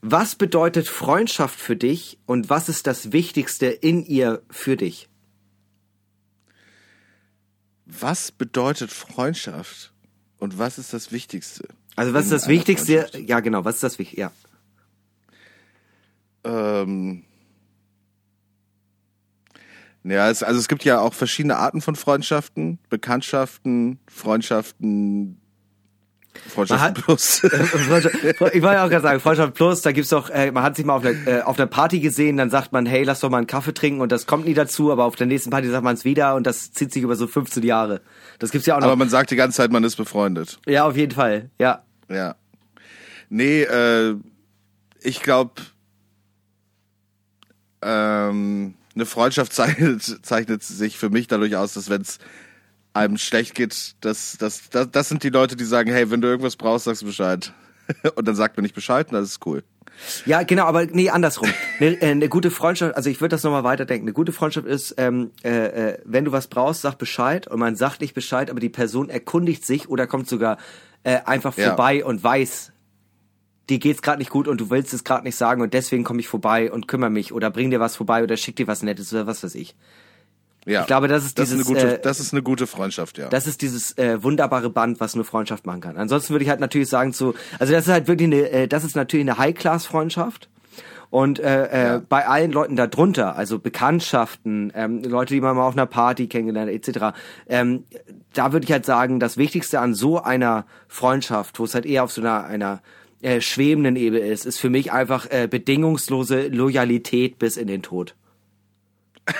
Was 0.00 0.34
bedeutet 0.34 0.88
Freundschaft 0.88 1.58
für 1.58 1.76
dich 1.76 2.18
und 2.26 2.50
was 2.50 2.68
ist 2.68 2.86
das 2.86 3.12
Wichtigste 3.12 3.66
in 3.66 4.04
ihr 4.04 4.42
für 4.50 4.76
dich? 4.76 5.08
Was 7.86 8.32
bedeutet 8.32 8.90
Freundschaft? 8.90 9.92
Und 10.38 10.58
was 10.58 10.78
ist 10.78 10.92
das 10.92 11.12
Wichtigste? 11.12 11.68
Also 11.96 12.12
was 12.12 12.24
ist 12.24 12.32
das 12.32 12.48
Wichtigste? 12.48 13.08
Ja, 13.24 13.40
genau. 13.40 13.64
Was 13.64 13.76
ist 13.76 13.84
das 13.84 13.98
Wichtigste? 13.98 14.20
Ja. 14.20 14.32
Ähm, 16.82 17.24
ja, 20.04 20.30
es, 20.30 20.42
also 20.42 20.60
es 20.60 20.68
gibt 20.68 20.84
ja 20.84 21.00
auch 21.00 21.14
verschiedene 21.14 21.56
Arten 21.56 21.80
von 21.80 21.96
Freundschaften, 21.96 22.78
Bekanntschaften, 22.90 23.98
Freundschaften, 24.06 25.40
Man 26.56 26.80
hat- 26.80 26.94
plus. 26.94 27.40
Freundschaft- 27.88 28.16
ich 28.24 28.40
wollte 28.40 28.58
ja 28.58 28.84
auch 28.84 28.90
gerade 28.90 29.02
sagen, 29.02 29.20
Freundschaft 29.20 29.54
Plus, 29.54 29.82
da 29.82 29.92
gibt's 29.92 30.10
doch, 30.10 30.30
äh, 30.30 30.50
man 30.50 30.62
hat 30.64 30.74
sich 30.76 30.84
mal 30.84 30.94
auf 30.96 31.04
einer, 31.04 31.26
äh, 31.26 31.42
auf 31.42 31.58
einer 31.58 31.68
Party 31.68 32.00
gesehen, 32.00 32.36
dann 32.36 32.50
sagt 32.50 32.72
man, 32.72 32.86
hey, 32.86 33.04
lass 33.04 33.20
doch 33.20 33.30
mal 33.30 33.38
einen 33.38 33.46
Kaffee 33.46 33.72
trinken 33.72 34.00
und 34.00 34.10
das 34.12 34.26
kommt 34.26 34.44
nie 34.44 34.54
dazu, 34.54 34.90
aber 34.92 35.04
auf 35.04 35.14
der 35.16 35.26
nächsten 35.28 35.50
Party 35.50 35.68
sagt 35.68 35.84
man 35.84 35.94
es 35.94 36.04
wieder 36.04 36.34
und 36.34 36.46
das 36.46 36.72
zieht 36.72 36.92
sich 36.92 37.02
über 37.02 37.14
so 37.16 37.26
15 37.26 37.62
Jahre. 37.62 38.00
Das 38.40 38.50
gibt's 38.50 38.66
ja 38.66 38.74
auch 38.76 38.80
noch. 38.80 38.88
Aber 38.88 38.96
man 38.96 39.08
sagt 39.08 39.30
die 39.30 39.36
ganze 39.36 39.56
Zeit, 39.58 39.70
man 39.72 39.84
ist 39.84 39.96
befreundet. 39.96 40.58
ja, 40.66 40.84
auf 40.86 40.96
jeden 40.96 41.12
Fall, 41.12 41.50
ja. 41.58 41.84
Ja. 42.10 42.34
Nee, 43.30 43.62
äh, 43.62 44.16
ich 45.00 45.22
glaube, 45.22 45.52
ähm, 47.82 48.74
eine 48.94 49.06
Freundschaft 49.06 49.52
zeichnet, 49.52 50.02
zeichnet 50.24 50.62
sich 50.62 50.98
für 50.98 51.10
mich 51.10 51.26
dadurch 51.26 51.56
aus, 51.56 51.74
dass 51.74 51.88
wenn 51.90 52.02
es 52.02 52.18
einem 52.92 53.18
schlecht 53.18 53.54
geht, 53.54 53.96
dass 54.00 54.36
das, 54.38 54.68
das, 54.70 54.90
das 54.90 55.08
sind 55.08 55.22
die 55.24 55.30
Leute, 55.30 55.56
die 55.56 55.64
sagen, 55.64 55.90
hey, 55.90 56.10
wenn 56.10 56.20
du 56.20 56.28
irgendwas 56.28 56.56
brauchst, 56.56 56.84
sagst 56.84 57.02
du 57.02 57.06
Bescheid. 57.06 57.52
Und 58.14 58.26
dann 58.28 58.34
sagt 58.36 58.56
man 58.56 58.62
nicht 58.62 58.74
Bescheid 58.74 59.08
und 59.08 59.14
das 59.14 59.28
ist 59.28 59.44
cool. 59.46 59.62
Ja, 60.24 60.42
genau, 60.42 60.64
aber 60.64 60.86
nee, 60.86 61.10
andersrum. 61.10 61.50
Eine, 61.78 62.00
äh, 62.00 62.10
eine 62.12 62.28
gute 62.30 62.50
Freundschaft, 62.50 62.96
also 62.96 63.10
ich 63.10 63.20
würde 63.20 63.34
das 63.34 63.42
nochmal 63.42 63.62
weiterdenken. 63.62 64.06
Eine 64.06 64.14
gute 64.14 64.32
Freundschaft 64.32 64.66
ist, 64.66 64.94
ähm, 64.96 65.32
äh, 65.44 65.50
äh, 65.90 65.98
wenn 66.06 66.24
du 66.24 66.32
was 66.32 66.46
brauchst, 66.48 66.80
sag 66.80 66.96
Bescheid 66.96 67.46
und 67.46 67.58
man 67.60 67.76
sagt 67.76 68.00
nicht 68.00 68.14
Bescheid, 68.14 68.50
aber 68.50 68.58
die 68.58 68.70
Person 68.70 69.10
erkundigt 69.10 69.66
sich 69.66 69.88
oder 69.88 70.06
kommt 70.06 70.28
sogar 70.28 70.56
äh, 71.02 71.18
einfach 71.26 71.56
Ja. 71.58 71.68
vorbei 71.68 72.04
und 72.04 72.24
weiß, 72.24 72.72
dir 73.70 73.78
geht's 73.78 74.02
gerade 74.02 74.18
nicht 74.18 74.30
gut 74.30 74.48
und 74.48 74.60
du 74.60 74.70
willst 74.70 74.92
es 74.92 75.04
gerade 75.04 75.24
nicht 75.24 75.36
sagen 75.36 75.62
und 75.62 75.74
deswegen 75.74 76.04
komme 76.04 76.20
ich 76.20 76.28
vorbei 76.28 76.70
und 76.70 76.88
kümmere 76.88 77.10
mich 77.10 77.32
oder 77.32 77.50
bring 77.50 77.70
dir 77.70 77.80
was 77.80 77.96
vorbei 77.96 78.22
oder 78.22 78.36
schick 78.36 78.56
dir 78.56 78.66
was 78.66 78.82
Nettes 78.82 79.12
oder 79.12 79.26
was 79.26 79.42
weiß 79.42 79.54
ich. 79.54 79.74
Ja. 80.66 80.80
Ich 80.80 80.86
glaube, 80.86 81.08
das 81.08 81.24
ist 81.24 81.38
das 81.38 81.50
dieses, 81.50 81.60
ist 81.60 81.66
eine 81.68 81.76
gute, 81.76 81.98
äh, 81.98 82.00
das 82.00 82.20
ist 82.20 82.32
eine 82.32 82.42
gute 82.42 82.66
Freundschaft, 82.66 83.18
ja. 83.18 83.28
Das 83.28 83.46
ist 83.46 83.60
dieses 83.60 83.98
äh, 83.98 84.22
wunderbare 84.22 84.70
Band, 84.70 84.98
was 84.98 85.14
nur 85.14 85.24
Freundschaft 85.24 85.66
machen 85.66 85.82
kann. 85.82 85.96
Ansonsten 85.98 86.32
würde 86.32 86.44
ich 86.44 86.50
halt 86.50 86.60
natürlich 86.60 86.88
sagen 86.88 87.12
zu, 87.12 87.34
also 87.58 87.72
das 87.72 87.86
ist 87.86 87.92
halt 87.92 88.08
wirklich 88.08 88.26
eine, 88.28 88.50
äh, 88.50 88.68
das 88.68 88.84
ist 88.84 88.96
natürlich 88.96 89.28
eine 89.28 89.36
High-Class-Freundschaft. 89.38 90.48
Und 91.10 91.38
äh, 91.38 91.66
äh, 91.66 91.86
Ja. 91.86 92.02
bei 92.08 92.26
allen 92.26 92.50
Leuten 92.50 92.74
da 92.76 92.86
drunter, 92.88 93.36
also 93.36 93.60
Bekanntschaften, 93.60 94.72
ähm, 94.74 95.02
Leute, 95.04 95.34
die 95.34 95.40
man 95.40 95.54
mal 95.54 95.64
auf 95.66 95.74
einer 95.74 95.86
Party 95.86 96.26
kennengelernt, 96.26 96.70
etc., 96.70 97.14
ähm, 97.46 97.84
da 98.32 98.52
würde 98.52 98.64
ich 98.64 98.72
halt 98.72 98.84
sagen, 98.84 99.20
das 99.20 99.36
Wichtigste 99.36 99.78
an 99.78 99.94
so 99.94 100.20
einer 100.20 100.66
Freundschaft, 100.88 101.58
wo 101.60 101.64
es 101.64 101.74
halt 101.74 101.86
eher 101.86 102.02
auf 102.02 102.10
so 102.10 102.20
einer, 102.20 102.46
einer 102.46 102.82
äh, 103.22 103.40
schwebenden 103.40 103.96
Ebene 103.96 104.20
ist, 104.26 104.46
ist 104.46 104.58
für 104.58 104.70
mich 104.70 104.92
einfach 104.92 105.26
äh, 105.30 105.46
bedingungslose 105.50 106.48
Loyalität 106.48 107.38
bis 107.38 107.56
in 107.56 107.66
den 107.68 107.82
Tod. 107.82 108.14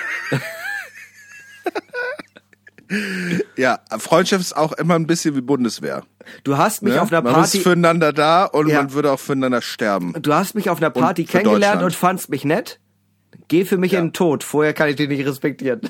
ja, 3.57 3.79
Freundschaft 3.99 4.43
ist 4.43 4.57
auch 4.57 4.73
immer 4.73 4.95
ein 4.95 5.07
bisschen 5.07 5.35
wie 5.37 5.41
Bundeswehr. 5.41 6.03
Du 6.45 6.57
hast 6.59 6.83
mich 6.83 6.95
Ne? 6.95 7.03
auf 7.03 7.11
einer 7.13 7.23
man 7.23 7.33
Party... 7.35 7.59
ist 7.59 7.63
füreinander 7.65 8.13
da 8.13 8.45
und 8.45 8.69
Ja. 8.69 8.83
man 8.83 8.93
würde 8.93 9.11
auch 9.13 9.21
füreinander 9.21 9.63
sterben. 9.63 10.15
Du 10.21 10.33
hast 10.35 10.55
mich 10.55 10.71
auf 10.71 10.79
einer 10.79 10.91
Party 10.91 11.25
für 11.27 11.39
kennengelernt 11.39 11.83
und 11.83 11.95
fandst 11.95 12.29
mich 12.31 12.45
nett. 12.45 12.81
Geh 13.49 13.65
für 13.65 13.77
mich 13.79 13.93
Ja. 13.93 14.01
in 14.01 14.07
den 14.09 14.13
Tod. 14.13 14.45
Vorher 14.45 14.73
kann 14.75 14.89
ich 14.89 14.97
dich 14.97 15.09
nicht 15.09 15.27
respektieren. 15.27 15.81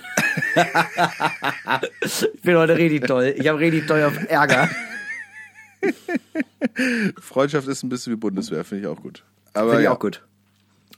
ich 2.04 2.26
bin 2.42 2.56
heute 2.56 2.76
richtig 2.76 3.06
toll. 3.06 3.34
Ich 3.36 3.46
habe 3.48 3.58
richtig 3.58 3.86
toll 3.86 4.02
auf 4.02 4.14
Ärger. 4.28 4.68
Freundschaft 7.20 7.68
ist 7.68 7.82
ein 7.82 7.88
bisschen 7.88 8.12
wie 8.12 8.16
Bundeswehr, 8.16 8.64
finde 8.64 8.82
ich 8.82 8.86
auch 8.88 9.00
gut. 9.00 9.24
Aber 9.52 9.70
Finde 9.70 9.82
ich 9.82 9.84
ja. 9.84 9.92
auch 9.92 9.98
gut. 9.98 10.24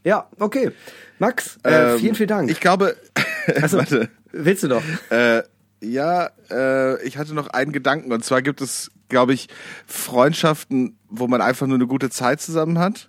Ja, 0.05 0.29
okay. 0.39 0.71
Max, 1.19 1.59
äh, 1.65 1.93
Ähm, 1.93 1.99
vielen, 1.99 2.15
vielen 2.15 2.29
Dank. 2.29 2.51
Ich 2.51 2.61
glaube, 2.61 2.97
Also, 3.61 3.79
warte, 3.79 4.09
willst 4.33 4.63
du 4.63 4.69
doch? 4.69 4.83
äh, 5.11 5.43
ja, 5.83 6.31
äh, 6.51 7.03
ich 7.07 7.19
hatte 7.19 7.35
noch 7.35 7.49
einen 7.49 7.73
Gedanken 7.73 8.13
und 8.13 8.25
zwar 8.25 8.43
gibt 8.43 8.61
es, 8.61 8.91
glaube 9.09 9.35
ich, 9.35 9.49
Freundschaften, 9.87 10.99
wo 11.09 11.29
man 11.29 11.41
einfach 11.41 11.67
nur 11.67 11.77
eine 11.77 11.87
gute 11.87 12.11
Zeit 12.11 12.41
zusammen 12.41 12.79
hat. 12.79 13.09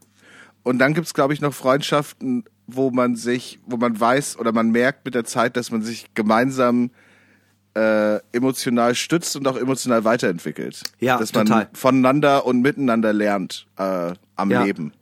Und 0.63 0.79
dann 0.79 0.93
gibt 0.93 1.07
es, 1.07 1.13
glaube 1.13 1.33
ich, 1.33 1.39
noch 1.41 1.53
Freundschaften, 1.53 2.43
wo 2.67 2.91
man 2.91 3.15
sich, 3.15 3.59
wo 3.65 3.77
man 3.77 3.99
weiß 3.99 4.37
oder 4.37 4.51
man 4.51 4.71
merkt 4.71 5.05
mit 5.05 5.15
der 5.15 5.23
Zeit, 5.23 5.55
dass 5.55 5.71
man 5.71 5.81
sich 5.81 6.13
gemeinsam 6.13 6.91
äh, 7.77 8.19
emotional 8.35 8.95
stützt 8.95 9.35
und 9.35 9.47
auch 9.47 9.57
emotional 9.57 10.03
weiterentwickelt. 10.03 10.81
Ja, 10.99 11.17
dass 11.19 11.33
man 11.33 11.45
total. 11.45 11.69
voneinander 11.73 12.45
und 12.45 12.61
miteinander 12.61 13.13
lernt 13.13 13.67
äh, 13.77 14.13
am 14.35 14.51
Ja. 14.51 14.63
Leben. 14.63 14.93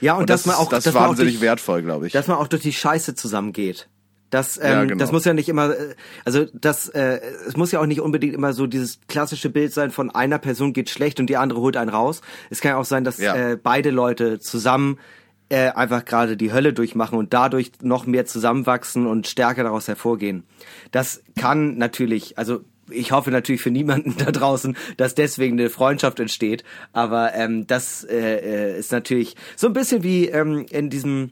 Ja, 0.00 0.14
und, 0.14 0.20
Und 0.22 0.30
dass 0.30 0.42
das, 0.44 0.46
man 0.46 0.56
auch, 0.56 0.68
das 0.70 0.86
ist 0.86 0.94
wahnsinnig 0.94 1.34
durch, 1.34 1.42
wertvoll, 1.42 1.82
glaube 1.82 2.06
ich. 2.06 2.12
dass 2.12 2.26
man 2.26 2.38
auch 2.38 2.48
durch 2.48 2.62
die 2.62 2.72
Scheiße 2.72 3.14
zusammengeht. 3.14 3.88
Das, 4.30 4.58
ähm, 4.58 4.62
Ja, 4.64 4.84
genau. 4.84 4.98
das 4.98 5.10
muss 5.12 5.24
ja 5.24 5.32
nicht 5.32 5.48
immer, 5.48 5.70
äh, 5.70 5.94
also 6.24 6.46
das, 6.52 6.88
äh, 6.88 7.20
es 7.46 7.56
muss 7.56 7.72
ja 7.72 7.80
auch 7.80 7.86
nicht 7.86 8.00
unbedingt 8.00 8.34
immer 8.34 8.52
so 8.52 8.66
dieses 8.66 8.98
klassische 9.08 9.48
Bild 9.50 9.72
sein 9.72 9.90
von 9.90 10.10
einer 10.10 10.38
Person 10.38 10.72
geht 10.74 10.90
schlecht 10.90 11.18
und 11.20 11.26
die 11.28 11.36
andere 11.38 11.60
holt 11.60 11.76
einen 11.78 11.88
raus. 11.90 12.20
Es 12.50 12.60
kann 12.60 12.70
ja 12.72 12.76
auch 12.76 12.84
sein, 12.84 13.04
dass 13.04 13.18
Ja. 13.18 13.34
äh, 13.36 13.56
beide 13.56 13.90
Leute 13.90 14.38
zusammen 14.38 14.98
äh, 15.48 15.70
einfach 15.70 16.04
gerade 16.04 16.36
die 16.36 16.52
Hölle 16.52 16.72
durchmachen 16.72 17.18
und 17.18 17.32
dadurch 17.32 17.72
noch 17.82 18.06
mehr 18.06 18.26
zusammenwachsen 18.26 19.06
und 19.06 19.26
stärker 19.26 19.64
daraus 19.64 19.88
hervorgehen. 19.88 20.44
Das 20.90 21.22
kann 21.38 21.78
natürlich, 21.78 22.38
also 22.38 22.60
ich 22.90 23.12
hoffe 23.12 23.30
natürlich 23.30 23.62
für 23.62 23.70
niemanden 23.70 24.16
da 24.18 24.30
draußen, 24.30 24.76
dass 24.96 25.14
deswegen 25.14 25.58
eine 25.58 25.70
Freundschaft 25.70 26.20
entsteht, 26.20 26.64
aber 26.92 27.34
ähm, 27.34 27.66
das 27.66 28.04
äh, 28.04 28.16
äh, 28.16 28.78
ist 28.78 28.92
natürlich 28.92 29.36
so 29.56 29.66
ein 29.66 29.72
bisschen 29.72 30.02
wie 30.02 30.28
ähm, 30.28 30.66
in 30.70 30.90
diesem 30.90 31.30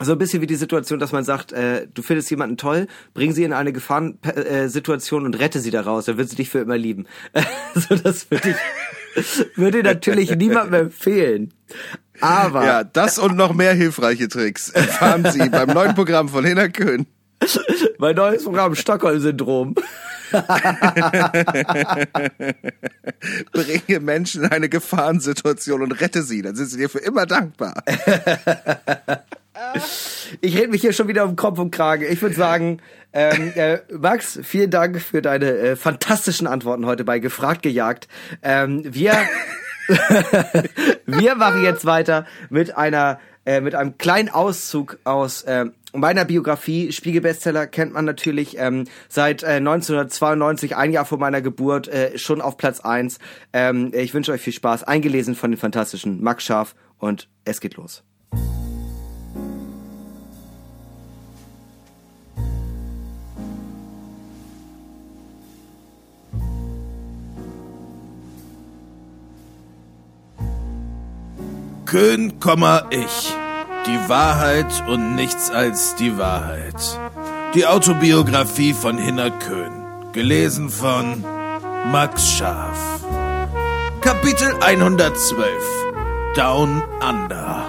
so 0.00 0.12
ein 0.12 0.18
bisschen 0.18 0.42
wie 0.42 0.48
die 0.48 0.56
Situation, 0.56 0.98
dass 0.98 1.12
man 1.12 1.22
sagt, 1.22 1.52
äh, 1.52 1.86
du 1.92 2.02
findest 2.02 2.28
jemanden 2.30 2.56
toll, 2.56 2.88
bring 3.14 3.32
sie 3.32 3.44
in 3.44 3.52
eine 3.52 3.72
Gefahrensituation 3.72 5.22
äh, 5.22 5.26
und 5.26 5.38
rette 5.38 5.60
sie 5.60 5.70
daraus, 5.70 6.06
dann 6.06 6.16
wird 6.16 6.28
sie 6.28 6.36
dich 6.36 6.48
für 6.48 6.58
immer 6.58 6.78
lieben. 6.78 7.06
so 7.74 7.94
das 7.94 8.28
würde 8.30 8.50
ich 8.50 8.56
würde 9.56 9.82
natürlich 9.82 10.34
niemandem 10.36 10.86
empfehlen. 10.86 11.52
Aber 12.20 12.64
Ja, 12.64 12.84
das 12.84 13.18
und 13.18 13.36
noch 13.36 13.52
mehr 13.52 13.74
hilfreiche 13.74 14.28
Tricks 14.28 14.70
erfahren 14.70 15.26
Sie 15.32 15.48
beim 15.48 15.68
neuen 15.68 15.94
Programm 15.94 16.28
von 16.28 16.44
Hena 16.44 16.68
Köhn. 16.68 17.06
mein 17.98 18.14
neues 18.14 18.44
Programm 18.44 18.74
Stockholm-Syndrom. 18.74 19.74
Bringe 23.52 24.00
Menschen 24.00 24.44
in 24.44 24.50
eine 24.50 24.68
Gefahrensituation 24.68 25.82
und 25.82 25.92
rette 26.00 26.22
sie, 26.22 26.42
dann 26.42 26.54
sind 26.54 26.66
sie 26.68 26.78
dir 26.78 26.88
für 26.88 27.00
immer 27.00 27.26
dankbar. 27.26 27.82
Ich 30.40 30.56
rede 30.56 30.68
mich 30.68 30.80
hier 30.80 30.94
schon 30.94 31.08
wieder 31.08 31.24
um 31.24 31.36
Kopf 31.36 31.58
und 31.58 31.70
Kragen. 31.70 32.04
Ich 32.08 32.22
würde 32.22 32.34
sagen, 32.34 32.80
ähm, 33.12 33.52
äh, 33.54 33.78
Max, 33.90 34.38
vielen 34.42 34.70
Dank 34.70 35.00
für 35.00 35.22
deine 35.22 35.50
äh, 35.50 35.76
fantastischen 35.76 36.46
Antworten 36.46 36.86
heute 36.86 37.04
bei 37.04 37.18
Gefragt 37.18 37.62
gejagt. 37.62 38.08
Ähm, 38.42 38.82
wir 38.84 39.14
wir 41.06 41.34
machen 41.34 41.62
jetzt 41.62 41.84
weiter 41.84 42.26
mit 42.50 42.76
einer 42.76 43.18
äh, 43.44 43.60
mit 43.60 43.74
einem 43.74 43.98
kleinen 43.98 44.28
Auszug 44.28 44.98
aus 45.04 45.42
äh, 45.42 45.66
meiner 45.92 46.24
Biografie. 46.24 46.92
Spiegelbestseller 46.92 47.66
kennt 47.66 47.92
man 47.92 48.04
natürlich 48.04 48.56
ähm, 48.58 48.84
seit 49.08 49.42
äh, 49.42 49.56
1992, 49.56 50.76
ein 50.76 50.92
Jahr 50.92 51.04
vor 51.04 51.18
meiner 51.18 51.42
Geburt, 51.42 51.88
äh, 51.88 52.16
schon 52.18 52.40
auf 52.40 52.56
Platz 52.56 52.80
eins. 52.80 53.18
Ähm, 53.52 53.90
ich 53.94 54.14
wünsche 54.14 54.32
euch 54.32 54.40
viel 54.40 54.52
Spaß. 54.52 54.84
Eingelesen 54.84 55.34
von 55.34 55.50
den 55.50 55.58
fantastischen 55.58 56.22
Max 56.22 56.44
Scharf 56.44 56.74
und 56.98 57.28
es 57.44 57.60
geht 57.60 57.74
los. 57.74 58.04
Köhn, 71.92 72.32
ich. 72.88 73.36
Die 73.86 74.08
Wahrheit 74.08 74.82
und 74.88 75.14
nichts 75.14 75.50
als 75.50 75.94
die 75.94 76.16
Wahrheit. 76.16 76.98
Die 77.54 77.66
Autobiografie 77.66 78.72
von 78.72 78.96
Hinner 78.96 79.30
Köhn. 79.30 79.84
Gelesen 80.14 80.70
von 80.70 81.22
Max 81.92 82.30
Scharf. 82.30 82.78
Kapitel 84.00 84.54
112. 84.62 85.44
Down 86.34 86.82
Under. 87.06 87.66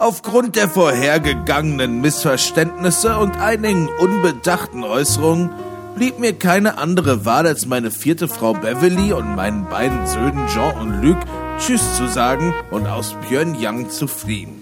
Aufgrund 0.00 0.56
der 0.56 0.68
vorhergegangenen 0.68 2.00
Missverständnisse 2.00 3.16
und 3.16 3.38
einigen 3.38 3.88
unbedachten 4.00 4.82
Äußerungen 4.82 5.50
blieb 5.94 6.18
mir 6.18 6.36
keine 6.36 6.78
andere 6.78 7.24
Wahl, 7.24 7.46
als 7.46 7.66
meine 7.66 7.92
vierte 7.92 8.26
Frau 8.26 8.54
Beverly 8.54 9.12
und 9.12 9.36
meinen 9.36 9.68
beiden 9.68 10.04
Söhnen 10.08 10.48
Jean 10.48 10.76
und 10.80 11.02
Luc 11.04 11.18
Tschüss 11.60 11.96
zu 11.96 12.08
sagen 12.08 12.54
und 12.70 12.86
aus 12.86 13.14
Pyongyang 13.28 13.90
zu 13.90 14.08
fliehen. 14.08 14.60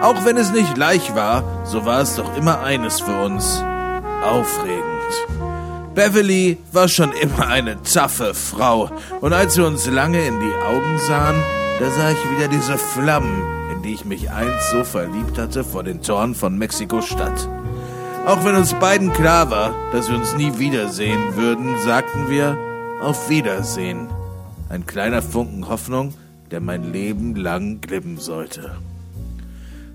Auch 0.00 0.24
wenn 0.24 0.36
es 0.36 0.52
nicht 0.52 0.76
leicht 0.76 1.16
war, 1.16 1.42
so 1.64 1.84
war 1.84 2.00
es 2.00 2.16
doch 2.16 2.36
immer 2.36 2.60
eines 2.60 3.00
für 3.00 3.18
uns. 3.20 3.64
Aufregend. 4.22 4.84
Beverly 5.94 6.58
war 6.70 6.86
schon 6.86 7.12
immer 7.12 7.48
eine 7.48 7.82
taffe 7.82 8.34
Frau 8.34 8.90
und 9.20 9.32
als 9.32 9.56
wir 9.56 9.66
uns 9.66 9.86
lange 9.86 10.24
in 10.24 10.38
die 10.38 10.54
Augen 10.54 10.98
sahen, 11.08 11.42
da 11.80 11.90
sah 11.90 12.10
ich 12.10 12.30
wieder 12.36 12.48
diese 12.48 12.78
Flammen, 12.78 13.42
in 13.72 13.82
die 13.82 13.94
ich 13.94 14.04
mich 14.04 14.30
einst 14.30 14.70
so 14.70 14.84
verliebt 14.84 15.38
hatte 15.38 15.64
vor 15.64 15.82
den 15.82 16.02
Toren 16.02 16.34
von 16.34 16.58
Mexiko-Stadt. 16.58 17.48
Auch 18.26 18.44
wenn 18.44 18.54
uns 18.54 18.74
beiden 18.74 19.12
klar 19.12 19.50
war, 19.50 19.74
dass 19.92 20.08
wir 20.08 20.16
uns 20.16 20.34
nie 20.34 20.58
wiedersehen 20.58 21.36
würden, 21.36 21.78
sagten 21.84 22.28
wir 22.28 22.56
auf 23.00 23.30
Wiedersehen. 23.30 24.08
Ein 24.70 24.84
kleiner 24.84 25.22
Funken 25.22 25.68
Hoffnung, 25.68 26.12
der 26.50 26.60
mein 26.60 26.92
Leben 26.92 27.34
lang 27.36 27.80
glimmen 27.80 28.18
sollte. 28.18 28.76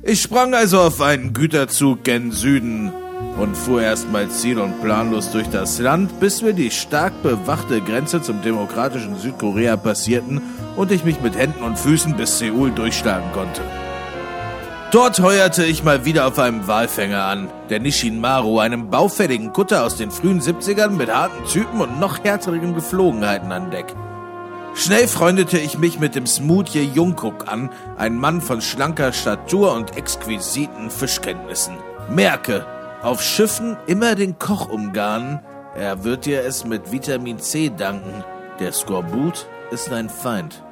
Ich 0.02 0.22
sprang 0.22 0.56
also 0.56 0.80
auf 0.80 1.00
einen 1.00 1.34
Güterzug 1.34 2.04
gen 2.04 2.32
Süden 2.32 2.92
und 3.38 3.56
fuhr 3.56 3.84
erstmal 3.84 4.30
ziel- 4.30 4.60
und 4.60 4.82
planlos 4.82 5.32
durch 5.32 5.48
das 5.48 5.80
Land, 5.80 6.20
bis 6.20 6.44
wir 6.44 6.54
die 6.54 6.72
stark 6.72 7.14
bewachte 7.22 7.82
Grenze 7.82 8.22
zum 8.22 8.42
demokratischen 8.42 9.16
Südkorea 9.16 9.78
passierten 9.78 10.42
und 10.76 10.92
ich 10.92 11.04
mich 11.04 11.22
mit 11.22 11.38
Händen 11.38 11.64
und 11.64 11.78
Füßen 11.78 12.16
bis 12.16 12.40
Seoul 12.40 12.72
durchschlagen 12.72 13.32
konnte. 13.32 13.62
Dort 14.92 15.20
heuerte 15.22 15.66
ich 15.66 15.84
mal 15.84 16.06
wieder 16.06 16.28
auf 16.28 16.38
einem 16.38 16.68
Walfänger 16.68 17.26
an, 17.26 17.50
der 17.70 17.80
Nishin 17.80 18.20
Maru, 18.20 18.60
einem 18.60 18.90
baufälligen 18.90 19.54
Kutter 19.54 19.84
aus 19.84 19.98
den 19.98 20.12
frühen 20.12 20.42
70ern 20.42 20.92
mit 20.92 21.14
harten 21.14 21.46
Typen 21.46 21.82
und 21.82 22.00
noch 22.00 22.24
härteren 22.24 22.76
Geflogenheiten 22.76 23.52
an 23.52 23.72
Deck. 23.72 23.96
Schnell 24.76 25.08
freundete 25.08 25.60
ich 25.60 25.78
mich 25.78 26.00
mit 26.00 26.16
dem 26.16 26.26
Smoothie 26.26 26.84
Jungkook 26.84 27.48
an, 27.48 27.70
ein 27.98 28.18
Mann 28.18 28.42
von 28.42 28.60
schlanker 28.60 29.14
Statur 29.14 29.74
und 29.74 29.96
exquisiten 29.96 30.90
Fischkenntnissen. 30.90 31.78
Merke, 32.10 32.66
auf 33.04 33.22
Schiffen 33.22 33.78
immer 33.86 34.16
den 34.16 34.40
Koch 34.40 34.70
umgarnen, 34.70 35.40
er 35.76 36.04
wird 36.04 36.26
dir 36.26 36.44
es 36.44 36.66
mit 36.66 36.92
Vitamin 36.92 37.40
C 37.40 37.70
danken. 37.70 38.24
Der 38.60 38.72
Skorbut 38.72 39.48
ist 39.72 39.92
dein 39.92 40.10
Feind. 40.10 40.64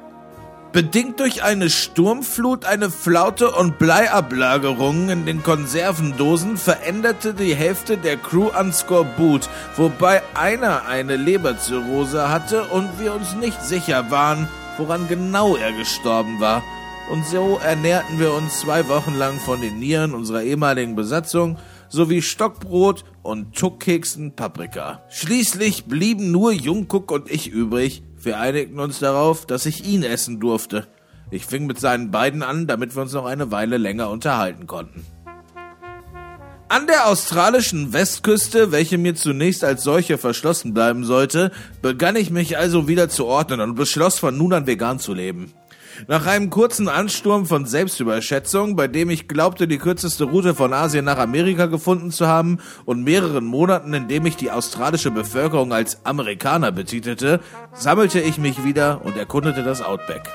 Bedingt 0.72 1.20
durch 1.20 1.42
eine 1.42 1.68
Sturmflut, 1.68 2.64
eine 2.64 2.88
Flaute 2.90 3.50
und 3.50 3.78
Bleiablagerungen 3.78 5.10
in 5.10 5.26
den 5.26 5.42
Konservendosen 5.42 6.56
veränderte 6.56 7.34
die 7.34 7.54
Hälfte 7.54 7.98
der 7.98 8.16
Crew 8.16 8.48
an 8.48 8.72
Skorbut, 8.72 9.50
wobei 9.76 10.22
einer 10.32 10.86
eine 10.86 11.16
Leberzirrhose 11.16 12.30
hatte 12.30 12.64
und 12.68 12.88
wir 12.98 13.12
uns 13.12 13.34
nicht 13.34 13.62
sicher 13.62 14.10
waren, 14.10 14.48
woran 14.78 15.08
genau 15.08 15.56
er 15.56 15.72
gestorben 15.72 16.40
war. 16.40 16.62
Und 17.10 17.26
so 17.26 17.60
ernährten 17.62 18.18
wir 18.18 18.32
uns 18.32 18.60
zwei 18.60 18.88
Wochen 18.88 19.14
lang 19.18 19.38
von 19.40 19.60
den 19.60 19.78
Nieren 19.78 20.14
unserer 20.14 20.42
ehemaligen 20.42 20.96
Besatzung 20.96 21.58
sowie 21.90 22.22
Stockbrot 22.22 23.04
und 23.20 23.54
Tuckkeksen 23.54 24.34
Paprika. 24.36 25.02
Schließlich 25.10 25.84
blieben 25.84 26.30
nur 26.30 26.52
Jungkook 26.52 27.10
und 27.10 27.30
ich 27.30 27.48
übrig, 27.48 28.02
wir 28.24 28.38
einigten 28.38 28.78
uns 28.78 28.98
darauf, 28.98 29.46
dass 29.46 29.66
ich 29.66 29.84
ihn 29.84 30.02
essen 30.02 30.40
durfte. 30.40 30.86
Ich 31.30 31.46
fing 31.46 31.66
mit 31.66 31.80
seinen 31.80 32.10
beiden 32.10 32.42
an, 32.42 32.66
damit 32.66 32.94
wir 32.94 33.02
uns 33.02 33.12
noch 33.12 33.24
eine 33.24 33.50
Weile 33.50 33.78
länger 33.78 34.10
unterhalten 34.10 34.66
konnten. 34.66 35.04
An 36.68 36.86
der 36.86 37.06
australischen 37.06 37.92
Westküste, 37.92 38.72
welche 38.72 38.96
mir 38.96 39.14
zunächst 39.14 39.62
als 39.62 39.82
solche 39.82 40.16
verschlossen 40.16 40.72
bleiben 40.72 41.04
sollte, 41.04 41.52
begann 41.82 42.16
ich 42.16 42.30
mich 42.30 42.56
also 42.56 42.88
wieder 42.88 43.10
zu 43.10 43.26
ordnen 43.26 43.60
und 43.60 43.74
beschloss 43.74 44.18
von 44.18 44.38
nun 44.38 44.54
an 44.54 44.66
vegan 44.66 44.98
zu 44.98 45.12
leben. 45.12 45.52
Nach 46.08 46.26
einem 46.26 46.50
kurzen 46.50 46.88
Ansturm 46.88 47.46
von 47.46 47.66
Selbstüberschätzung, 47.66 48.76
bei 48.76 48.88
dem 48.88 49.10
ich 49.10 49.28
glaubte, 49.28 49.68
die 49.68 49.78
kürzeste 49.78 50.24
Route 50.24 50.54
von 50.54 50.72
Asien 50.72 51.04
nach 51.04 51.18
Amerika 51.18 51.66
gefunden 51.66 52.10
zu 52.10 52.26
haben, 52.26 52.58
und 52.84 53.04
mehreren 53.04 53.44
Monaten, 53.44 53.94
in 53.94 54.08
dem 54.08 54.26
ich 54.26 54.36
die 54.36 54.50
australische 54.50 55.10
Bevölkerung 55.10 55.72
als 55.72 56.04
Amerikaner 56.04 56.72
betitelte, 56.72 57.40
sammelte 57.72 58.20
ich 58.20 58.38
mich 58.38 58.64
wieder 58.64 59.04
und 59.04 59.16
erkundete 59.16 59.62
das 59.62 59.82
Outback. 59.82 60.28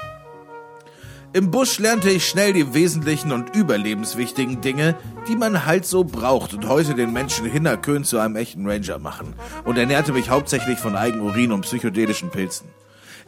Im 1.34 1.52
Busch 1.52 1.78
lernte 1.78 2.10
ich 2.10 2.26
schnell 2.26 2.54
die 2.54 2.74
wesentlichen 2.74 3.32
und 3.32 3.54
überlebenswichtigen 3.54 4.62
Dinge, 4.62 4.96
die 5.28 5.36
man 5.36 5.66
halt 5.66 5.86
so 5.86 6.04
braucht 6.04 6.54
und 6.54 6.68
heute 6.68 6.96
den 6.96 7.12
Menschen 7.12 7.46
Hinnerkön 7.46 8.06
zu 8.06 8.18
einem 8.18 8.38
echten 8.38 8.68
Ranger 8.68 8.98
machen 8.98 9.34
und 9.66 9.78
ernährte 9.78 10.14
mich 10.14 10.30
hauptsächlich 10.30 10.80
von 10.80 10.96
Eigenurin 10.96 11.52
und 11.52 11.62
psychedelischen 11.62 12.30
Pilzen. 12.30 12.70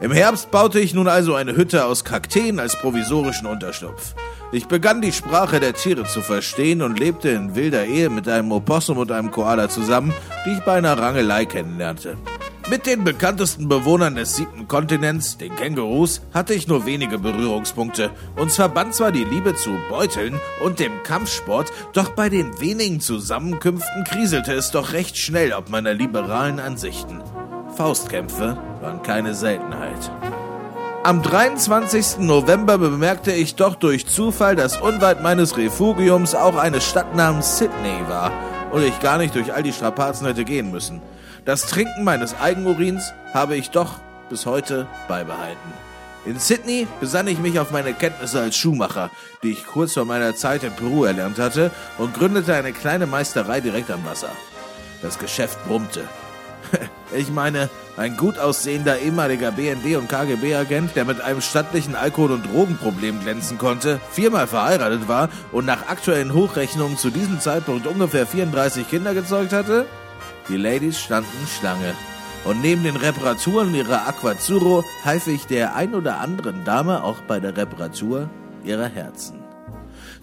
Im 0.00 0.12
Herbst 0.12 0.50
baute 0.50 0.80
ich 0.80 0.94
nun 0.94 1.08
also 1.08 1.34
eine 1.34 1.54
Hütte 1.54 1.84
aus 1.84 2.04
Kakteen 2.04 2.58
als 2.58 2.74
provisorischen 2.74 3.46
Unterschlupf. 3.46 4.14
Ich 4.50 4.66
begann 4.66 5.02
die 5.02 5.12
Sprache 5.12 5.60
der 5.60 5.74
Tiere 5.74 6.06
zu 6.06 6.22
verstehen 6.22 6.80
und 6.80 6.98
lebte 6.98 7.28
in 7.28 7.54
wilder 7.54 7.84
Ehe 7.84 8.08
mit 8.08 8.26
einem 8.26 8.50
Opossum 8.50 8.96
und 8.96 9.12
einem 9.12 9.30
Koala 9.30 9.68
zusammen, 9.68 10.14
die 10.46 10.52
ich 10.52 10.60
bei 10.60 10.78
einer 10.78 10.98
Rangelei 10.98 11.44
kennenlernte. 11.44 12.16
Mit 12.70 12.86
den 12.86 13.04
bekanntesten 13.04 13.68
Bewohnern 13.68 14.14
des 14.14 14.36
siebten 14.36 14.68
Kontinents, 14.68 15.36
den 15.36 15.54
Kängurus, 15.54 16.22
hatte 16.32 16.54
ich 16.54 16.66
nur 16.66 16.86
wenige 16.86 17.18
Berührungspunkte. 17.18 18.10
Uns 18.36 18.56
verband 18.56 18.94
zwar 18.94 19.12
die 19.12 19.24
Liebe 19.24 19.54
zu 19.54 19.70
Beuteln 19.90 20.40
und 20.64 20.78
dem 20.78 21.02
Kampfsport, 21.02 21.70
doch 21.92 22.10
bei 22.10 22.30
den 22.30 22.58
wenigen 22.58 23.00
Zusammenkünften 23.00 24.04
kriselte 24.04 24.54
es 24.54 24.70
doch 24.70 24.94
recht 24.94 25.18
schnell 25.18 25.52
ob 25.52 25.68
meiner 25.68 25.92
liberalen 25.92 26.58
Ansichten. 26.58 27.20
Faustkämpfe 27.76 28.56
waren 28.80 29.02
keine 29.02 29.34
Seltenheit. 29.34 30.10
Am 31.02 31.22
23. 31.22 32.18
November 32.18 32.76
bemerkte 32.76 33.32
ich 33.32 33.54
doch 33.54 33.74
durch 33.74 34.06
Zufall, 34.06 34.54
dass 34.54 34.78
unweit 34.78 35.22
meines 35.22 35.56
Refugiums 35.56 36.34
auch 36.34 36.56
eine 36.56 36.80
Stadt 36.80 37.14
namens 37.14 37.58
Sydney 37.58 38.06
war 38.08 38.32
und 38.70 38.82
ich 38.82 39.00
gar 39.00 39.18
nicht 39.18 39.34
durch 39.34 39.54
all 39.54 39.62
die 39.62 39.72
Strapazen 39.72 40.26
hätte 40.26 40.44
gehen 40.44 40.70
müssen. 40.70 41.00
Das 41.46 41.62
Trinken 41.62 42.04
meines 42.04 42.38
Eigenurins 42.38 43.14
habe 43.32 43.56
ich 43.56 43.70
doch 43.70 43.94
bis 44.28 44.44
heute 44.44 44.86
beibehalten. 45.08 45.72
In 46.26 46.38
Sydney 46.38 46.86
besann 47.00 47.28
ich 47.28 47.38
mich 47.38 47.58
auf 47.58 47.70
meine 47.70 47.94
Kenntnisse 47.94 48.40
als 48.40 48.56
Schuhmacher, 48.56 49.10
die 49.42 49.52
ich 49.52 49.66
kurz 49.66 49.94
vor 49.94 50.04
meiner 50.04 50.36
Zeit 50.36 50.62
in 50.64 50.72
Peru 50.72 51.04
erlernt 51.04 51.38
hatte, 51.38 51.70
und 51.96 52.12
gründete 52.12 52.54
eine 52.54 52.72
kleine 52.72 53.06
Meisterei 53.06 53.60
direkt 53.60 53.90
am 53.90 54.04
Wasser. 54.04 54.30
Das 55.00 55.18
Geschäft 55.18 55.58
brummte. 55.66 56.04
Ich 57.12 57.28
meine, 57.28 57.68
ein 57.96 58.16
gut 58.16 58.38
aussehender 58.38 59.00
ehemaliger 59.00 59.50
BND- 59.50 59.96
und 59.96 60.08
KGB-Agent, 60.08 60.94
der 60.94 61.04
mit 61.04 61.20
einem 61.20 61.40
stattlichen 61.40 61.96
Alkohol- 61.96 62.30
und 62.30 62.46
Drogenproblem 62.46 63.20
glänzen 63.20 63.58
konnte, 63.58 64.00
viermal 64.12 64.46
verheiratet 64.46 65.08
war 65.08 65.28
und 65.50 65.66
nach 65.66 65.88
aktuellen 65.88 66.32
Hochrechnungen 66.32 66.96
zu 66.96 67.10
diesem 67.10 67.40
Zeitpunkt 67.40 67.88
ungefähr 67.88 68.28
34 68.28 68.88
Kinder 68.88 69.12
gezeugt 69.12 69.52
hatte? 69.52 69.86
Die 70.48 70.56
Ladies 70.56 71.00
standen 71.00 71.46
Schlange. 71.48 71.94
Und 72.44 72.62
neben 72.62 72.84
den 72.84 72.96
Reparaturen 72.96 73.74
ihrer 73.74 74.08
Aquazzuro 74.08 74.84
half 75.04 75.26
ich 75.26 75.46
der 75.46 75.74
ein 75.74 75.94
oder 75.94 76.20
anderen 76.20 76.64
Dame 76.64 77.02
auch 77.04 77.20
bei 77.22 77.38
der 77.38 77.56
Reparatur 77.56 78.30
ihrer 78.64 78.88
Herzen. 78.88 79.39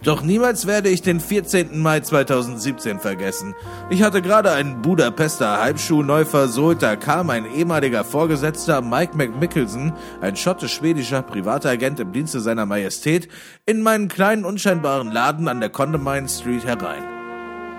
Doch 0.04 0.22
niemals 0.22 0.68
werde 0.68 0.90
ich 0.90 1.02
den 1.02 1.20
14. 1.20 1.82
Mai 1.82 2.02
2017 2.02 3.00
vergessen. 3.00 3.56
Ich 3.90 4.04
hatte 4.04 4.22
gerade 4.22 4.52
einen 4.52 4.82
Budapester 4.82 5.60
Halbschuh 5.60 6.04
neu 6.04 6.24
versohlt, 6.24 6.84
da 6.84 6.96
kam 6.96 7.30
ein 7.32 7.46
ehemaliger 7.52 8.04
Vorgesetzter 8.04 8.82
Mike 8.82 9.18
McMickelson, 9.18 9.94
ein 10.22 10.36
schottisch-schwedischer 10.36 11.24
Privatagent 11.24 12.00
im 12.00 12.12
Dienste 12.12 12.42
seiner 12.42 12.68
Majestät, 12.68 13.28
in 13.66 13.82
meinen 13.82 14.08
kleinen 14.08 14.46
unscheinbaren 14.46 15.12
Laden 15.12 15.48
an 15.48 15.60
der 15.60 15.70
Condamine 15.70 16.30
Street 16.30 16.66
herein. 16.66 17.04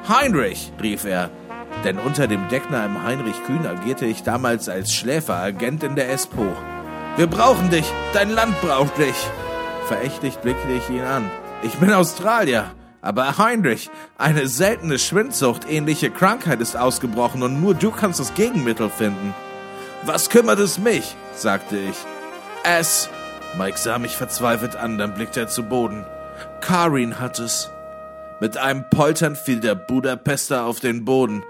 Heinrich, 0.08 0.72
rief 0.82 1.04
er, 1.04 1.30
denn 1.84 1.98
unter 1.98 2.26
dem 2.26 2.48
Decknamen 2.48 3.04
Heinrich 3.04 3.42
Kühn 3.44 3.64
agierte 3.64 4.06
ich 4.06 4.24
damals 4.24 4.68
als 4.68 4.92
Schläferagent 4.92 5.84
in 5.84 5.94
der 5.94 6.10
Espo. 6.10 6.46
Wir 7.16 7.28
brauchen 7.28 7.70
dich, 7.70 7.86
dein 8.12 8.30
Land 8.30 8.60
braucht 8.60 8.98
dich. 8.98 9.16
Verächtlich 9.86 10.36
blickte 10.38 10.72
ich 10.72 10.88
ihn 10.90 11.02
an. 11.02 11.30
Ich 11.62 11.74
bin 11.74 11.92
Australier. 11.92 12.74
Aber 13.00 13.38
Heinrich, 13.38 13.90
eine 14.16 14.48
seltene 14.48 14.98
Schwindsucht-ähnliche 14.98 16.10
Krankheit 16.10 16.60
ist 16.60 16.76
ausgebrochen 16.76 17.42
und 17.42 17.60
nur 17.60 17.74
du 17.74 17.90
kannst 17.92 18.18
das 18.18 18.34
Gegenmittel 18.34 18.90
finden. 18.90 19.34
Was 20.04 20.30
kümmert 20.30 20.58
es 20.58 20.78
mich? 20.78 21.14
sagte 21.34 21.78
ich. 21.78 21.96
Es. 22.64 23.08
Mike 23.56 23.78
sah 23.78 23.98
mich 23.98 24.16
verzweifelt 24.16 24.76
an, 24.76 24.98
dann 24.98 25.14
blickte 25.14 25.40
er 25.40 25.48
zu 25.48 25.62
Boden. 25.62 26.04
Karin 26.60 27.18
hat 27.20 27.38
es. 27.38 27.70
Mit 28.40 28.56
einem 28.56 28.84
Poltern 28.90 29.36
fiel 29.36 29.60
der 29.60 29.74
Budapester 29.74 30.64
auf 30.64 30.80
den 30.80 31.04
Boden. 31.04 31.44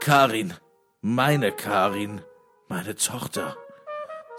Karin, 0.00 0.54
meine 1.02 1.50
Karin, 1.50 2.20
meine 2.68 2.94
Tochter. 2.94 3.56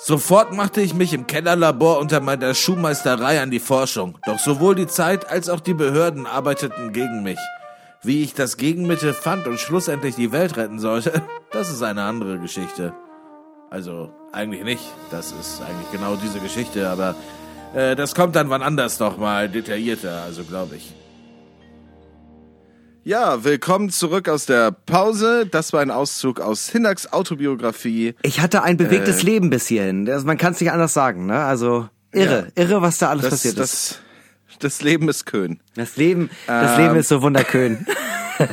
Sofort 0.04 0.52
machte 0.52 0.82
ich 0.82 0.95
mich 0.95 1.14
im 1.14 1.28
Kellerlabor 1.28 1.99
unter 1.99 2.22
meiner 2.22 2.56
Schuhmeisterei 2.56 3.39
an 3.39 3.52
die 3.52 3.60
Forschung. 3.60 4.18
Doch 4.26 4.39
sowohl 4.39 4.74
die 4.74 4.88
Zeit 4.88 5.30
als 5.30 5.47
auch 5.47 5.60
die 5.60 5.76
Behörden 5.76 6.26
arbeiteten 6.26 6.91
gegen 6.91 7.22
mich. 7.22 7.38
Wie 8.02 8.24
ich 8.24 8.34
das 8.34 8.58
Gegenmittel 8.58 9.14
fand 9.14 9.45
und 9.45 9.60
schlussendlich 9.60 10.16
die 10.16 10.32
Welt 10.32 10.58
retten 10.58 10.80
sollte, 10.80 11.22
das 11.52 11.70
ist 11.70 11.84
eine 11.84 12.02
andere 12.02 12.39
Geschichte. 12.39 12.93
Also 13.70 14.12
eigentlich 14.32 14.64
nicht. 14.64 14.84
Das 15.12 15.34
ist 15.34 15.62
eigentlich 15.62 15.91
genau 15.91 16.16
diese 16.16 16.39
Geschichte, 16.39 16.89
aber 16.89 17.14
äh, 17.76 17.95
das 17.95 18.16
kommt 18.16 18.36
dann 18.36 18.49
wann 18.49 18.64
anders 18.64 18.99
noch 18.99 19.18
mal 19.18 19.49
detaillierter, 19.49 20.24
also 20.24 20.43
glaube 20.43 20.78
ich. 20.78 20.95
Ja, 23.04 23.43
willkommen 23.43 23.89
zurück 23.89 24.30
aus 24.30 24.45
der 24.45 24.72
Pause. 24.72 25.47
Das 25.49 25.74
war 25.74 25.82
ein 25.82 25.89
Auszug 25.89 26.39
aus 26.39 26.70
Hinaks 26.70 27.12
Autobiografie. 27.12 28.14
Ich 28.22 28.39
hatte 28.41 28.62
ein 28.62 28.78
bewegtes 28.78 29.24
Äh. 29.24 29.26
Leben 29.26 29.49
bis 29.49 29.68
hierhin. 29.68 30.08
Also 30.10 30.26
man 30.28 30.38
kann 30.38 30.54
es 30.54 30.62
nicht 30.62 30.72
anders 30.72 30.93
sagen, 30.93 31.26
ne? 31.26 31.39
Also 31.43 31.89
irre, 32.12 32.49
irre, 32.56 32.82
was 32.84 32.99
da 32.99 33.10
alles 33.10 33.24
Das, 33.24 33.32
passiert 33.32 33.58
ist. 33.58 34.02
das, 34.49 34.60
das 34.60 34.82
Leben 34.84 35.10
ist 35.10 35.26
Köhn. 35.26 35.60
Das 35.76 35.95
Leben, 35.97 36.30
das 36.45 36.78
Ähm. 36.78 36.86
Leben 36.86 36.95
ist 36.97 37.08
so 37.10 37.22
wunderkön. 37.22 37.86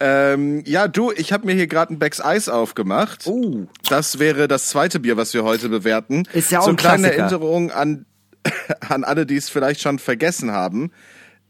Ähm, 0.00 0.62
ja, 0.66 0.88
du, 0.88 1.10
ich 1.12 1.32
habe 1.32 1.46
mir 1.46 1.54
hier 1.54 1.66
gerade 1.66 1.92
ein 1.94 1.98
Becks 1.98 2.20
Eis 2.20 2.48
aufgemacht. 2.48 3.26
Oh. 3.26 3.66
Das 3.88 4.18
wäre 4.18 4.48
das 4.48 4.68
zweite 4.68 5.00
Bier, 5.00 5.16
was 5.16 5.34
wir 5.34 5.44
heute 5.44 5.68
bewerten. 5.68 6.24
Ist 6.32 6.50
ja 6.50 6.60
auch 6.60 6.64
so 6.64 6.70
ein 6.70 6.76
kleine 6.76 7.08
Klassiker. 7.08 7.22
Erinnerung 7.24 7.70
an, 7.70 8.06
an 8.88 9.04
alle, 9.04 9.26
die 9.26 9.36
es 9.36 9.48
vielleicht 9.50 9.80
schon 9.82 9.98
vergessen 9.98 10.52
haben. 10.52 10.92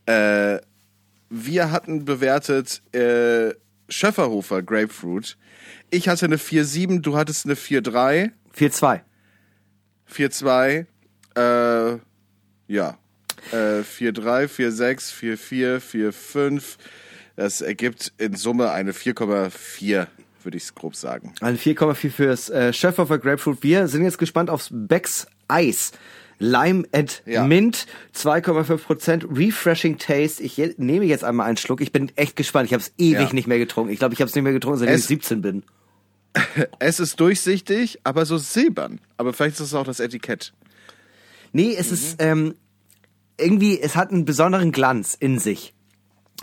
Äh, 0.06 0.58
wir 1.30 1.70
hatten 1.70 2.04
bewertet 2.04 2.82
äh, 2.94 3.54
Schöfferhofer 3.88 4.62
Grapefruit. 4.62 5.36
Ich 5.90 6.08
hatte 6.08 6.26
eine 6.26 6.36
4,7, 6.36 7.00
du 7.00 7.16
hattest 7.16 7.44
eine 7.44 7.54
4,3, 7.54 8.30
4-2. 8.56 9.00
4,2, 10.10 10.86
äh, 11.36 11.98
ja, 12.68 12.98
äh, 13.52 13.82
4,3, 13.82 14.48
4,6, 14.48 15.12
4,4, 15.12 15.80
4,5. 15.80 16.76
Das 17.36 17.60
ergibt 17.60 18.12
in 18.18 18.36
Summe 18.36 18.70
eine 18.70 18.92
4,4, 18.92 20.06
würde 20.42 20.56
ich 20.56 20.74
grob 20.74 20.94
sagen. 20.94 21.34
Eine 21.40 21.58
4,4 21.58 22.10
fürs 22.10 22.50
äh, 22.50 22.72
Schöfferhofer 22.72 23.18
Grapefruit. 23.18 23.62
Wir 23.62 23.88
sind 23.88 24.04
jetzt 24.04 24.18
gespannt 24.18 24.50
aufs 24.50 24.68
Becks 24.70 25.26
Eis. 25.48 25.92
Lime 26.38 26.84
and 26.92 27.22
Ja. 27.26 27.44
Mint, 27.44 27.86
2,5%, 28.14 29.24
Refreshing 29.36 29.98
Taste. 29.98 30.42
Ich 30.42 30.56
nehme 30.78 31.04
jetzt 31.04 31.24
einmal 31.24 31.46
einen 31.46 31.56
Schluck. 31.56 31.80
Ich 31.80 31.92
bin 31.92 32.10
echt 32.16 32.36
gespannt. 32.36 32.66
Ich 32.66 32.72
habe 32.72 32.82
es 32.82 32.92
ewig 32.98 33.28
Ja. 33.28 33.32
nicht 33.32 33.46
mehr 33.46 33.58
getrunken. 33.58 33.92
Ich 33.92 33.98
glaube, 33.98 34.14
ich 34.14 34.20
habe 34.20 34.28
es 34.28 34.34
nicht 34.34 34.44
mehr 34.44 34.52
getrunken, 34.52 34.78
seitdem 34.80 34.94
Es- 34.94 35.02
ich 35.02 35.06
17 35.08 35.42
bin. 35.42 35.62
Es 36.80 36.98
ist 37.00 37.20
durchsichtig, 37.20 38.00
aber 38.04 38.26
so 38.26 38.38
silbern. 38.38 39.00
Aber 39.16 39.32
vielleicht 39.32 39.54
ist 39.56 39.66
es 39.66 39.74
auch 39.74 39.84
das 39.84 40.00
Etikett. 40.00 40.52
Nee, 41.52 41.76
es 41.78 41.92
ist 41.92 42.16
ähm, 42.18 42.54
irgendwie, 43.38 43.78
es 43.80 43.94
hat 43.94 44.10
einen 44.10 44.24
besonderen 44.24 44.72
Glanz 44.72 45.14
in 45.18 45.38
sich. 45.38 45.73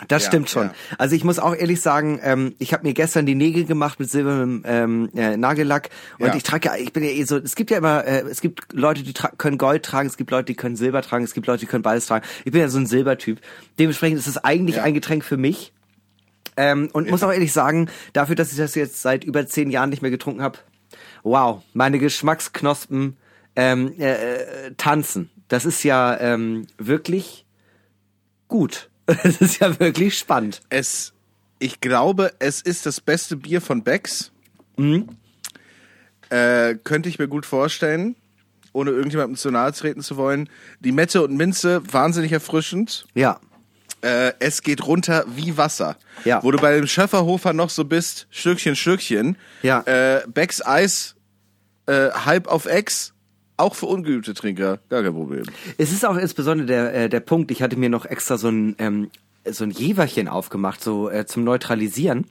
Das 0.08 0.24
Ja, 0.24 0.28
stimmt 0.30 0.50
schon. 0.50 0.68
ja. 0.68 0.74
Also 0.98 1.16
ich 1.16 1.24
muss 1.24 1.38
auch 1.38 1.54
ehrlich 1.54 1.82
sagen, 1.82 2.20
ähm, 2.24 2.56
ich 2.60 2.74
habe 2.74 2.88
mir 2.88 2.94
gestern 2.94 3.26
die 3.26 3.36
Nägel 3.36 3.66
gemacht 3.66 4.00
mit 4.00 4.10
silbernem 4.10 4.64
ähm, 4.66 5.10
äh, 5.16 5.36
Nagellack 5.38 5.90
und 6.18 6.28
Ja. 6.28 6.36
ich 6.36 6.44
trage 6.44 6.70
ja, 6.70 6.76
ich 6.78 6.94
bin 6.94 7.04
ja 7.04 7.10
eh 7.10 7.24
so, 7.24 7.38
es 7.38 7.56
gibt 7.56 7.72
ja 7.72 7.78
immer, 7.78 8.06
äh, 8.06 8.22
es 8.22 8.40
gibt 8.42 8.72
Leute, 8.74 9.04
die 9.04 9.14
können 9.38 9.58
Gold 9.58 9.84
tragen, 9.84 10.08
es 10.08 10.16
gibt 10.18 10.32
Leute, 10.32 10.46
die 10.46 10.56
können 10.56 10.76
Silber 10.78 11.02
tragen, 11.02 11.26
es 11.26 11.34
gibt 11.34 11.46
Leute, 11.46 11.60
die 11.60 11.66
können 11.66 11.84
beides 11.84 12.06
tragen. 12.08 12.26
Ich 12.46 12.52
bin 12.52 12.62
ja 12.62 12.70
so 12.70 12.80
ein 12.80 12.86
Silbertyp. 12.88 13.42
Dementsprechend 13.80 14.18
ist 14.18 14.28
es 14.28 14.38
eigentlich 14.38 14.80
ein 14.82 14.94
Getränk 14.94 15.26
für 15.26 15.38
mich. 15.38 15.74
Ähm, 16.58 16.90
und 16.94 17.10
muss 17.10 17.24
auch 17.24 17.32
ehrlich 17.32 17.54
sagen, 17.54 17.90
dafür, 18.14 18.36
dass 18.36 18.52
ich 18.52 18.58
das 18.58 18.76
jetzt 18.76 19.02
seit 19.02 19.24
über 19.24 19.46
zehn 19.46 19.70
Jahren 19.72 19.90
nicht 19.90 20.02
mehr 20.02 20.12
getrunken 20.12 20.42
habe, 20.42 20.60
wow, 21.24 21.62
meine 21.74 22.00
Geschmacksknospen 22.00 23.18
ähm, 23.56 23.94
äh, 24.00 24.14
äh, 24.68 24.74
tanzen. 24.78 25.30
Das 25.50 25.66
ist 25.66 25.84
ja 25.84 26.18
ähm, 26.20 26.68
wirklich 26.78 27.46
gut. 28.48 28.90
Das 29.24 29.42
ist 29.42 29.60
ja 29.60 29.80
wirklich 29.80 30.18
spannend. 30.18 30.62
Es, 30.70 31.14
ich 31.60 31.82
glaube, 31.82 32.34
es 32.40 32.62
ist 32.62 32.86
das 32.86 33.02
beste 33.02 33.38
Bier 33.38 33.62
von 33.62 33.84
Becks. 33.84 34.32
Mhm. 34.78 35.10
Äh, 36.30 36.76
könnte 36.84 37.10
ich 37.10 37.20
mir 37.20 37.28
gut 37.28 37.46
vorstellen, 37.46 38.16
ohne 38.74 38.92
irgendjemandem 38.92 39.36
zu 39.36 39.52
nahe 39.52 39.72
treten 39.74 40.02
zu 40.02 40.18
wollen. 40.18 40.50
Die 40.80 40.92
Mette 40.92 41.22
und 41.24 41.36
Minze, 41.36 41.82
wahnsinnig 41.92 42.32
erfrischend. 42.32 43.06
Ja. 43.14 43.40
Äh, 44.02 44.34
es 44.40 44.64
geht 44.64 44.86
runter 44.88 45.26
wie 45.36 45.58
Wasser. 45.58 45.98
Ja. 46.24 46.42
Wo 46.42 46.52
du 46.52 46.58
bei 46.58 46.76
dem 46.76 46.88
Schöfferhofer 46.88 47.54
noch 47.54 47.70
so 47.70 47.86
bist, 47.86 48.28
Stückchen, 48.32 48.76
Stückchen. 48.76 49.38
Ja. 49.62 49.82
Äh, 49.82 50.24
Becks 50.28 50.66
Eis, 50.66 51.16
äh, 51.86 52.10
halb 52.12 52.48
auf 52.48 52.66
Ex, 52.66 53.14
auch 53.62 53.76
für 53.76 53.86
ungeübte 53.86 54.34
Trinker, 54.34 54.80
gar 54.90 55.04
kein 55.04 55.14
Problem. 55.14 55.44
Es 55.78 55.92
ist 55.92 56.06
auch 56.06 56.18
insbesondere 56.18 56.68
der, 56.68 56.94
äh, 56.94 57.10
der 57.10 57.20
Punkt, 57.20 57.52
ich 57.52 57.62
hatte 57.62 57.78
mir 57.78 57.90
noch 57.90 58.06
extra 58.06 58.38
so 58.38 58.50
ein, 58.50 58.76
ähm, 58.80 59.12
so 59.50 59.64
ein 59.64 59.72
Jeverchen 59.72 60.28
aufgemacht, 60.28 60.84
so 60.84 61.10
äh, 61.10 61.26
zum 61.26 61.44
Neutralisieren. 61.44 62.26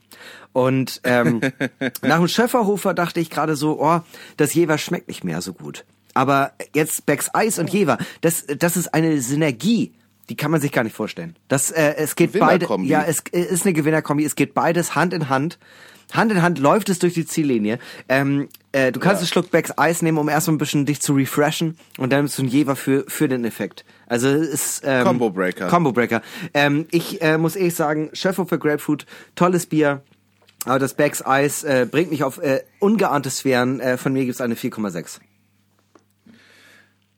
Und 0.53 1.01
ähm, 1.03 1.41
nach 2.01 2.17
dem 2.17 2.27
Schöfferhofer 2.27 2.93
dachte 2.93 3.19
ich 3.19 3.29
gerade 3.29 3.55
so, 3.55 3.81
oh, 3.81 4.01
das 4.37 4.53
Jever 4.53 4.77
schmeckt 4.77 5.07
nicht 5.07 5.23
mehr 5.23 5.41
so 5.41 5.53
gut. 5.53 5.85
Aber 6.13 6.51
jetzt 6.75 7.05
Becks 7.05 7.33
Eis 7.33 7.57
und 7.59 7.69
Jever, 7.69 7.97
das, 8.21 8.45
das 8.45 8.75
ist 8.75 8.93
eine 8.93 9.21
Synergie, 9.21 9.93
die 10.29 10.35
kann 10.35 10.51
man 10.51 10.61
sich 10.61 10.71
gar 10.71 10.83
nicht 10.83 10.95
vorstellen. 10.95 11.35
Das, 11.47 11.71
äh, 11.71 11.95
es 11.97 12.15
geht 12.15 12.37
beide, 12.37 12.67
ja, 12.83 13.03
es 13.03 13.21
äh, 13.31 13.41
ist 13.41 13.65
eine 13.65 13.73
Gewinnerkombi, 13.73 14.25
es 14.25 14.35
geht 14.35 14.53
beides 14.53 14.95
Hand 14.95 15.13
in 15.13 15.29
Hand. 15.29 15.57
Hand 16.13 16.31
in 16.31 16.41
Hand 16.41 16.59
läuft 16.59 16.89
es 16.89 16.99
durch 16.99 17.13
die 17.13 17.25
Ziellinie. 17.25 17.79
Ähm, 18.09 18.49
äh, 18.71 18.91
du 18.91 18.99
kannst 18.99 19.21
einen 19.21 19.27
Schluck 19.27 19.51
Becks 19.51 19.77
Eis 19.77 20.01
nehmen, 20.01 20.17
um 20.17 20.29
erstmal 20.29 20.55
ein 20.55 20.59
bisschen 20.59 20.85
dich 20.85 21.01
zu 21.01 21.13
refreshen 21.13 21.77
und 21.97 22.11
dann 22.11 22.23
bist 22.23 22.37
du 22.37 22.43
ein 22.43 22.47
Jever 22.47 22.75
für, 22.75 23.05
für 23.07 23.27
den 23.27 23.45
Effekt. 23.45 23.85
Also 24.07 24.29
ist 24.29 24.81
ähm, 24.85 25.03
Combo 25.03 25.29
Breaker. 25.29 25.67
Combo 25.67 25.91
Breaker. 25.91 26.21
Ähm, 26.53 26.85
ich 26.91 27.21
äh, 27.21 27.37
muss 27.37 27.55
ehrlich 27.55 27.75
sagen, 27.75 28.09
Schöfferhofer 28.13 28.57
Grapefruit, 28.57 29.05
tolles 29.35 29.65
Bier. 29.65 30.01
Aber 30.65 30.79
das 30.79 30.93
Becks 30.93 31.25
Eis 31.25 31.63
äh, 31.63 31.87
bringt 31.89 32.11
mich 32.11 32.23
auf 32.23 32.37
äh, 32.37 32.61
ungeahnte 32.79 33.29
Sphären. 33.29 33.79
Äh, 33.79 33.97
von 33.97 34.13
mir 34.13 34.25
gibt's 34.25 34.41
eine 34.41 34.55
4,6. 34.55 35.19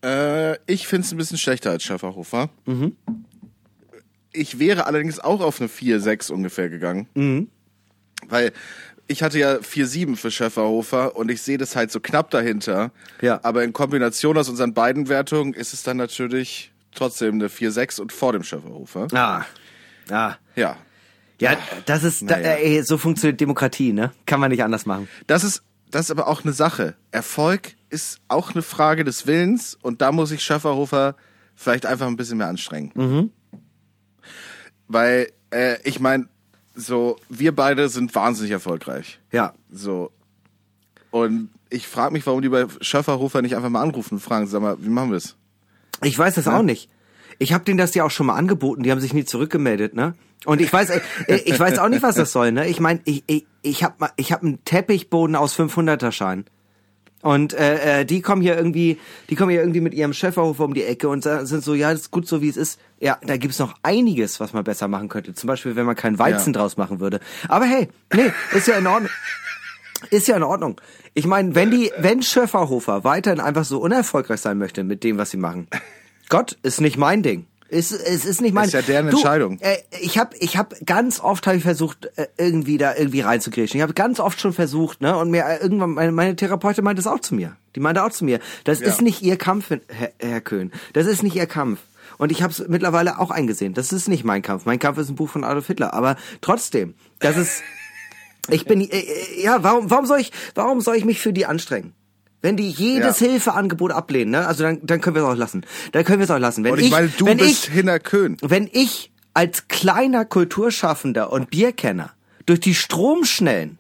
Äh, 0.04 0.58
ich 0.66 0.88
finde 0.88 1.06
es 1.06 1.12
ein 1.12 1.18
bisschen 1.18 1.38
schlechter 1.38 1.72
als 1.72 1.84
Schöfferhofer. 1.84 2.50
Mhm. 2.66 2.96
Ich 4.32 4.60
wäre 4.60 4.86
allerdings 4.88 5.20
auch 5.20 5.42
auf 5.42 5.60
eine 5.60 5.70
4,6 5.70 6.32
ungefähr 6.32 6.70
gegangen. 6.70 7.08
Mhm. 7.14 7.50
Weil 8.30 8.52
ich 9.08 9.22
hatte 9.22 9.38
ja 9.40 9.56
4,7 9.56 10.16
für 10.16 10.32
Schöfferhofer 10.32 11.16
und 11.16 11.30
ich 11.30 11.42
sehe 11.42 11.58
das 11.58 11.76
halt 11.76 11.92
so 11.92 12.00
knapp 12.00 12.30
dahinter. 12.30 12.92
Ja. 13.22 13.40
Aber 13.44 13.64
in 13.64 13.74
Kombination 13.74 14.38
aus 14.38 14.50
unseren 14.50 14.74
beiden 14.74 15.10
Wertungen 15.10 15.54
ist 15.54 15.74
es 15.74 15.84
dann 15.84 15.98
natürlich 15.98 16.72
trotzdem 16.96 17.36
eine 17.36 17.48
4,6 17.50 18.00
und 18.02 18.12
vor 18.14 18.34
dem 18.34 18.44
Schöfferhofer. 18.44 19.08
Ah. 19.14 19.46
Ah. 20.10 20.36
Ja. 20.56 20.78
Ja, 21.40 21.58
das 21.86 22.04
ist, 22.04 22.22
da, 22.30 22.38
Naja. 22.38 22.56
äh, 22.58 22.82
so 22.84 22.98
funktioniert 22.98 23.42
Demokratie, 23.42 23.92
ne? 23.92 24.12
Kann 24.26 24.40
man 24.40 24.50
nicht 24.52 24.64
anders 24.64 24.86
machen. 24.86 25.10
Das 25.28 25.44
ist, 25.44 25.64
das 25.92 26.06
ist 26.06 26.12
aber 26.12 26.28
auch 26.28 26.44
eine 26.44 26.54
Sache. 26.54 26.96
Erfolg 27.12 27.74
ist 27.90 28.20
auch 28.30 28.52
eine 28.54 28.62
Frage 28.62 29.04
des 29.04 29.28
Willens 29.28 29.78
und 29.82 30.02
da 30.02 30.12
muss 30.14 30.30
sich 30.30 30.42
Schöfferhofer 30.42 31.16
vielleicht 31.56 31.86
einfach 31.86 32.08
ein 32.08 32.16
bisschen 32.16 32.38
mehr 32.38 32.48
anstrengen. 32.48 32.92
Mhm. 32.96 33.32
Weil, 34.88 35.32
äh, 35.52 35.78
ich 35.84 36.00
meine, 36.00 36.28
so, 36.76 37.18
wir 37.30 37.56
beide 37.56 37.90
sind 37.90 38.14
wahnsinnig 38.16 38.52
erfolgreich. 38.52 39.20
Ja. 39.32 39.54
So. 39.72 40.12
Und 41.12 41.50
ich 41.70 41.88
frage 41.88 42.14
mich, 42.14 42.26
warum 42.26 42.42
die 42.42 42.50
bei 42.50 42.66
Schöfferhofer 42.82 43.42
nicht 43.42 43.56
einfach 43.56 43.70
mal 43.70 43.82
anrufen 43.82 44.16
und 44.16 44.20
fragen, 44.20 44.48
sag 44.48 44.62
mal, 44.62 44.78
wie 44.80 44.90
machen 44.90 45.12
wir 45.12 45.18
es? 45.18 45.36
Ich 46.02 46.18
weiß 46.18 46.36
das 46.36 46.48
auch 46.48 46.64
nicht. 46.64 46.90
Ich 47.40 47.54
habe 47.54 47.64
denen 47.64 47.78
das 47.78 47.94
ja 47.96 48.04
auch 48.04 48.12
schon 48.12 48.28
mal 48.28 48.36
angeboten, 48.36 48.84
die 48.84 48.92
haben 48.92 49.00
sich 49.00 49.14
nie 49.14 49.26
zurückgemeldet, 49.26 49.96
ne? 49.96 50.16
Und 50.46 50.62
ich 50.62 50.72
weiß, 50.72 50.90
äh, 50.90 51.02
ich 51.46 51.60
weiß 51.60 51.80
auch 51.80 51.88
nicht, 51.88 52.04
was 52.04 52.16
das 52.16 52.32
soll, 52.32 52.52
ne? 52.52 52.68
Ich 52.68 52.80
meine, 52.80 53.00
ich 53.06 53.24
ich 53.28 53.46
ich 53.62 53.84
habe 53.84 54.10
ich 54.18 54.32
habe 54.32 54.46
einen 54.46 54.66
Teppichboden 54.66 55.36
aus 55.36 55.58
500er 55.58 56.12
Schein. 56.12 56.46
Und 57.24 57.54
äh, 57.54 58.02
äh, 58.02 58.06
die 58.06 58.22
kommen 58.22 58.42
hier 58.42 58.56
irgendwie, 58.58 59.00
die 59.30 59.36
kommen 59.36 59.50
hier 59.50 59.62
irgendwie 59.62 59.80
mit 59.80 59.94
ihrem 59.94 60.12
Schäferhofer 60.14 60.66
um 60.66 60.74
die 60.74 60.84
Ecke 60.84 61.08
und 61.08 61.24
sind 61.24 61.64
so, 61.64 61.74
ja, 61.74 61.92
das 61.92 62.02
ist 62.02 62.12
gut 62.12 62.28
so 62.28 62.42
wie 62.42 62.50
es 62.50 62.58
ist. 62.58 62.80
Ja, 63.00 63.18
da 63.26 63.38
gibt's 63.38 63.60
noch 63.60 63.76
einiges, 63.82 64.42
was 64.42 64.52
man 64.52 64.66
besser 64.66 64.90
machen 64.90 65.08
könnte. 65.08 65.34
Zum 65.34 65.48
Beispiel, 65.48 65.76
wenn 65.78 65.86
man 65.86 65.96
keinen 65.96 66.20
Weizen 66.20 66.54
Ja. 66.54 66.60
draus 66.60 66.76
machen 66.76 67.00
würde. 67.00 67.22
Aber 67.48 67.64
hey, 67.66 67.88
nee, 68.14 68.32
ist 68.54 68.68
ja 68.68 68.78
in 68.78 68.86
Ordnung. 68.88 69.10
Ist 70.10 70.28
ja 70.28 70.36
in 70.36 70.44
Ordnung. 70.44 70.82
Ich 71.14 71.26
meine, 71.26 71.56
wenn 71.56 71.72
die, 71.72 71.92
wenn 71.98 72.22
Schöfferhofer 72.22 73.06
weiterhin 73.06 73.40
einfach 73.40 73.64
so 73.64 73.80
unerfolgreich 73.80 74.42
sein 74.42 74.58
möchte 74.58 74.84
mit 74.84 75.06
dem, 75.06 75.18
was 75.18 75.32
sie 75.32 75.38
machen, 75.38 75.68
Gott, 76.28 76.58
ist 76.62 76.82
nicht 76.82 76.98
mein 76.98 77.24
Ding. 77.24 77.46
Ist, 77.70 77.92
es 77.92 78.26
ist 78.26 78.42
nicht 78.42 78.54
mein 78.54 78.66
Ist 78.66 78.74
ja 78.74 78.82
deren 78.82 79.08
du, 79.08 79.18
Entscheidung. 79.18 79.58
Äh, 79.60 79.78
ich 80.02 80.18
habe 80.18 80.36
ich 80.38 80.58
hab 80.58 80.76
ganz 80.86 81.20
oft 81.20 81.48
hab 81.48 81.56
ich 81.56 81.64
versucht, 81.64 82.10
äh, 82.18 82.28
irgendwie 82.38 82.78
da 82.78 82.96
irgendwie 82.96 83.22
reinzugrätschen. 83.22 83.80
Ich 83.80 83.82
habe 83.82 83.94
ganz 83.94 84.20
oft 84.20 84.40
schon 84.40 84.54
versucht, 84.54 85.02
ne? 85.02 85.18
Und 85.18 85.32
mir 85.32 85.44
äh, 85.46 85.58
irgendwann, 85.58 85.92
meine, 85.92 86.12
meine 86.12 86.36
Therapeutin 86.36 86.84
meinte 86.84 87.02
das 87.02 87.12
auch 87.12 87.20
zu 87.20 87.34
mir. 87.34 87.56
Die 87.76 87.80
meinte 87.80 88.04
auch 88.04 88.12
zu 88.12 88.26
mir, 88.26 88.40
das 88.64 88.80
Ja. 88.80 88.88
ist 88.88 89.02
nicht 89.02 89.22
ihr 89.24 89.38
Kampf, 89.38 89.70
Herr, 89.70 90.12
Herr 90.20 90.42
Köhn. 90.42 90.72
Das 90.94 91.08
ist 91.08 91.24
nicht 91.24 91.36
ihr 91.36 91.48
Kampf. 91.48 91.80
Und 92.20 92.32
ich 92.32 92.44
habe 92.44 92.52
es 92.54 92.68
mittlerweile 92.68 93.18
auch 93.20 93.32
eingesehen. 93.32 93.74
Das 93.74 93.92
ist 93.92 94.08
nicht 94.08 94.24
mein 94.24 94.42
Kampf. 94.44 94.66
Mein 94.66 94.78
Kampf 94.78 95.00
ist 95.00 95.10
ein 95.10 95.16
Buch 95.16 95.30
von 95.30 95.44
Adolf 95.44 95.66
Hitler. 95.68 95.94
Aber 95.94 96.16
trotzdem, 96.42 96.94
das 97.20 97.38
ist 97.38 97.64
Ich 98.50 98.66
bin, 98.66 98.82
äh, 98.82 99.04
ja, 99.42 99.64
warum, 99.64 99.90
warum 99.90 100.06
soll 100.06 100.20
ich, 100.20 100.32
warum 100.54 100.82
soll 100.82 100.96
ich 100.98 101.06
mich 101.06 101.20
für 101.22 101.34
die 101.34 101.46
anstrengen? 101.46 101.94
Wenn 102.44 102.56
die 102.58 102.70
jedes 102.70 103.20
Ja. 103.22 103.28
Hilfeangebot 103.30 103.92
ablehnen, 103.92 104.30
ne? 104.32 104.46
Also 104.46 104.62
dann, 104.64 104.80
dann 104.84 105.02
können 105.02 105.16
wir 105.16 105.24
es 105.24 105.30
auch 105.30 105.36
lassen. 105.36 105.66
Dann 105.94 106.04
können 106.04 106.20
wir 106.20 106.26
es 106.26 106.30
auch 106.32 106.38
lassen. 106.38 106.64
Wenn 106.64 106.74
Und 106.74 106.80
ich 106.80 106.92
meine, 106.92 107.08
du 107.08 107.26
wenn 107.26 107.38
bist 107.38 107.68
ich, 107.70 107.74
Hinner 107.74 108.00
Köhn. 108.00 108.38
wenn 108.42 108.70
ich 108.72 109.12
als 109.34 109.68
kleiner 109.68 110.26
Kulturschaffender 110.26 111.32
und 111.32 111.50
Bierkenner 111.50 112.12
durch 112.46 112.60
die 112.60 112.76
Stromschnellen 112.76 113.80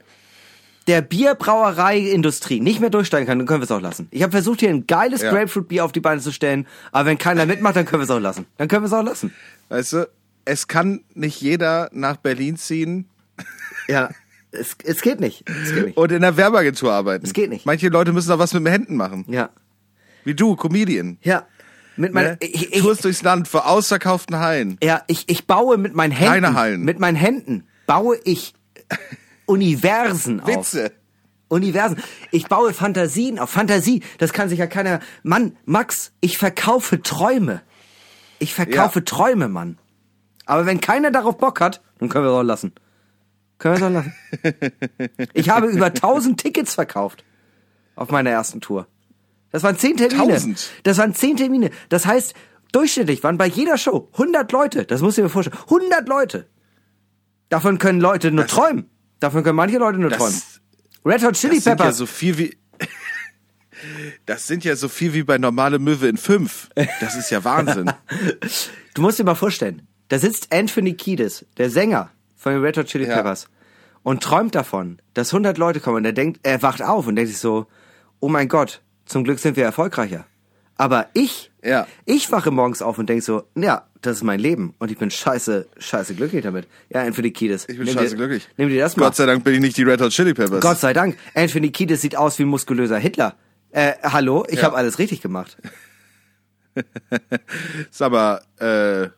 der 0.87 1.01
Bierbrauereiindustrie 1.01 2.59
nicht 2.59 2.79
mehr 2.79 2.89
durchsteigen 2.89 3.27
kann, 3.27 3.37
dann 3.37 3.47
können 3.47 3.61
wir 3.61 3.65
es 3.65 3.71
auch 3.71 3.81
lassen. 3.81 4.07
Ich 4.11 4.21
habe 4.23 4.31
versucht, 4.31 4.61
hier 4.61 4.69
ein 4.69 4.87
geiles 4.87 5.21
Ja. 5.21 5.31
Grapefruit-Bier 5.31 5.85
auf 5.85 5.91
die 5.91 5.99
Beine 5.99 6.19
zu 6.21 6.31
stellen, 6.31 6.65
aber 6.91 7.05
wenn 7.09 7.17
keiner 7.17 7.45
mitmacht, 7.45 7.75
dann 7.75 7.85
können 7.85 8.01
wir 8.01 8.05
es 8.05 8.09
auch 8.09 8.19
lassen. 8.19 8.45
Dann 8.57 8.67
können 8.67 8.83
wir 8.83 8.87
es 8.87 8.93
auch 8.93 9.03
lassen. 9.03 9.33
Weißt 9.69 9.93
du, 9.93 10.09
es 10.45 10.67
kann 10.67 11.01
nicht 11.13 11.39
jeder 11.41 11.89
nach 11.93 12.17
Berlin 12.17 12.57
ziehen 12.57 13.05
Ja, 13.87 14.09
es, 14.53 14.75
es 14.83 15.01
geht 15.01 15.19
nicht. 15.19 15.43
Es 15.49 15.73
geht 15.73 15.85
nicht. 15.87 15.97
und 15.97 16.11
in 16.11 16.21
der 16.21 16.37
Werbeagentur 16.37 16.91
arbeiten. 16.93 17.25
Es 17.25 17.33
geht 17.33 17.49
nicht. 17.49 17.65
Manche 17.65 17.89
Leute 17.89 18.13
müssen 18.13 18.31
auch 18.31 18.39
was 18.39 18.53
mit 18.53 18.65
den 18.65 18.71
Händen 18.71 18.95
machen. 18.95 19.25
Ja, 19.27 19.49
Wie 20.23 20.35
du, 20.35 20.55
Comedian. 20.55 21.17
ja. 21.21 21.45
Mit 21.95 22.11
meiner, 22.11 22.31
Ne? 22.31 22.37
ich, 22.39 22.73
ich, 22.73 22.81
Tourst 22.81 23.03
durchs 23.05 23.21
Land 23.21 23.47
vor 23.47 23.67
ausverkauften 23.67 24.39
Hallen. 24.39 24.79
Ja, 24.81 25.03
ich, 25.05 25.25
ich 25.29 25.45
baue 25.45 25.77
mit 25.77 25.93
meinen 25.93 26.09
Händen, 26.11 26.39
Kleine 26.39 26.53
Hallen. 26.55 26.81
mit 26.81 26.97
meinen 26.99 27.15
Händen 27.15 27.67
baue 27.85 28.17
ich 28.23 28.55
Universen 29.45 30.39
auf. 30.39 30.47
Witze. 30.47 30.91
Universen. 31.49 31.97
Ich 32.31 32.47
baue 32.47 32.73
Fantasien 32.73 33.37
auf. 33.37 33.51
Fantasie, 33.51 34.01
das 34.17 34.33
kann 34.33 34.49
sich 34.49 34.57
ja 34.59 34.65
keiner. 34.67 35.01
Mann, 35.21 35.55
Max, 35.65 36.11
ich 36.19 36.37
verkaufe 36.39 37.01
Träume. 37.03 37.61
Ich 38.39 38.55
verkaufe 38.55 38.99
Ja. 38.99 39.05
Träume, 39.05 39.47
Mann. 39.47 39.77
Aber 40.47 40.65
wenn 40.65 40.81
keiner 40.81 41.11
darauf 41.11 41.37
Bock 41.37 41.61
hat, 41.61 41.81
dann 41.99 42.09
können 42.09 42.25
wir 42.25 42.31
es 42.31 42.37
auch 42.37 42.41
lassen. 42.43 42.73
Können 43.63 43.79
wir 43.79 43.87
auch 43.87 43.91
lassen. 43.91 44.13
Ich 45.33 45.49
habe 45.49 45.67
über 45.67 45.87
1000 45.87 46.39
Tickets 46.39 46.75
verkauft 46.75 47.23
auf 47.95 48.11
meiner 48.11 48.29
ersten 48.29 48.59
Tour. 48.61 48.87
Das 49.51 49.63
waren 49.63 49.77
10 49.77 49.97
Termine. 49.97 50.21
1000? 50.33 50.69
Das 50.83 50.97
waren 50.97 51.13
10 51.15 51.37
Termine. 51.37 51.69
Das 51.89 52.05
heißt, 52.05 52.33
durchschnittlich 52.71 53.23
waren 53.23 53.37
bei 53.37 53.45
jeder 53.47 53.77
Show 53.77 54.09
100 54.13 54.51
Leute. 54.51 54.85
Das 54.85 55.01
musst 55.01 55.17
du 55.17 55.21
dir 55.21 55.29
vorstellen. 55.29 55.57
100 55.63 56.07
Leute. 56.09 56.47
Davon 57.49 57.77
können 57.77 58.01
Leute 58.01 58.31
nur 58.31 58.47
träumen. 58.47 58.89
Davon 59.19 59.43
können 59.43 59.55
manche 59.55 59.77
Leute 59.77 59.97
nur 59.99 60.09
Das- 60.09 60.19
träumen. 60.19 60.41
Red 61.05 61.23
Hot 61.23 61.33
Chili 61.35 61.55
Das 61.55 61.63
sind 61.63 61.71
ja 61.71 61.75
Peppers. 61.77 61.97
so 61.97 62.05
viel 62.05 62.37
wie. 62.37 62.57
Das 64.25 64.47
sind 64.47 64.63
ja 64.63 64.75
so 64.75 64.87
viel 64.87 65.13
wie 65.13 65.23
bei 65.23 65.37
normale 65.37 65.77
Möwe 65.79 66.07
in 66.07 66.17
fünf. 66.17 66.69
Das 67.01 67.15
ist 67.15 67.29
ja 67.31 67.43
Wahnsinn. 67.43 67.91
Du 68.95 69.01
musst 69.01 69.17
dir 69.17 69.23
mal 69.23 69.33
vorstellen, 69.35 69.87
da 70.09 70.19
sitzt 70.19 70.53
Anthony 70.53 70.93
Kiedis, 70.93 71.45
der 71.57 71.71
Sänger 71.71 72.11
von 72.37 72.53
den 72.53 72.61
Red 72.61 72.77
Hot 72.77 72.85
Chili 72.85 73.07
Ja. 73.07 73.15
Und 74.03 74.21
träumt 74.21 74.53
davon, 74.55 75.01
dass 75.13 75.31
100 75.33 75.57
Leute 75.57 75.79
kommen. 75.79 75.97
Und 75.97 76.05
er 76.05 76.13
denkt, 76.13 76.41
er 76.43 76.61
wacht 76.61 76.81
auf 76.81 77.07
und 77.07 77.15
denkt 77.15 77.29
sich 77.31 77.39
so, 77.39 77.67
oh 78.19 78.27
mein 78.29 78.47
Gott, 78.49 78.81
zum 79.05 79.23
Glück 79.23 79.39
sind 79.39 79.55
wir 79.57 79.63
erfolgreicher. 79.63 80.25
Aber 80.75 81.07
ich, 81.13 81.51
Ja. 81.63 81.87
ich 82.05 82.31
wache 82.31 82.51
morgens 82.51 82.81
auf 82.81 82.97
und 82.97 83.07
denke 83.07 83.23
so, 83.23 83.43
ja, 83.55 83.87
das 84.01 84.17
ist 84.17 84.23
mein 84.23 84.39
Leben 84.39 84.73
und 84.79 84.91
ich 84.91 84.97
bin 84.97 85.09
scheiße, 85.09 85.67
scheiße 85.77 86.15
glücklich 86.15 86.43
damit. 86.43 86.67
Ja, 86.89 87.03
Anthony 87.03 87.31
Kiedis. 87.31 87.63
Ich 87.69 87.77
bin 87.77 87.85
nimm 87.85 87.93
scheiße 87.93 88.09
dir, 88.11 88.15
glücklich. 88.17 88.49
Nimm 88.57 88.69
dir 88.69 88.81
das 88.81 88.97
mal. 88.97 89.05
Gott 89.05 89.15
sei 89.15 89.25
Dank 89.25 89.43
bin 89.45 89.53
ich 89.53 89.59
nicht 89.61 89.77
die 89.77 89.83
Red 89.83 90.01
Hot 90.01 90.11
Chili 90.11 90.33
Peppers. 90.33 90.59
Gott 90.61 90.79
sei 90.79 90.91
Dank. 90.93 91.15
Anthony 91.35 91.71
Kiedis 91.71 92.01
sieht 92.01 92.17
aus 92.17 92.37
wie 92.39 92.43
ein 92.43 92.49
muskulöser 92.49 92.97
Hitler. 92.97 93.35
Äh, 93.71 93.93
hallo, 94.03 94.45
ich 94.49 94.57
Ja. 94.59 94.63
habe 94.63 94.75
alles 94.75 94.99
richtig 94.99 95.21
gemacht. 95.21 95.57
Sag 97.91 98.11
mal, 98.11 98.41
äh, 98.59 99.09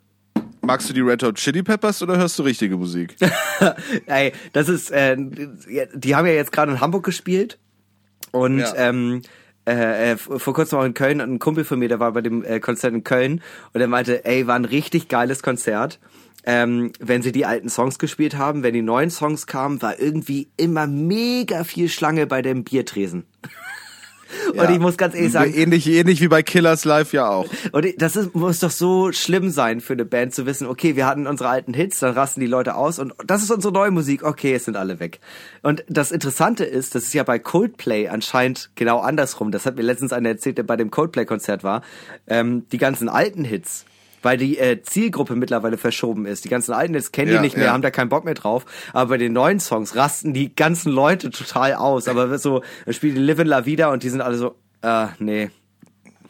magst 0.66 0.90
du 0.90 0.94
die 0.94 1.02
Red 1.02 1.24
Hot 1.24 1.36
Chili 1.36 1.64
Peppers 1.64 2.02
oder 2.04 2.18
hörst 2.18 2.38
du 2.40 2.44
richtige 2.44 2.78
Musik? 2.78 3.16
Ey, 4.06 4.34
das 4.54 4.70
ist, 4.70 4.92
äh, 4.92 5.16
die 5.18 6.16
haben 6.16 6.26
ja 6.28 6.34
jetzt 6.34 6.52
gerade 6.52 6.72
in 6.74 6.82
Hamburg 6.82 7.04
gespielt 7.06 7.58
und 8.32 8.60
Ja. 8.60 8.74
ähm, 8.76 9.22
äh, 9.68 10.12
äh, 10.12 10.18
vor 10.18 10.54
kurzem 10.54 10.80
auch 10.80 10.84
in 10.84 10.94
Köln 10.94 11.22
und 11.22 11.32
ein 11.34 11.40
Kumpel 11.40 11.64
von 11.64 11.80
mir, 11.80 11.88
der 11.88 12.00
war 12.00 12.12
bei 12.12 12.22
dem 12.22 12.44
äh, 12.44 12.60
Konzert 12.60 12.94
in 12.94 13.04
Köln 13.04 13.42
und 13.74 13.82
er 13.82 13.88
meinte, 13.88 14.24
ey, 14.26 14.46
war 14.48 14.56
ein 14.56 14.66
richtig 14.66 15.08
geiles 15.08 15.42
Konzert. 15.42 16.00
Ähm, 16.48 16.92
wenn 17.00 17.24
sie 17.24 17.32
die 17.32 17.48
alten 17.48 17.70
Songs 17.70 17.98
gespielt 17.98 18.38
haben, 18.38 18.62
wenn 18.62 18.76
die 18.76 18.84
neuen 18.84 19.10
Songs 19.10 19.48
kamen, 19.48 19.82
war 19.82 20.00
irgendwie 20.00 20.48
immer 20.58 20.86
mega 20.86 21.64
viel 21.64 21.90
Schlange 21.90 22.28
bei 22.28 22.44
dem 22.44 22.64
Biertresen. 22.64 23.26
Und 24.54 24.70
ich 24.70 24.80
muss 24.80 24.98
ganz 24.98 25.16
ehrlich 25.16 25.32
sagen, 25.32 25.54
ähnlich, 25.54 25.88
ähnlich 25.88 26.22
wie 26.22 26.28
bei 26.28 26.44
Killers 26.44 26.86
Live 26.86 27.14
ja 27.14 27.30
auch. 27.30 27.48
und 27.72 27.86
das 27.98 28.16
ist, 28.16 28.36
muss 28.36 28.60
doch 28.60 28.72
so 28.72 29.12
schlimm 29.12 29.50
sein 29.50 29.82
für 29.82 29.94
eine 29.94 30.06
Band 30.06 30.34
zu 30.34 30.46
wissen, 30.46 30.68
okay, 30.68 30.96
wir 30.96 31.06
hatten 31.06 31.28
unsere 31.28 31.50
alten 31.50 31.74
Hits, 31.74 32.00
dann 32.00 32.14
rasten 32.14 32.40
die 32.40 32.48
Leute 32.48 32.76
aus 32.76 33.00
und 33.00 33.14
das 33.26 33.44
ist 33.44 33.52
unsere 33.52 33.74
neue 33.74 33.92
Musik, 33.92 34.24
okay, 34.24 34.54
es 34.54 34.66
sind 34.66 34.78
alle 34.78 35.00
weg. 35.00 35.20
Und 35.62 35.84
das 35.88 36.12
Interessante 36.12 36.66
ist, 36.66 36.96
das 36.96 37.04
ist 37.04 37.14
ja 37.14 37.24
bei 37.24 37.40
Coldplay 37.40 38.08
anscheinend 38.08 38.70
genau 38.76 39.00
andersrum. 39.00 39.52
Das 39.52 39.66
hat 39.66 39.76
mir 39.76 39.84
letztens 39.84 40.14
einer 40.14 40.30
erzählt, 40.30 40.58
der 40.58 40.64
bei 40.64 40.78
dem 40.78 40.92
Coldplay-Konzert 40.92 41.64
war. 41.64 41.82
Ähm, 42.28 42.66
die 42.72 42.78
ganzen 42.78 43.10
alten 43.10 43.44
Hits, 43.44 43.86
weil 44.26 44.38
die 44.38 44.58
äh, 44.58 44.82
Zielgruppe 44.82 45.36
mittlerweile 45.36 45.78
verschoben 45.78 46.26
ist. 46.26 46.44
Die 46.44 46.50
ganzen 46.50 46.74
alten 46.74 46.96
Hits 46.96 47.12
kennen 47.14 47.32
Ja, 47.32 47.38
die 47.38 47.44
nicht 47.44 47.56
mehr, 47.56 47.68
ja. 47.68 47.72
haben 47.74 47.82
da 47.84 47.92
keinen 47.92 48.10
Bock 48.10 48.26
mehr 48.26 48.34
drauf. 48.34 48.66
Aber 48.92 49.12
bei 49.12 49.18
den 49.18 49.32
neuen 49.34 49.60
Songs 49.60 49.96
rasten 49.96 50.34
die 50.34 50.54
ganzen 50.54 50.92
Leute 50.92 51.30
total 51.30 51.76
aus. 51.76 52.08
Aber 52.08 52.38
so, 52.40 52.64
spielt 52.90 53.16
die 53.16 53.22
Live 53.22 53.40
in 53.40 53.48
La 53.48 53.66
Vida 53.66 53.92
und 53.92 54.04
die 54.04 54.10
sind 54.10 54.22
alle 54.22 54.36
so, 54.38 54.56
ah, 54.82 55.10
nee. 55.20 55.52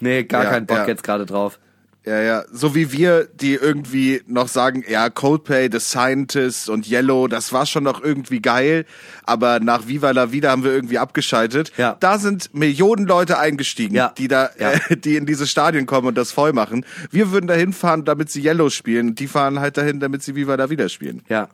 Nee, 0.02 0.26
gar 0.26 0.44
Ja, 0.44 0.50
keinen 0.52 0.66
Bock 0.66 0.88
jetzt 0.88 1.04
gerade 1.04 1.26
drauf. 1.26 1.58
Ja, 2.06 2.22
ja. 2.22 2.44
So 2.52 2.76
wie 2.76 2.92
wir, 2.92 3.28
die 3.34 3.56
irgendwie 3.56 4.22
noch 4.28 4.48
sagen, 4.48 4.84
ja, 4.88 5.10
Coldplay, 5.10 5.70
The 5.72 5.80
Scientist 5.80 6.70
und 6.70 6.88
Yellow, 6.88 7.28
das 7.28 7.52
war 7.52 7.66
schon 7.66 7.84
noch 7.84 8.04
irgendwie 8.04 8.42
geil, 8.42 8.86
aber 9.24 9.60
nach 9.60 9.88
Viva 9.88 10.12
la 10.12 10.32
Vida 10.32 10.52
haben 10.52 10.64
wir 10.64 10.72
irgendwie 10.72 11.00
abgeschaltet. 11.00 11.72
Ja. 11.78 11.98
Da 12.00 12.20
sind 12.20 12.54
Millionen 12.54 13.08
Leute 13.08 13.40
eingestiegen, 13.40 13.96
Ja. 13.96 14.14
die 14.16 14.28
da, 14.28 14.52
Ja. 14.60 14.74
äh, 14.74 14.98
die 14.98 15.16
in 15.16 15.26
diese 15.26 15.48
Stadien 15.48 15.88
kommen 15.88 16.08
und 16.10 16.16
das 16.16 16.32
voll 16.32 16.54
machen. 16.54 16.86
Wir 17.10 17.32
würden 17.32 17.48
dahin 17.48 17.74
fahren, 17.74 18.06
damit 18.06 18.30
sie 18.30 18.44
Yellow 18.46 18.70
spielen. 18.70 19.16
Die 19.16 19.28
fahren 19.28 19.60
halt 19.60 19.78
dahin, 19.78 20.00
damit 20.00 20.22
sie 20.22 20.36
Viva 20.36 20.54
la 20.54 20.70
Vida 20.70 20.90
spielen. 20.90 21.24
Ja. 21.28 21.50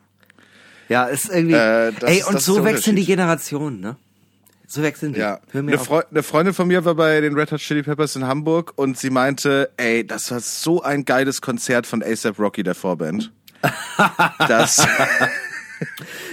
Ja, 0.90 1.06
ist 1.06 1.30
irgendwie. 1.30 1.56
Äh, 1.56 1.94
das 1.98 2.10
ey, 2.10 2.24
und 2.28 2.42
so 2.42 2.66
wechseln 2.66 2.98
die. 2.98 3.06
Generationen, 3.06 3.80
ne? 3.80 3.96
So 4.72 4.82
wechseln 4.82 5.12
die. 5.12 5.20
Ja, 5.20 5.40
Hör 5.52 5.64
mir 5.64 5.74
eine. 5.74 5.84
Freu 5.84 6.02
eine 6.10 6.24
Freundin 6.24 6.54
von 6.54 6.68
mir 6.68 6.86
war 6.86 6.96
bei 6.96 7.20
den 7.20 7.34
Red 7.34 7.52
Hot 7.52 7.60
Chili 7.60 7.84
Peppers 7.84 8.16
in 8.16 8.26
Hamburg 8.26 8.72
und 8.78 8.98
sie 8.98 9.10
meinte, 9.10 9.70
ey, 9.76 10.08
das 10.08 10.32
war 10.32 10.40
so 10.40 10.82
ein 10.82 11.04
geiles 11.04 11.42
Konzert 11.42 11.86
von 11.86 12.02
ASAP 12.02 12.40
Rocky, 12.40 12.64
der 12.64 12.74
Vorband. 12.76 13.34
das, 14.48 14.88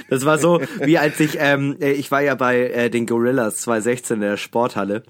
Das 0.08 0.24
war 0.24 0.38
so, 0.38 0.60
wie 0.80 0.98
als 0.98 1.18
ich, 1.20 1.36
ähm, 1.38 1.76
äh, 1.80 1.92
ich 1.92 2.10
war 2.10 2.20
ja 2.20 2.34
bei 2.34 2.60
äh, 2.60 2.90
den 2.90 3.06
Gorillas 3.06 3.56
2016 3.56 4.14
in 4.16 4.20
der 4.20 4.36
Sporthalle. 4.36 5.02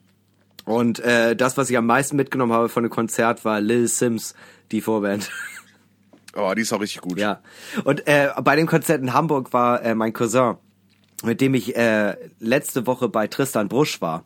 Und 0.65 1.01
äh, 1.01 1.37
das, 1.37 1.57
was 1.57 1.71
ich 1.71 1.77
am 1.77 1.87
meisten 1.87 2.17
mitgenommen 2.17 2.53
habe 2.53 2.69
von 2.69 2.83
dem 2.83 2.91
Konzert, 2.91 3.45
war 3.45 3.61
Lil 3.61 3.89
Sims, 3.89 4.35
die 4.71 4.81
Vorband. 4.81 5.31
oh, 6.37 6.53
die 6.55 6.63
ist 6.63 6.73
auch 6.73 6.81
richtig 6.81 7.01
gut. 7.01 7.19
ja. 7.19 7.41
Und 7.85 8.07
äh, 8.07 8.31
bei 8.43 8.57
dem 8.57 8.67
Konzert 8.67 9.01
in 9.01 9.15
Hamburg 9.15 9.53
war 9.53 9.83
äh, 9.83 9.95
mein 9.95 10.13
Cousin, 10.13 10.57
mit 11.25 11.41
dem 11.41 11.55
ich 11.55 11.77
äh, 11.77 12.17
letzte 12.39 12.87
Woche 12.87 13.09
bei 13.09 13.27
Tristan 13.27 13.69
Brusch 13.69 14.01
war. 14.01 14.25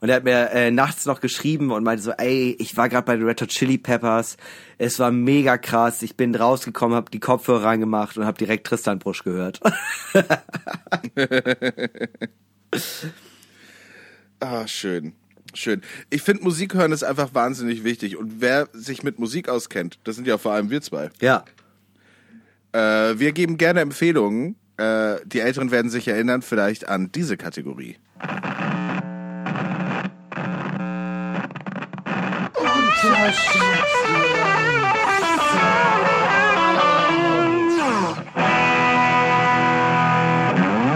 Und 0.00 0.10
er 0.10 0.16
hat 0.16 0.24
mir 0.24 0.50
äh, 0.50 0.70
nachts 0.70 1.06
noch 1.06 1.20
geschrieben 1.20 1.70
und 1.70 1.84
meinte 1.84 2.02
so, 2.02 2.10
ey, 2.12 2.54
ich 2.58 2.76
war 2.76 2.88
gerade 2.88 3.06
bei 3.06 3.16
den 3.16 3.26
Red 3.26 3.40
Hot 3.40 3.48
Chili 3.48 3.78
Peppers. 3.78 4.36
Es 4.76 4.98
war 4.98 5.10
mega 5.10 5.56
krass. 5.56 6.02
Ich 6.02 6.16
bin 6.16 6.34
rausgekommen, 6.34 6.96
habe 6.96 7.10
die 7.10 7.20
Kopfhörer 7.20 7.64
reingemacht 7.64 8.18
und 8.18 8.26
habe 8.26 8.36
direkt 8.36 8.66
Tristan 8.66 8.98
Brusch 8.98 9.24
gehört. 9.24 9.60
Ah, 14.40 14.66
schön. 14.66 15.14
Schön. 15.54 15.80
Ich 16.10 16.20
finde, 16.20 16.42
Musik 16.42 16.74
hören 16.74 16.92
ist 16.92 17.02
einfach 17.02 17.32
wahnsinnig 17.32 17.82
wichtig. 17.82 18.18
Und 18.18 18.40
wer 18.40 18.68
sich 18.72 19.02
mit 19.02 19.18
Musik 19.18 19.48
auskennt, 19.48 19.98
das 20.04 20.16
sind 20.16 20.26
ja 20.26 20.36
vor 20.36 20.52
allem 20.52 20.68
wir 20.68 20.82
zwei. 20.82 21.10
ja. 21.20 21.44
Äh, 22.72 23.18
wir 23.18 23.32
geben 23.32 23.56
gerne 23.56 23.80
Empfehlungen. 23.80 24.56
Äh, 24.76 25.16
die 25.24 25.40
Älteren 25.40 25.70
werden 25.70 25.90
sich 25.90 26.08
erinnern 26.08 26.42
vielleicht 26.42 26.88
an 26.88 27.10
diese 27.12 27.36
Kategorie. 27.36 27.96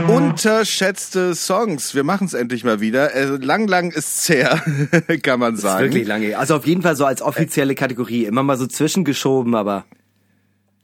Unterschätzte 0.08 1.34
Songs. 1.34 1.94
Wir 1.94 2.02
machen 2.04 2.26
es 2.26 2.34
endlich 2.34 2.64
mal 2.64 2.80
wieder. 2.80 3.14
Äh, 3.14 3.24
lang, 3.36 3.68
lang 3.68 3.90
ist's 3.90 4.28
her, 4.28 4.62
kann 5.22 5.38
man 5.40 5.54
Ist 5.54 5.60
sagen. 5.62 5.84
wirklich 5.84 6.06
lange. 6.06 6.38
Also 6.38 6.56
auf 6.56 6.66
jeden 6.66 6.82
Fall 6.82 6.96
so 6.96 7.04
als 7.04 7.20
offizielle 7.20 7.74
Kategorie. 7.74 8.24
Immer 8.24 8.42
mal 8.42 8.56
so 8.56 8.66
zwischengeschoben, 8.66 9.54
aber 9.54 9.84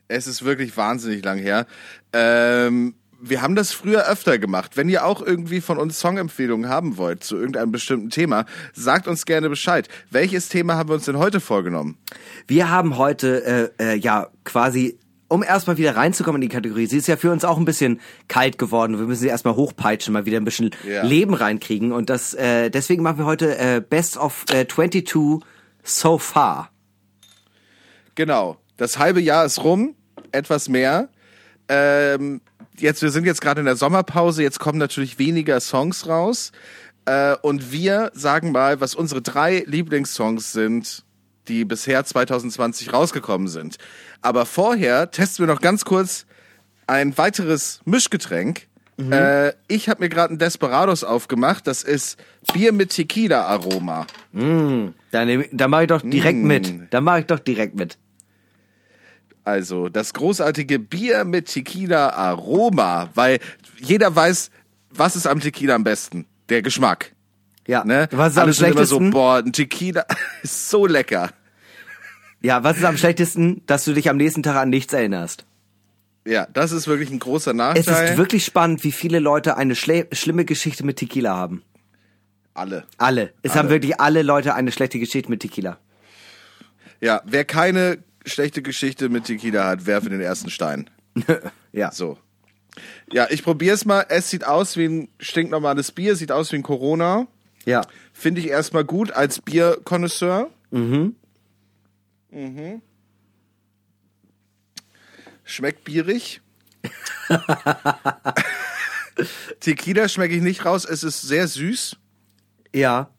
Es 0.09 0.27
ist 0.27 0.45
wirklich 0.45 0.77
wahnsinnig 0.77 1.25
lang 1.25 1.39
her. 1.39 1.67
Ähm, 2.13 2.95
wir 3.21 3.41
haben 3.41 3.55
das 3.55 3.73
früher 3.73 4.07
öfter 4.07 4.39
gemacht. 4.39 4.77
Wenn 4.77 4.89
ihr 4.89 5.07
auch 5.07 5.23
irgendwie 5.23 5.61
von 5.61 5.79
uns 5.79 5.99
Songempfehlungen 5.99 6.69
haben 6.69 6.99
wollt 6.99 7.25
zu 7.25 7.37
irgendeinem 7.37 7.73
bestimmten 7.73 8.11
Thema, 8.11 8.45
sagt 8.75 9.09
uns 9.09 9.25
gerne 9.25 9.49
Bescheid. 9.49 9.89
Welches 10.11 10.49
Thema 10.49 10.75
haben 10.75 10.91
wir 10.91 10.95
uns 10.95 11.07
denn 11.07 11.19
heute 11.19 11.41
vorgenommen? 11.41 11.97
wir 12.47 12.69
haben 12.71 12.99
heute 12.99 13.73
äh, 13.79 13.93
äh, 13.93 13.95
ja 13.97 14.29
quasi 14.45 14.99
um 15.29 15.43
erstmal 15.43 15.79
wieder 15.79 15.97
reinzukommen 15.97 16.41
in 16.43 16.49
die 16.49 16.55
Kategorie. 16.55 16.87
Sie 16.87 16.99
ist 16.99 17.07
ja 17.09 17.17
für 17.17 17.33
uns 17.33 17.45
auch 17.45 17.57
ein 17.57 17.65
bisschen 17.65 18.01
kalt 18.29 18.59
geworden. 18.59 18.99
Wir 18.99 19.07
müssen 19.07 19.23
sie 19.23 19.29
erstmal 19.29 19.57
hochpeitschen, 19.57 20.13
mal 20.13 20.27
wieder 20.27 20.37
ein 20.39 20.45
bisschen 20.45 20.71
Ja. 20.87 21.03
Leben 21.03 21.35
reinkriegen. 21.35 21.93
Und 21.93 22.11
das, 22.11 22.35
äh, 22.35 22.71
deswegen 22.71 23.03
machen 23.03 23.19
wir 23.19 23.25
heute 23.25 23.57
äh, 23.59 23.81
Best 23.81 24.17
of 24.17 24.45
äh, 24.53 24.67
22 24.69 25.41
so 25.83 26.19
far. 26.19 26.71
Genau. 28.15 28.59
Das 28.77 28.99
halbe 28.99 29.21
Jahr 29.21 29.45
ist 29.45 29.63
rum, 29.63 29.95
etwas 30.33 30.69
mehr. 30.69 31.09
Ähm, 31.69 32.41
jetzt, 32.77 33.03
wir 33.03 33.11
sind 33.11 33.25
jetzt 33.25 33.41
gerade 33.41 33.61
in 33.61 33.67
der 33.67 33.77
Sommerpause, 33.77 34.43
jetzt 34.43 34.59
kommen 34.59 34.79
natürlich 34.79 35.19
weniger 35.19 35.61
Songs 35.61 36.09
raus. 36.09 36.53
Äh, 37.07 37.37
und 37.43 37.71
wir 37.73 38.11
sagen 38.15 38.53
mal, 38.53 38.81
was 38.81 38.95
unsere 38.95 39.23
drei 39.23 39.63
Lieblingssongs 39.67 40.53
sind, 40.53 41.05
die 41.49 41.65
bisher 41.65 42.05
2020 42.05 42.93
rausgekommen 42.93 43.49
sind. 43.49 43.77
Aber 44.23 44.47
vorher 44.47 45.11
testen 45.11 45.47
wir 45.47 45.53
noch 45.55 45.61
ganz 45.61 45.85
kurz 45.85 46.27
ein 46.87 47.17
weiteres 47.19 47.81
Mischgetränk. 47.85 48.67
Äh, 48.97 49.53
ich 49.69 49.89
habe 49.89 50.05
mir 50.05 50.09
gerade 50.09 50.33
ein 50.35 50.39
Desperados 50.39 51.03
aufgemacht. 51.03 51.67
Das 51.67 51.83
ist 51.83 52.17
Bier 52.53 52.73
mit 52.73 52.91
Tequila-Aroma. 52.91 54.07
Da, 55.11 55.25
nehm, 55.25 55.45
da 55.53 55.67
mache 55.69 55.83
ich 55.83 55.89
doch 55.89 56.01
direkt 56.03 56.39
Mm. 56.39 56.47
mit. 56.47 56.73
Da 56.91 57.01
mache 57.01 57.21
ich 57.21 57.27
doch 57.27 57.41
direkt 57.41 57.75
mit. 57.75 57.99
Also 59.45 59.89
das 59.91 60.15
großartige 60.15 60.79
Bier 60.79 61.25
mit 61.25 61.47
Tequila-Aroma, 61.47 63.11
weil 63.15 63.41
jeder 63.79 64.15
weiß, 64.15 64.51
was 64.91 65.17
ist 65.17 65.27
am 65.27 65.41
Tequila 65.41 65.75
am 65.75 65.85
besten? 65.85 66.27
Der 66.49 66.63
Geschmack. 66.63 67.13
Ja. 67.67 67.85
Ne? 67.85 68.09
Was 68.11 68.33
ist 68.33 68.39
am 68.39 68.45
Alle 68.45 68.53
sind 68.53 68.67
immer 68.69 68.87
so, 68.87 68.97
schlechtesten? 68.97 69.11
boah, 69.11 69.39
ein 69.39 69.53
Tequila 69.53 70.07
ist 70.43 70.71
so 70.71 70.87
lecker. 70.87 71.31
ja, 72.43 72.63
was 72.65 72.79
ist 72.79 72.85
am 72.85 72.97
schlechtesten, 72.97 73.63
dass 73.67 73.85
du 73.85 73.93
dich 73.93 74.09
am 74.09 74.17
nächsten 74.17 74.43
Tag 74.43 74.57
an 74.57 74.71
nichts 74.71 74.93
erinnerst? 74.93 75.45
Ja, 76.27 76.47
das 76.53 76.73
ist 76.73 76.87
wirklich 76.87 77.11
ein 77.11 77.19
großer 77.19 77.51
Es 77.51 77.57
Nachteil. 77.57 78.09
ist 78.13 78.17
wirklich 78.17 78.47
spannend, 78.47 78.83
wie 78.83 78.93
viele 78.93 79.19
Leute 79.19 79.59
eine 79.59 79.75
schlimme 79.75 80.47
Geschichte 80.47 80.85
mit 80.85 80.97
Tequila 80.97 81.37
haben. 81.37 81.63
Alle. 82.55 82.85
Alle. 82.97 83.35
Es 83.43 83.51
Alle. 83.53 83.59
haben 83.61 83.69
wirklich 83.69 84.01
alle 84.01 84.23
Leute 84.23 84.55
eine 84.55 84.73
schlechte 84.73 84.99
Geschichte 84.99 85.29
mit 85.29 85.41
Tequila. 85.41 85.77
Ja, 87.01 87.21
wer 87.27 87.45
keine 87.45 87.99
schlechte 88.25 88.63
Geschichte 88.63 89.09
mit 89.09 89.25
Tequila 89.25 89.67
hat, 89.67 89.87
werfe 89.87 90.11
den 90.11 90.21
ersten 90.21 90.51
Stein. 90.51 90.91
ja. 91.73 91.93
So. 91.93 92.19
Ja, 93.13 93.29
ich 93.31 93.43
probier's 93.43 93.85
mal. 93.85 94.07
Es 94.09 94.31
sieht 94.31 94.45
aus 94.45 94.77
wie 94.77 94.87
ein 94.87 95.09
stinknormales 95.19 95.93
Bier, 95.93 96.17
sieht 96.17 96.33
aus 96.33 96.53
wie 96.53 96.57
ein 96.57 96.63
Corona. 96.63 97.27
Ja. 97.65 97.83
Finde 98.13 98.41
ich 98.41 98.49
erstmal 98.49 98.85
gut 98.85 99.13
als 99.13 99.41
Bierkonnoisseur. 99.41 100.51
Mhm. 100.71 101.15
Schmeckt 105.45 105.85
bierig. 105.85 106.41
Tequila 109.61 110.09
schmecke 110.09 110.35
ich 110.35 110.43
nicht 110.43 110.65
raus. 110.65 110.85
Es 110.85 111.03
ist 111.03 111.23
sehr 111.23 111.49
süß. 111.49 111.97
Ja. 112.75 113.11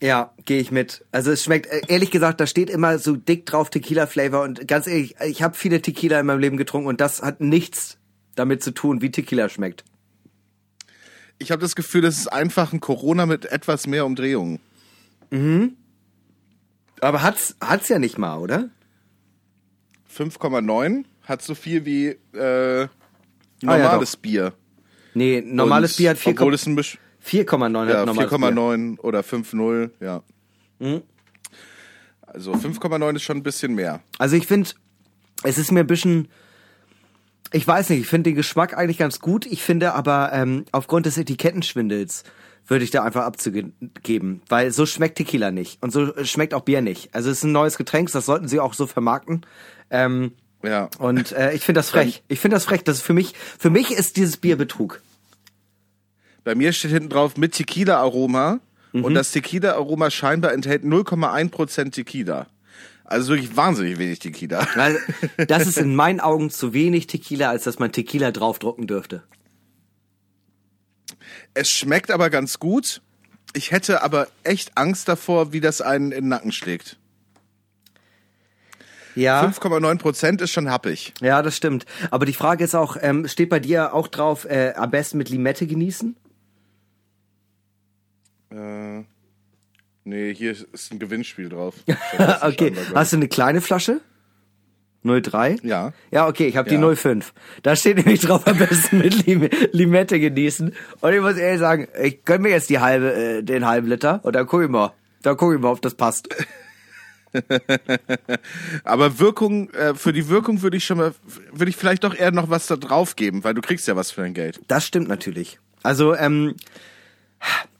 Ja, 0.00 0.32
gehe 0.44 0.60
ich 0.60 0.70
mit. 0.70 1.04
Also 1.10 1.32
es 1.32 1.42
schmeckt, 1.42 1.66
äh, 1.66 1.82
ehrlich 1.88 2.10
gesagt, 2.10 2.40
da 2.40 2.46
steht 2.46 2.70
immer 2.70 2.98
so 2.98 3.16
dick 3.16 3.46
drauf 3.46 3.70
Tequila-Flavor 3.70 4.42
und 4.42 4.68
ganz 4.68 4.86
ehrlich, 4.86 5.16
ich 5.26 5.42
habe 5.42 5.56
viele 5.56 5.82
Tequila 5.82 6.20
in 6.20 6.26
meinem 6.26 6.38
Leben 6.38 6.56
getrunken 6.56 6.88
und 6.88 7.00
das 7.00 7.22
hat 7.22 7.40
nichts 7.40 7.98
damit 8.36 8.62
zu 8.62 8.70
tun, 8.70 9.02
wie 9.02 9.10
Tequila 9.10 9.48
schmeckt. 9.48 9.84
Ich 11.38 11.50
habe 11.50 11.60
das 11.60 11.74
Gefühl, 11.74 12.02
das 12.02 12.18
ist 12.18 12.28
einfach 12.28 12.72
ein 12.72 12.80
Corona 12.80 13.26
mit 13.26 13.44
etwas 13.46 13.86
mehr 13.86 14.06
Umdrehungen. 14.06 14.60
Aber 17.00 17.22
hat's, 17.22 17.56
hat's 17.60 17.88
ja 17.88 17.98
nicht 17.98 18.18
mal, 18.18 18.38
oder? 18.38 18.70
5,9 20.16 21.04
hat 21.22 21.42
so 21.42 21.54
viel 21.54 21.84
wie 21.84 22.16
äh, 22.36 22.88
Ah, 23.66 23.76
ja, 23.76 23.82
normales 23.84 24.16
Bier. 24.16 24.52
Nee, 25.14 25.42
normales 25.44 25.92
Und 25.92 25.96
Bier 25.98 26.10
hat 26.10 26.18
4, 26.18 26.34
Obwohl 27.32 27.56
es 27.58 27.64
ein 27.64 27.76
Misch 27.76 27.84
4,9 27.84 27.88
Ja, 27.90 28.00
hat 28.06 28.12
Bier. 28.14 28.28
4,9 28.28 29.00
oder 29.00 29.20
5,0, 29.20 29.90
ja. 30.00 30.22
Mhm. 30.78 31.02
Also 32.26 32.52
5,9 32.52 33.16
ist 33.16 33.22
schon 33.22 33.38
ein 33.38 33.42
bisschen 33.42 33.74
mehr. 33.74 34.00
Also 34.18 34.36
ich 34.36 34.46
finde, 34.46 34.70
es 35.44 35.58
ist 35.58 35.72
mir 35.72 35.80
ein 35.80 35.86
bisschen, 35.86 36.28
ich 37.52 37.66
weiß 37.66 37.90
nicht, 37.90 38.00
ich 38.00 38.06
finde 38.06 38.30
den 38.30 38.36
Geschmack 38.36 38.76
eigentlich 38.76 38.98
ganz 38.98 39.20
gut. 39.20 39.46
Ich 39.46 39.62
finde 39.62 39.94
aber 39.94 40.30
ähm, 40.32 40.64
aufgrund 40.72 41.06
des 41.06 41.16
Etikettenschwindels 41.16 42.24
würde 42.66 42.84
ich 42.84 42.90
da 42.90 43.02
einfach 43.02 43.24
Abzüge 43.24 43.72
geben, 44.02 44.42
weil 44.50 44.70
so 44.72 44.84
schmeckt 44.84 45.16
Tequila 45.16 45.50
nicht 45.50 45.82
und 45.82 45.90
so 45.90 46.12
schmeckt 46.24 46.52
auch 46.52 46.60
Bier 46.62 46.82
nicht. 46.82 47.14
Also 47.14 47.30
es 47.30 47.38
ist 47.38 47.44
ein 47.44 47.52
neues 47.52 47.78
Getränk, 47.78 48.12
das 48.12 48.26
sollten 48.26 48.46
sie 48.46 48.60
auch 48.60 48.74
so 48.74 48.86
vermarkten. 48.86 49.46
Ähm, 49.90 50.32
Ja. 50.62 50.90
und 50.98 51.32
äh, 51.32 51.54
ich 51.54 51.64
finde 51.64 51.78
das 51.78 51.88
frech. 51.88 52.22
Ich 52.28 52.40
finde 52.40 52.56
das 52.56 52.66
frech. 52.66 52.84
Das 52.84 52.98
ist 52.98 53.02
für 53.02 53.14
mich, 53.14 53.32
für 53.58 53.70
mich 53.70 53.90
ist 53.92 54.18
dieses 54.18 54.36
Bier 54.36 54.56
Betrug. 54.56 55.00
Bei 56.48 56.54
mir 56.54 56.72
steht 56.72 56.92
hinten 56.92 57.10
drauf 57.10 57.36
mit 57.36 57.52
Tequila-Aroma 57.52 58.60
Mhm. 58.94 59.04
und 59.04 59.12
das 59.12 59.32
Tequila-Aroma 59.32 60.10
scheinbar 60.10 60.54
enthält 60.54 60.82
0,1% 60.82 61.90
Tequila. 61.92 62.46
Also 63.04 63.34
wirklich 63.34 63.54
wahnsinnig 63.54 63.98
wenig 63.98 64.18
Tequila. 64.18 64.66
Weil 64.74 64.98
das 65.46 65.66
ist 65.66 65.76
in 65.76 65.94
meinen 65.94 66.20
Augen 66.20 66.48
zu 66.48 66.72
wenig 66.72 67.06
Tequila, 67.06 67.50
als 67.50 67.64
dass 67.64 67.78
man 67.78 67.92
Tequila 67.92 68.30
draufdrucken 68.30 68.86
dürfte. 68.86 69.24
Es 71.52 71.68
schmeckt 71.70 72.10
aber 72.10 72.30
ganz 72.30 72.58
gut. 72.58 73.02
Ich 73.52 73.70
hätte 73.70 74.02
aber 74.02 74.26
echt 74.42 74.78
Angst 74.78 75.06
davor, 75.06 75.52
wie 75.52 75.60
das 75.60 75.82
einen 75.82 76.12
in 76.12 76.24
den 76.24 76.28
Nacken 76.28 76.52
schlägt. 76.52 76.96
Ja. 79.14 79.42
5,9% 79.44 80.40
ist 80.40 80.50
schon 80.52 80.70
happig. 80.70 81.12
Ja, 81.20 81.42
das 81.42 81.58
stimmt. 81.58 81.84
Aber 82.10 82.24
die 82.24 82.32
Frage 82.32 82.64
ist 82.64 82.74
auch, 82.74 82.96
ähm, 82.98 83.28
steht 83.28 83.50
bei 83.50 83.60
dir 83.60 83.92
auch 83.92 84.08
drauf, 84.08 84.46
äh, 84.46 84.72
am 84.76 84.90
besten 84.90 85.18
mit 85.18 85.28
Limette 85.28 85.66
genießen? 85.66 86.16
Äh, 88.50 89.04
nee, 90.04 90.34
hier 90.34 90.52
ist 90.52 90.92
ein 90.92 90.98
Gewinnspiel 90.98 91.48
drauf. 91.48 91.74
okay. 92.42 92.72
Hast 92.94 93.12
du 93.12 93.16
eine 93.16 93.28
kleine 93.28 93.60
Flasche? 93.60 94.00
03? 95.04 95.56
Ja. 95.62 95.92
Ja, 96.10 96.26
okay, 96.26 96.46
ich 96.48 96.56
habe 96.56 96.68
Ja. 96.70 96.90
die 96.90 96.96
05. 96.96 97.32
Da 97.62 97.76
steht 97.76 97.96
nämlich 98.04 98.20
drauf, 98.20 98.46
am 98.46 98.58
besten 98.58 98.98
mit 98.98 99.26
Lim 99.26 99.48
Limette 99.72 100.18
genießen. 100.18 100.74
Und 101.00 101.12
ich 101.12 101.20
muss 101.20 101.36
ehrlich 101.36 101.60
sagen, 101.60 101.88
ich 102.02 102.24
gönn 102.24 102.42
mir 102.42 102.50
jetzt 102.50 102.68
die 102.70 102.80
halbe, 102.80 103.12
äh, 103.14 103.42
den 103.42 103.64
halben 103.66 103.86
Liter 103.88 104.20
und 104.24 104.34
dann 104.34 104.46
guck 104.46 104.62
ich 104.62 104.68
mal. 104.68 104.92
Dann 105.22 105.36
guck 105.36 105.54
ich 105.54 105.60
mal, 105.60 105.70
ob 105.70 105.82
das 105.82 105.94
passt. 105.94 106.28
Aber 108.84 109.18
Wirkung, 109.18 109.70
äh, 109.70 109.94
für 109.94 110.12
die 110.12 110.28
Wirkung 110.28 110.62
würde 110.62 110.76
ich 110.76 110.84
schon 110.84 110.98
mal, 110.98 111.12
würde 111.52 111.70
ich 111.70 111.76
vielleicht 111.76 112.04
doch 112.04 112.14
eher 112.14 112.30
noch 112.32 112.50
was 112.50 112.66
da 112.66 112.76
drauf 112.76 113.16
geben, 113.16 113.44
weil 113.44 113.54
du 113.54 113.60
kriegst 113.60 113.86
ja 113.88 113.96
was 113.96 114.10
für 114.10 114.22
dein 114.22 114.34
Geld. 114.34 114.60
Das 114.68 114.86
stimmt 114.86 115.08
natürlich. 115.08 115.58
Also, 115.82 116.14
ähm, 116.14 116.54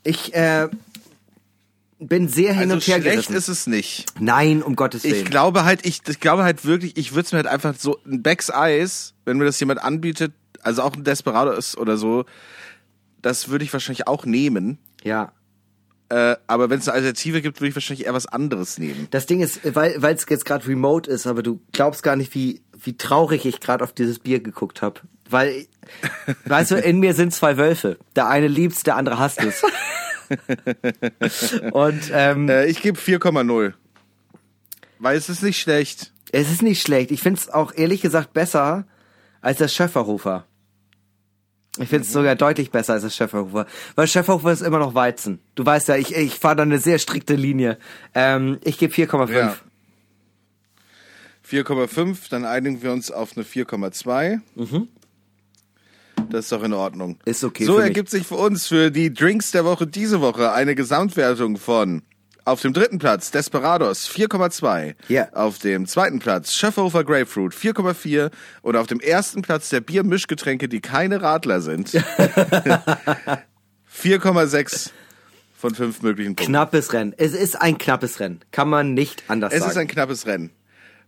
ich 0.05 0.35
äh, 0.35 0.69
bin 1.99 2.29
sehr 2.29 2.53
hin 2.53 2.71
Also 2.71 2.75
und 2.75 2.87
her 2.87 3.01
schlecht 3.01 3.29
gerissen. 3.29 3.35
ist 3.35 3.49
es 3.49 3.67
nicht. 3.67 4.07
Nein, 4.21 4.63
um 4.63 4.77
Gottes 4.77 5.05
Willen. 5.05 5.17
Ich 5.17 5.25
glaube 5.25 5.65
halt, 5.65 5.85
ich, 5.85 6.01
ich 6.07 6.21
glaube 6.21 6.45
halt 6.45 6.65
wirklich, 6.65 6.97
ich 6.97 7.13
würde 7.13 7.27
es 7.27 7.33
mir 7.33 7.39
halt 7.39 7.47
einfach 7.49 7.75
so 7.77 7.99
ein 8.07 8.23
Becks 8.23 8.51
Eis, 8.51 9.15
wenn 9.25 9.37
mir 9.39 9.45
das 9.45 9.59
jemand 9.61 9.83
anbietet, 9.83 10.33
also 10.63 10.83
auch 10.83 10.95
ein 10.95 11.05
Desperado 11.05 11.51
ist 11.53 11.77
oder 11.77 11.97
so, 11.97 12.25
das 13.23 13.49
würde 13.49 13.65
ich 13.65 13.73
wahrscheinlich 13.73 14.07
auch 14.07 14.25
nehmen. 14.25 14.79
ja. 15.03 15.33
Äh, 16.11 16.37
aber 16.47 16.71
wenn 16.71 16.79
es 16.79 16.89
eine 16.89 16.95
Alternative 16.95 17.43
gibt, 17.43 17.61
würde 17.61 17.69
ich 17.69 17.77
wahrscheinlich 17.77 18.07
eher 18.07 18.15
was 18.15 18.25
anderes 18.25 18.79
nehmen. 18.79 19.09
Das 19.11 19.27
Ding 19.27 19.41
ist, 19.41 19.61
weil 19.75 20.01
weil 20.01 20.15
es 20.15 20.25
jetzt 20.27 20.47
gerade 20.47 20.67
remote 20.67 21.11
ist, 21.11 21.27
aber 21.27 21.43
du 21.43 21.61
glaubst 21.73 22.03
gar 22.03 22.17
nicht, 22.17 22.35
wie 22.35 22.63
wie 22.83 22.97
traurig 22.97 23.45
ich 23.45 23.61
gerade 23.61 23.85
auf 23.85 23.93
dieses 23.93 24.19
Bier 24.19 24.41
geguckt 24.41 24.81
habe. 24.81 25.03
Weil, 25.31 25.67
weißt 26.47 26.71
du, 26.73 26.77
in 26.77 27.01
mir 27.01 27.15
sind 27.15 27.35
zwei 27.35 27.57
Wölfe. 27.57 27.99
Der 28.17 28.29
eine 28.29 28.49
liebt's, 28.49 28.83
der 28.83 28.97
andere 28.97 29.19
hasst 29.19 29.43
es. 29.43 29.63
Und 31.73 32.11
ähm, 32.13 32.49
Äh, 32.49 32.67
ich 32.67 32.83
gebe 32.83 32.99
4,0. 32.99 33.73
Weil 34.99 35.17
es 35.17 35.29
ist 35.29 35.43
nicht 35.43 35.61
schlecht. 35.61 36.13
es 36.33 36.51
ist 36.51 36.63
nicht 36.63 36.83
schlecht. 36.83 37.11
Ich 37.11 37.23
find's 37.23 37.49
auch 37.49 37.73
ehrlich 37.75 38.01
gesagt 38.03 38.33
besser 38.33 38.87
als 39.41 39.59
das 39.59 39.75
Schöfferhofer. 39.75 40.45
Ich 41.81 41.89
find's 41.89 42.13
sogar 42.13 42.35
deutlich 42.35 42.71
besser 42.73 42.95
als 42.95 43.05
das 43.05 43.15
Schöfferhofer. 43.15 43.67
Weil 43.95 44.09
Schöfferhofer 44.09 44.51
ist 44.53 44.63
immer 44.63 44.81
noch 44.81 44.95
Weizen. 44.95 45.39
Du 45.55 45.65
weißt 45.65 45.89
ja, 45.89 45.97
ich, 45.97 46.15
ich 46.17 46.35
fahre 46.35 46.57
da 46.57 46.63
eine 46.65 46.79
sehr 46.81 46.99
strikte 46.99 47.35
Linie. 47.37 47.79
Ähm, 48.15 48.59
ich 48.65 48.79
gebe 48.79 48.93
4,5. 48.93 49.31
Ja. 49.33 49.55
4,5, 51.49 52.29
dann 52.31 52.45
einigen 52.45 52.83
wir 52.83 52.93
uns 52.93 53.11
auf 53.11 53.37
eine 53.37 53.45
4,2. 53.45 54.41
Das 56.31 56.47
ist 56.47 56.53
doch 56.53 56.63
in 56.63 56.73
Ordnung. 56.73 57.19
Ist 57.25 57.43
okay 57.45 57.65
So 57.65 57.79
ergibt 57.79 58.11
sich 58.11 58.27
für 58.27 58.37
uns 58.37 58.67
für 58.67 58.91
die 58.91 59.13
Drinks 59.13 59.51
der 59.51 59.65
Woche 59.65 59.87
diese 59.87 60.21
Woche 60.21 60.53
eine 60.53 60.75
Gesamtwertung 60.75 61.57
von 61.57 62.03
auf 62.45 62.63
dem 62.63 62.73
dritten 62.73 62.99
Platz 62.99 63.31
Desperados 63.31 64.09
4,2. 64.09 64.95
Ja. 65.09 65.29
Auf 65.33 65.59
dem 65.59 65.87
zweiten 65.87 66.19
Platz 66.19 66.55
Schöfferhofer 66.55 67.05
Grapefruit 67.05 67.55
4,4. 67.55 68.31
Und 68.63 68.77
auf 68.77 68.87
dem 68.87 69.01
ersten 69.01 69.43
Platz 69.43 69.69
der 69.69 69.81
Biermischgetränke, 69.83 70.69
die 70.69 70.81
keine 70.81 71.21
Radler 71.21 71.61
sind. 71.61 71.91
4,6 73.95 74.91
von 75.59 75.75
fünf 75.75 76.03
möglichen 76.03 76.37
Punkten. 76.37 76.53
Knappes 76.53 76.93
Rennen. 76.93 77.15
Es 77.17 77.35
ist 77.35 77.61
ein 77.61 77.77
knappes 77.79 78.21
Rennen. 78.21 78.41
Kann 78.53 78.69
man 78.69 78.95
nicht 78.95 79.25
anders 79.29 79.53
Es 79.53 79.61
sagen. 79.61 79.71
ist 79.71 79.77
ein 79.77 79.89
knappes 79.89 80.27
Rennen. 80.27 80.51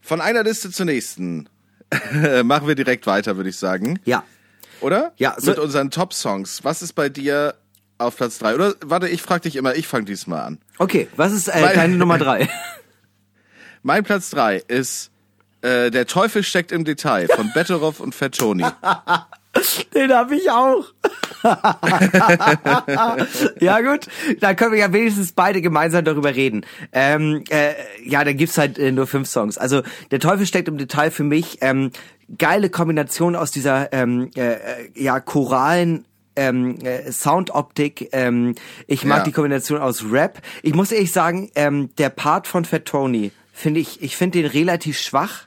Von 0.01 0.21
einer 0.21 0.43
Liste 0.43 0.71
zur 0.71 0.87
nächsten. 0.87 1.49
machen 2.45 2.69
wir 2.69 2.75
direkt 2.75 3.07
weiter, 3.07 3.37
würde 3.37 3.51
ich 3.51 3.57
sagen. 3.57 3.99
Ja. 4.05 4.25
Oder? 4.81 5.13
Ja, 5.17 5.35
so- 5.39 5.51
Mit 5.51 5.59
unseren 5.59 5.91
Top-Songs. 5.91 6.65
Was 6.65 6.83
ist 6.83 6.93
bei 6.95 7.09
dir 7.09 7.55
auf 7.99 8.17
Platz 8.17 8.39
drei? 8.39 8.55
Oder 8.55 8.75
warte, 8.85 9.09
ich 9.09 9.23
frage 9.23 9.43
dich 9.43 9.57
immer, 9.57 9.75
ich 9.75 9.87
fange 9.87 10.05
diesmal 10.07 10.41
an. 10.43 10.59
Okay, 10.79 11.09
was 11.17 11.33
ist 11.33 11.49
äh, 11.49 11.75
deine 11.75 11.97
Nummer 11.97 12.19
drei? 12.19 12.49
Mein 13.83 14.05
Platz 14.05 14.31
drei 14.31 14.57
ist 14.69 15.11
äh, 15.63 15.91
Der 15.91 16.07
Teufel 16.07 16.43
steckt 16.43 16.73
im 16.73 16.85
Detail 16.85 17.29
von 17.29 17.51
Betteroff 17.53 18.01
und 18.01 18.15
Fat 18.15 18.37
Tony. 18.37 18.65
Den 19.95 20.13
hab 20.13 20.31
ich 20.31 20.49
auch. 20.51 20.85
ja 23.61 23.81
gut, 23.81 24.07
dann 24.41 24.57
können 24.57 24.73
wir 24.73 24.79
ja 24.79 24.93
wenigstens 24.93 25.33
beide 25.33 25.61
gemeinsam 25.61 26.05
darüber 26.05 26.35
reden. 26.35 26.65
Ähm, 26.93 27.45
äh, 27.51 27.73
ja, 28.05 28.25
da 28.25 28.33
gibt's 28.33 28.59
halt 28.59 28.79
äh, 28.79 28.93
nur 28.93 29.07
fünf 29.07 29.29
Songs. 29.29 29.59
Also 29.59 29.83
der 30.11 30.21
Teufel 30.21 30.47
steckt 30.47 30.69
im 30.69 30.79
Detail 30.79 31.11
für 31.11 31.25
mich. 31.25 31.59
Ähm, 31.63 31.91
geile 32.39 32.71
Kombination 32.71 33.35
aus 33.35 33.51
dieser 33.51 33.93
ähm, 33.93 34.31
äh, 34.37 34.53
äh, 34.53 34.59
ja 34.95 35.19
choralen 35.19 36.05
ähm, 36.37 36.79
äh, 36.85 37.11
Soundoptik. 37.11 38.11
Ähm, 38.13 38.55
ich 38.87 39.05
mag 39.05 39.19
Ja. 39.19 39.25
die 39.25 39.33
Kombination 39.33 39.81
aus 39.81 40.05
Rap. 40.11 40.41
Ich 40.63 40.75
muss 40.75 40.93
ehrlich 40.93 41.13
sagen, 41.13 41.51
ähm, 41.57 41.91
der 41.99 42.11
Part 42.11 42.47
von 42.47 42.65
Fat 42.65 42.85
Tony 42.85 43.33
finde 43.53 43.81
ich, 43.81 44.01
ich 44.03 44.17
finde 44.17 44.41
den 44.43 44.51
relativ 44.51 44.99
schwach 44.99 45.47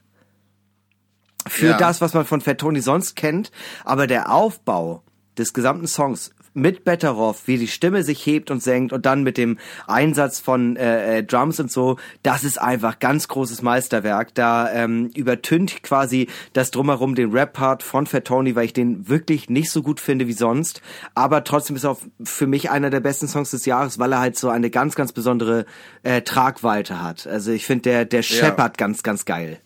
für 1.48 1.68
Ja. 1.72 1.78
das, 1.78 2.02
was 2.02 2.14
man 2.14 2.26
von 2.26 2.42
Fat 2.42 2.60
Tony 2.60 2.82
sonst 2.82 3.16
kennt. 3.16 3.52
Aber 3.86 4.08
der 4.08 4.32
Aufbau 4.32 5.04
des 5.38 5.54
gesamten 5.54 5.88
Songs 5.88 6.32
mit 6.56 6.84
Betteroff, 6.84 7.48
wie 7.48 7.58
die 7.58 7.68
Stimme 7.68 8.04
sich 8.04 8.24
hebt 8.28 8.52
und 8.52 8.62
senkt 8.62 8.94
und 8.94 9.08
dann 9.08 9.24
mit 9.24 9.38
dem 9.40 9.58
Einsatz 9.88 10.40
von 10.40 10.76
äh, 10.76 11.18
äh, 11.18 11.24
Drums 11.24 11.60
und 11.60 11.72
so, 11.72 11.98
das 12.22 12.44
ist 12.44 12.62
einfach 12.62 13.00
ganz 13.00 13.28
großes 13.28 13.64
Meisterwerk. 13.64 14.36
Da 14.36 14.72
ähm, 14.72 15.10
übertünnt 15.16 15.82
quasi 15.82 16.28
das 16.54 16.70
drumherum 16.70 17.16
den 17.16 17.32
Rap-Part 17.32 17.82
von 17.82 18.06
Fat 18.06 18.26
Tony, 18.26 18.56
weil 18.56 18.66
ich 18.66 18.74
den 18.74 19.10
wirklich 19.10 19.50
nicht 19.50 19.72
so 19.72 19.82
gut 19.82 20.00
finde 20.00 20.28
wie 20.28 20.34
sonst. 20.34 20.84
Aber 21.16 21.44
trotzdem 21.44 21.76
ist 21.76 21.86
er 21.86 21.92
auch 21.92 22.02
für 22.24 22.46
mich 22.46 22.70
einer 22.70 22.92
der 22.92 23.00
besten 23.00 23.28
Songs 23.28 23.50
des 23.50 23.66
Jahres, 23.66 23.98
weil 23.98 24.14
er 24.14 24.20
halt 24.20 24.38
so 24.38 24.50
eine 24.50 24.70
ganz, 24.70 24.94
ganz 24.94 25.12
besondere 25.12 25.66
äh, 26.04 26.22
Tragweite 26.22 27.02
hat. 27.02 27.26
Also 27.26 27.52
ich 27.52 27.66
finde, 27.66 27.82
der, 27.90 28.06
der 28.06 28.22
scheppert 28.22 28.78
ganz, 28.78 29.02
ganz 29.02 29.26
geil. 29.26 29.60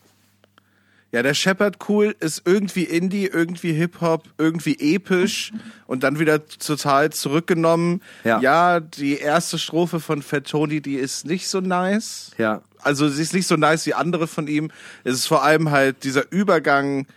Ja, 1.18 1.24
der 1.24 1.34
Shepard 1.34 1.78
cool 1.90 2.16
ist 2.20 2.44
irgendwie 2.46 2.84
Indie, 2.84 3.26
irgendwie 3.26 3.74
Hip-Hop, 3.74 4.26
irgendwie 4.38 4.78
episch 4.80 5.52
und 5.88 6.04
dann 6.04 6.20
wieder 6.20 6.46
total 6.46 7.10
zurückgenommen. 7.10 8.04
Ja. 8.24 8.40
ja, 8.40 8.80
die 8.80 9.18
erste 9.18 9.58
Strophe 9.58 10.00
von 10.00 10.22
Fat 10.22 10.46
Tony, 10.46 10.80
die 10.80 10.94
ist 10.94 11.26
nicht 11.26 11.48
so 11.48 11.60
nice. 11.60 12.34
Ja. 12.38 12.62
Also 12.84 13.10
sie 13.10 13.24
ist 13.24 13.34
nicht 13.34 13.48
so 13.48 13.56
nice 13.56 13.88
wie 13.88 13.96
andere 13.96 14.28
von 14.28 14.48
ihm. 14.48 14.70
Es 15.04 15.16
ist 15.16 15.26
vor 15.26 15.44
allem 15.44 15.72
halt 15.72 16.04
dieser 16.04 16.32
Übergang 16.32 17.08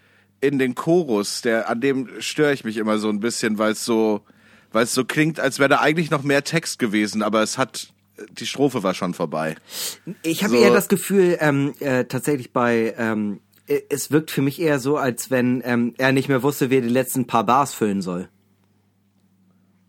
in 0.40 0.58
den 0.58 0.74
Chorus, 0.74 1.42
der 1.42 1.68
an 1.68 1.82
dem 1.82 2.08
störe 2.20 2.54
ich 2.54 2.64
mich 2.64 2.78
immer 2.78 2.96
so 2.96 3.10
ein 3.10 3.20
bisschen, 3.20 3.58
weil 3.58 3.72
es 3.72 3.84
so, 3.84 4.22
weil 4.72 4.84
es 4.84 4.94
so 4.94 5.04
klingt, 5.04 5.38
als 5.40 5.58
wäre 5.58 5.68
da 5.68 5.80
eigentlich 5.80 6.10
noch 6.10 6.22
mehr 6.22 6.42
Text 6.42 6.78
gewesen, 6.78 7.20
aber 7.20 7.42
es 7.42 7.58
hat 7.58 7.92
die 8.30 8.46
Strophe 8.46 8.82
war 8.82 8.94
schon 8.94 9.14
vorbei. 9.14 9.56
Ich 10.22 10.42
habe 10.42 10.54
So. 10.54 10.62
eher 10.62 10.72
das 10.72 10.88
Gefühl, 10.88 11.36
ähm, 11.40 11.74
äh, 11.80 12.04
tatsächlich 12.04 12.52
bei, 12.52 12.94
ähm, 12.98 13.40
äh, 13.40 13.49
es 13.88 14.10
wirkt 14.10 14.30
für 14.30 14.42
mich 14.42 14.60
eher 14.60 14.80
so, 14.80 14.96
als 14.96 15.30
wenn 15.30 15.62
ähm, 15.64 15.94
er 15.98 16.12
nicht 16.12 16.28
mehr 16.28 16.42
wusste, 16.42 16.70
wie 16.70 16.76
er 16.76 16.82
die 16.82 16.88
letzten 16.88 17.26
paar 17.26 17.44
Bars 17.44 17.72
füllen 17.72 18.02
soll. 18.02 18.28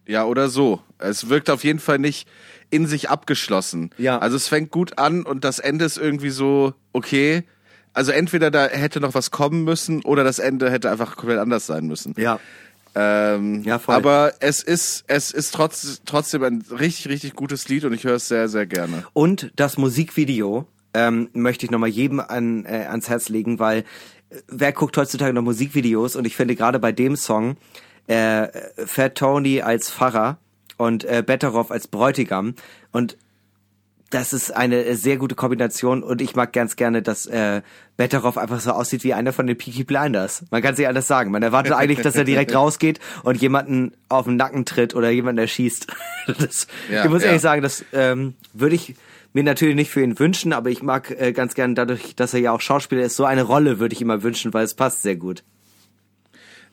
Ja, 0.08 0.26
oder 0.26 0.50
so. 0.50 0.82
Es 0.98 1.30
wirkt 1.30 1.50
auf 1.50 1.64
jeden 1.64 1.80
Fall 1.80 2.00
nicht 2.00 2.28
in 2.70 2.86
sich 2.86 3.10
abgeschlossen. 3.10 3.92
Ja. 3.98 4.20
Also 4.20 4.36
es 4.36 4.48
fängt 4.48 4.72
gut 4.72 4.98
an 4.98 5.24
und 5.24 5.44
das 5.44 5.60
Ende 5.60 5.86
ist 5.86 5.98
irgendwie 5.98 6.30
so, 6.30 6.74
okay. 6.94 7.44
Also 7.94 8.12
entweder 8.12 8.52
da 8.52 8.68
hätte 8.68 9.00
noch 9.00 9.14
was 9.14 9.32
kommen 9.32 9.64
müssen 9.64 10.04
oder 10.04 10.24
das 10.24 10.40
Ende 10.40 10.72
hätte 10.72 10.90
einfach 10.90 11.16
komplett 11.18 11.40
anders 11.40 11.66
sein 11.66 11.88
müssen. 11.88 12.14
Ja. 12.18 12.40
Ähm, 12.94 13.64
Ja, 13.64 13.80
voll. 13.80 13.96
Aber 13.96 14.34
es 14.40 14.62
ist, 14.62 15.06
es 15.08 15.32
ist 15.32 15.54
trotz, 15.54 16.02
trotzdem 16.06 16.44
ein 16.44 16.64
richtig, 16.72 17.08
richtig 17.10 17.34
gutes 17.34 17.68
Lied 17.70 17.86
und 17.86 17.94
ich 17.94 18.04
höre 18.04 18.16
es 18.16 18.28
sehr, 18.28 18.48
sehr 18.48 18.66
gerne. 18.66 19.06
Und 19.14 19.52
das 19.56 19.78
Musikvideo 19.78 20.68
ähm, 20.94 21.30
möchte 21.34 21.66
ich 21.66 21.72
nochmal 21.72 21.90
jedem 21.90 22.20
an, 22.20 22.66
äh, 22.66 22.86
ans 22.90 23.10
Herz 23.10 23.30
legen, 23.30 23.60
weil 23.60 23.80
äh, 24.30 24.38
wer 24.48 24.72
guckt 24.74 24.98
heutzutage 24.98 25.34
noch 25.34 25.42
Musikvideos? 25.42 26.16
Und 26.16 26.26
ich 26.26 26.36
finde 26.36 26.56
gerade 26.56 26.80
bei 26.80 26.92
dem 26.92 27.16
Song 27.16 27.58
äh, 28.08 28.48
Fat 28.86 29.16
Tony 29.16 29.62
als 29.62 29.92
Pfarrer 29.92 30.38
und 30.78 31.04
äh, 31.04 31.24
Betteroff 31.26 31.72
als 31.72 31.88
Bräutigam 31.88 32.56
und 32.92 33.18
das 34.12 34.34
ist 34.34 34.52
eine 34.52 34.84
äh, 34.84 34.96
sehr 34.96 35.18
gute 35.18 35.36
Kombination 35.36 36.04
und 36.04 36.22
ich 36.22 36.36
mag 36.36 36.54
ganz 36.54 36.76
gerne, 36.76 37.02
dass 37.02 37.26
äh, 37.26 37.62
Betteroff 37.98 38.38
einfach 38.38 38.60
so 38.60 38.72
aussieht 38.72 39.04
wie 39.04 39.14
einer 39.14 39.34
von 39.34 39.48
den 39.48 39.58
Peaky 39.58 39.84
Blinders. 39.84 40.44
Man 40.52 40.62
kann 40.62 40.76
sich 40.76 40.88
alles 40.88 41.08
sagen. 41.08 41.32
Man 41.32 41.42
erwartet 41.42 41.74
eigentlich, 41.74 42.02
dass 42.02 42.16
er 42.16 42.24
direkt 42.24 42.54
rausgeht 42.56 43.00
und 43.24 43.42
jemanden 43.42 43.94
auf 44.10 44.26
den 44.26 44.36
Nacken 44.36 44.66
tritt 44.66 44.94
oder 44.96 45.10
jemanden 45.10 45.40
erschießt. 45.40 45.88
Das, 46.38 46.68
Ja, 46.92 47.04
ich 47.04 47.10
muss 47.10 47.24
ja. 47.24 47.30
ehrlich 47.30 47.42
sagen, 47.42 47.64
das 47.64 47.84
ähm, 47.94 48.36
würde 48.54 48.76
ich 48.76 48.96
mir 49.34 49.44
natürlich 49.44 49.76
nicht 49.76 49.92
für 49.92 50.04
ihn 50.04 50.20
wünschen, 50.20 50.54
aber 50.54 50.70
ich 50.70 50.84
mag 50.84 51.12
äh, 51.12 51.32
ganz 51.32 51.54
gerne 51.54 51.74
dadurch, 51.74 52.16
dass 52.16 52.34
er 52.34 52.42
ja 52.42 52.52
auch 52.52 52.62
Schauspieler 52.62 53.04
ist, 53.04 53.16
so 53.16 53.26
eine 53.26 53.44
Rolle 53.44 53.80
würde 53.80 53.94
ich 53.94 54.02
ihm 54.02 54.08
mal 54.08 54.24
wünschen, 54.24 54.54
weil 54.54 54.66
es 54.66 54.74
passt 54.74 55.02
sehr 55.02 55.16
gut. 55.16 55.44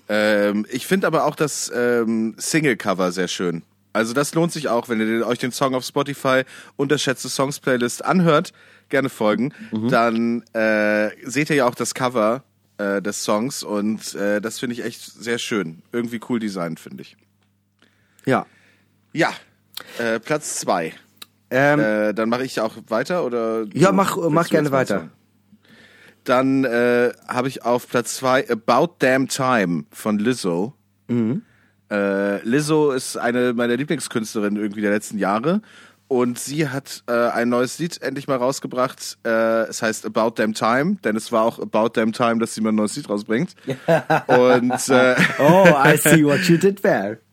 Ähm, 0.09 0.67
ich 0.71 0.87
finde 0.87 1.07
aber 1.07 1.25
auch 1.25 1.37
das 1.37 1.71
ähm, 1.75 2.35
Single-Cover 2.39 3.13
sehr 3.13 3.29
schön. 3.29 3.63
Also 3.93 4.15
das 4.15 4.35
lohnt 4.35 4.53
sich 4.53 4.69
auch, 4.69 4.89
wenn 4.89 5.01
ihr 5.01 5.27
euch 5.27 5.39
den 5.39 5.53
Song 5.53 5.75
auf 5.75 5.85
Spotify 5.85 6.43
unterschätzte 6.77 7.29
Songs 7.29 7.59
Playlist 7.59 8.05
anhört, 8.05 8.53
gerne 8.89 9.09
folgen, 9.09 9.53
dann 9.91 10.43
äh, 10.53 11.11
seht 11.25 11.51
ihr 11.51 11.57
ja 11.57 11.67
auch 11.67 11.75
das 11.75 11.95
Cover 11.95 12.45
äh, 12.79 13.03
des 13.03 13.25
Songs 13.25 13.63
und 13.63 14.15
äh, 14.15 14.41
das 14.41 14.59
finde 14.59 14.75
ich 14.75 14.85
echt 14.85 15.01
sehr 15.03 15.39
schön. 15.39 15.83
Irgendwie 15.93 16.21
cool 16.29 16.39
designt, 16.39 16.81
finde 16.81 17.03
ich. 17.03 17.17
Ja. 18.25 18.47
Ja, 19.13 19.33
äh, 19.99 20.21
Platz 20.21 20.61
zwei. 20.61 20.95
Ähm, 21.51 21.81
Äh, 21.81 22.13
dann 22.15 22.29
mache 22.29 22.45
ich 22.45 22.61
auch 22.61 22.75
weiter 22.89 23.25
oder? 23.25 23.65
Ja, 23.73 23.93
mach- 23.93 24.17
mach 24.29 24.49
gerne 24.49 24.71
weiter. 24.73 25.09
Dann 26.25 26.65
äh, 26.65 27.13
habe 27.27 27.49
ich 27.49 27.65
auf 27.65 27.89
Platz 27.89 28.17
zwei 28.17 28.49
About 28.51 28.97
Damn 28.99 29.29
Time 29.29 29.85
von 29.91 30.19
Lizzo. 30.19 30.75
Mhm. 31.09 31.43
Äh, 31.91 32.43
Lizzo 32.47 32.91
ist 32.91 33.17
eine 33.17 33.55
meiner 33.55 33.77
Lieblingskünstlerinnen 33.77 34.61
irgendwie 34.61 34.83
der 34.83 34.91
letzten 34.91 35.17
Jahre. 35.19 35.63
Und 36.07 36.39
sie 36.39 36.69
hat 36.69 37.03
äh, 37.07 37.13
ein 37.13 37.51
neues 37.51 37.79
Lied 37.79 38.01
endlich 38.03 38.29
mal 38.29 38.37
rausgebracht. 38.39 39.19
Äh, 39.25 39.65
es 39.69 39.81
heißt 39.83 40.07
About 40.07 40.33
Damn 40.37 40.55
Time, 40.55 40.97
denn 41.05 41.17
es 41.17 41.33
war 41.33 41.43
auch 41.45 41.59
About 41.59 41.91
Damn 41.95 42.13
Time, 42.13 42.39
dass 42.39 42.55
sie 42.55 42.61
mal 42.63 42.71
ein 42.71 42.77
neues 42.77 42.97
Lied 42.97 43.09
rausbringt. 43.09 43.55
und 44.27 44.89
äh, 44.89 45.15
oh, 45.39 45.67
I 45.85 45.97
see 45.99 46.25
what 46.25 46.41
you 46.49 46.57
did 46.59 46.83
there. 46.83 47.19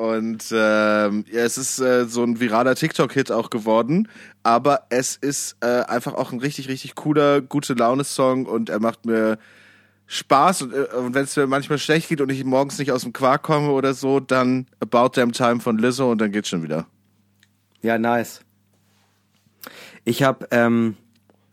Und 0.00 0.46
ähm, 0.50 1.26
ja, 1.30 1.40
es 1.40 1.58
ist 1.58 1.78
äh, 1.78 2.06
so 2.06 2.24
ein 2.24 2.40
viraler 2.40 2.74
TikTok-Hit 2.74 3.30
auch 3.30 3.50
geworden, 3.50 4.08
aber 4.42 4.86
es 4.88 5.14
ist 5.14 5.58
äh, 5.60 5.82
einfach 5.82 6.14
auch 6.14 6.32
ein 6.32 6.40
richtig, 6.40 6.70
richtig 6.70 6.94
cooler, 6.94 7.42
gute 7.42 7.74
Laune-Song 7.74 8.46
und 8.46 8.70
er 8.70 8.80
macht 8.80 9.04
mir 9.04 9.38
Spaß 10.06 10.62
und, 10.62 10.72
äh, 10.72 10.86
und 10.96 11.12
wenn 11.12 11.24
es 11.24 11.36
mir 11.36 11.46
manchmal 11.46 11.76
schlecht 11.76 12.08
geht 12.08 12.22
und 12.22 12.30
ich 12.30 12.42
morgens 12.46 12.78
nicht 12.78 12.92
aus 12.92 13.02
dem 13.02 13.12
Quark 13.12 13.42
komme 13.42 13.72
oder 13.72 13.92
so, 13.92 14.20
dann 14.20 14.64
About 14.80 15.20
Damn 15.20 15.32
Time 15.32 15.60
von 15.60 15.76
Lizzo 15.76 16.10
und 16.10 16.18
dann 16.18 16.32
geht's 16.32 16.48
schon 16.48 16.62
wieder. 16.62 16.86
Ja, 17.82 17.98
nice. 17.98 18.40
Ich 20.06 20.22
habe, 20.22 20.48
ähm, 20.50 20.96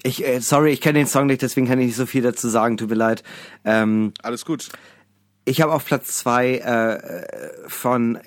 ich, 0.04 0.26
äh, 0.26 0.40
sorry, 0.40 0.72
ich 0.72 0.80
kenne 0.80 1.00
den 1.00 1.08
Song 1.08 1.26
nicht, 1.28 1.42
deswegen 1.42 1.68
kann 1.68 1.80
ich 1.80 1.88
nicht 1.88 1.98
so 1.98 2.06
viel 2.06 2.22
dazu 2.22 2.48
sagen, 2.48 2.78
tut 2.78 2.92
mir 2.92 2.96
leid. 2.96 3.24
Ähm, 3.66 4.14
Alles 4.24 4.46
gut. 4.46 4.70
Ich 5.48 5.62
habe 5.62 5.74
auf 5.74 5.86
Platz 5.86 6.18
zwei 6.18 6.58
äh, 6.58 7.70
von 7.70 8.20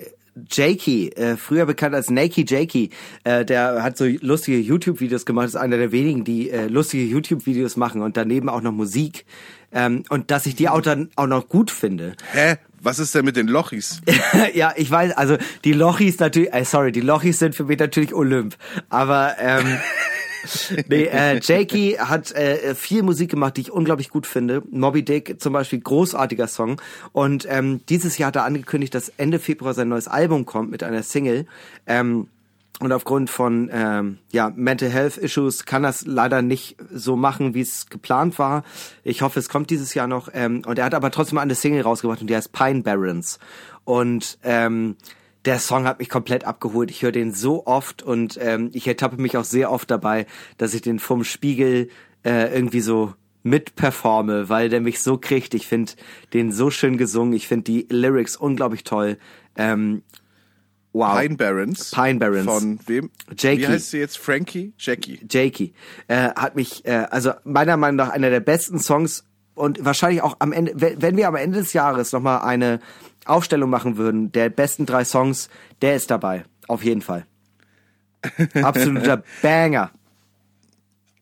Jakey, 0.49 1.09
äh, 1.09 1.37
früher 1.37 1.65
bekannt 1.65 1.93
als 1.93 2.09
Nakey 2.09 2.45
Jakey, 2.47 2.89
äh, 3.23 3.45
der 3.45 3.83
hat 3.83 3.97
so 3.97 4.05
lustige 4.05 4.57
YouTube-Videos 4.57 5.25
gemacht, 5.25 5.47
ist 5.47 5.55
einer 5.55 5.77
der 5.77 5.91
wenigen, 5.91 6.23
die 6.23 6.49
äh, 6.49 6.67
lustige 6.67 7.03
YouTube-Videos 7.03 7.77
machen 7.77 8.01
und 8.01 8.17
daneben 8.17 8.49
auch 8.49 8.61
noch 8.61 8.71
Musik. 8.71 9.25
Ähm, 9.73 10.03
und 10.09 10.31
dass 10.31 10.45
ich 10.45 10.55
die 10.55 10.67
auch 10.67 10.81
dann 10.81 11.09
auch 11.15 11.27
noch 11.27 11.47
gut 11.47 11.69
finde. 11.71 12.15
Hä? 12.33 12.55
Was 12.83 12.97
ist 12.97 13.13
denn 13.13 13.25
mit 13.25 13.35
den 13.35 13.47
Lochis? 13.47 14.01
ja, 14.55 14.73
ich 14.75 14.89
weiß, 14.89 15.11
also 15.15 15.37
die 15.63 15.73
Lochis 15.73 16.17
natürlich, 16.17 16.51
äh, 16.51 16.65
sorry, 16.65 16.91
die 16.91 17.01
Lochis 17.01 17.37
sind 17.37 17.53
für 17.53 17.65
mich 17.65 17.77
natürlich 17.77 18.13
Olymp, 18.13 18.55
aber 18.89 19.35
ähm, 19.39 19.77
nee, 20.87 21.03
äh, 21.03 21.39
Jakey 21.41 21.97
hat 21.99 22.31
äh, 22.31 22.75
viel 22.75 23.03
Musik 23.03 23.31
gemacht, 23.31 23.57
die 23.57 23.61
ich 23.61 23.71
unglaublich 23.71 24.09
gut 24.09 24.27
finde. 24.27 24.63
Moby 24.69 25.03
Dick 25.03 25.41
zum 25.41 25.53
Beispiel, 25.53 25.79
großartiger 25.79 26.47
Song. 26.47 26.81
Und 27.11 27.47
ähm, 27.49 27.81
dieses 27.89 28.17
Jahr 28.17 28.27
hat 28.27 28.35
er 28.35 28.45
angekündigt, 28.45 28.95
dass 28.95 29.09
Ende 29.09 29.39
Februar 29.39 29.73
sein 29.73 29.89
neues 29.89 30.07
Album 30.07 30.45
kommt 30.45 30.71
mit 30.71 30.83
einer 30.83 31.03
Single. 31.03 31.45
Ähm, 31.87 32.27
und 32.81 32.91
aufgrund 32.91 33.29
von 33.29 33.69
ähm, 33.71 34.17
ja, 34.31 34.51
Mental 34.55 34.89
Health 34.89 35.17
Issues 35.17 35.65
kann 35.65 35.83
das 35.83 36.07
leider 36.07 36.41
nicht 36.41 36.77
so 36.91 37.15
machen, 37.15 37.53
wie 37.53 37.61
es 37.61 37.87
geplant 37.87 38.39
war. 38.39 38.63
Ich 39.03 39.21
hoffe, 39.21 39.37
es 39.37 39.49
kommt 39.49 39.69
dieses 39.69 39.93
Jahr 39.93 40.07
noch. 40.07 40.29
Ähm, 40.33 40.63
und 40.65 40.79
er 40.79 40.85
hat 40.85 40.95
aber 40.95 41.11
trotzdem 41.11 41.37
eine 41.37 41.53
Single 41.53 41.81
rausgebracht 41.83 42.21
und 42.21 42.27
die 42.27 42.35
heißt 42.35 42.51
Pine 42.53 42.81
Barrens. 42.81 43.37
Und 43.83 44.39
ähm, 44.43 44.95
der 45.45 45.59
Song 45.59 45.85
hat 45.85 45.99
mich 45.99 46.09
komplett 46.09 46.43
abgeholt. 46.43 46.91
Ich 46.91 47.01
höre 47.01 47.11
den 47.11 47.33
so 47.33 47.65
oft 47.65 48.03
und 48.03 48.37
ähm, 48.41 48.69
ich 48.73 48.87
ertappe 48.87 49.19
mich 49.19 49.37
auch 49.37 49.43
sehr 49.43 49.71
oft 49.71 49.89
dabei, 49.89 50.25
dass 50.57 50.73
ich 50.73 50.81
den 50.81 50.99
vom 50.99 51.23
Spiegel 51.23 51.89
äh, 52.23 52.53
irgendwie 52.53 52.81
so 52.81 53.13
mitperforme, 53.43 54.49
weil 54.49 54.69
der 54.69 54.81
mich 54.81 55.01
so 55.01 55.17
kriegt. 55.17 55.53
Ich 55.53 55.67
finde 55.67 55.93
den 56.33 56.51
so 56.51 56.69
schön 56.69 56.97
gesungen. 56.97 57.33
Ich 57.33 57.47
finde 57.47 57.63
die 57.63 57.87
Lyrics 57.89 58.35
unglaublich 58.35 58.83
toll. 58.83 59.17
Ähm, 59.55 60.03
wow. 60.93 61.19
Pine 61.19 61.37
Barons. 61.37 61.91
Pine 61.91 62.19
Barons. 62.19 62.45
Von 62.45 62.79
wem? 62.85 63.09
Jakey. 63.35 63.61
Wie 63.61 63.67
heißt 63.67 63.91
sie 63.91 63.97
jetzt? 63.97 64.19
Frankie? 64.19 64.73
Jackie. 64.77 65.19
Jakey 65.29 65.73
äh, 66.07 66.29
hat 66.35 66.55
mich, 66.55 66.85
äh, 66.85 67.07
also 67.09 67.31
meiner 67.43 67.77
Meinung 67.77 67.95
nach 67.95 68.09
einer 68.09 68.29
der 68.29 68.41
besten 68.41 68.77
Songs 68.77 69.25
und 69.55 69.83
wahrscheinlich 69.83 70.21
auch 70.21 70.37
am 70.39 70.53
Ende, 70.53 70.73
wenn 70.75 71.01
wenn 71.01 71.17
wir 71.17 71.27
am 71.27 71.35
Ende 71.35 71.59
des 71.59 71.73
Jahres 71.73 72.11
nochmal 72.11 72.41
eine 72.41 72.79
Aufstellung 73.25 73.69
machen 73.69 73.97
würden, 73.97 74.31
der 74.31 74.49
besten 74.49 74.85
drei 74.85 75.05
Songs, 75.05 75.49
der 75.81 75.95
ist 75.95 76.11
dabei. 76.11 76.43
Auf 76.67 76.83
jeden 76.83 77.01
Fall. 77.01 77.25
Absoluter 78.61 79.23
Banger. 79.41 79.91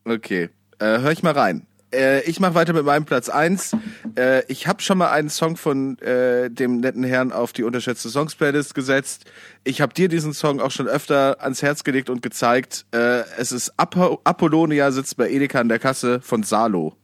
Okay, 0.05 0.49
äh, 0.79 0.99
hör 0.99 1.11
ich 1.11 1.23
mal 1.23 1.33
rein. 1.33 1.65
Äh, 1.93 2.21
ich 2.23 2.39
mache 2.39 2.53
weiter 2.53 2.73
mit 2.73 2.85
meinem 2.85 3.05
Platz 3.05 3.29
eins. 3.29 3.75
Äh, 4.15 4.43
ich 4.47 4.67
habe 4.67 4.81
schon 4.81 4.97
mal 4.97 5.09
einen 5.09 5.29
Song 5.29 5.57
von 5.57 5.97
äh, 5.99 6.49
dem 6.51 6.79
netten 6.79 7.03
Herrn 7.03 7.31
auf 7.31 7.51
die 7.51 7.63
unterschätzte 7.63 8.09
Songs 8.09 8.35
Playlist 8.35 8.75
gesetzt. 8.75 9.25
Ich 9.63 9.81
habe 9.81 9.93
dir 9.93 10.07
diesen 10.07 10.33
Song 10.33 10.59
auch 10.59 10.71
schon 10.71 10.87
öfter 10.87 11.37
ans 11.41 11.61
Herz 11.61 11.83
gelegt 11.83 12.09
und 12.09 12.21
gezeigt. 12.21 12.85
Äh, 12.91 13.23
es 13.37 13.51
ist 13.51 13.73
Apo 13.77 14.21
Apollonia 14.23 14.91
sitzt 14.91 15.17
bei 15.17 15.29
Edeka 15.29 15.59
an 15.59 15.69
der 15.69 15.79
Kasse 15.79 16.21
von 16.21 16.43
Salo. 16.43 16.95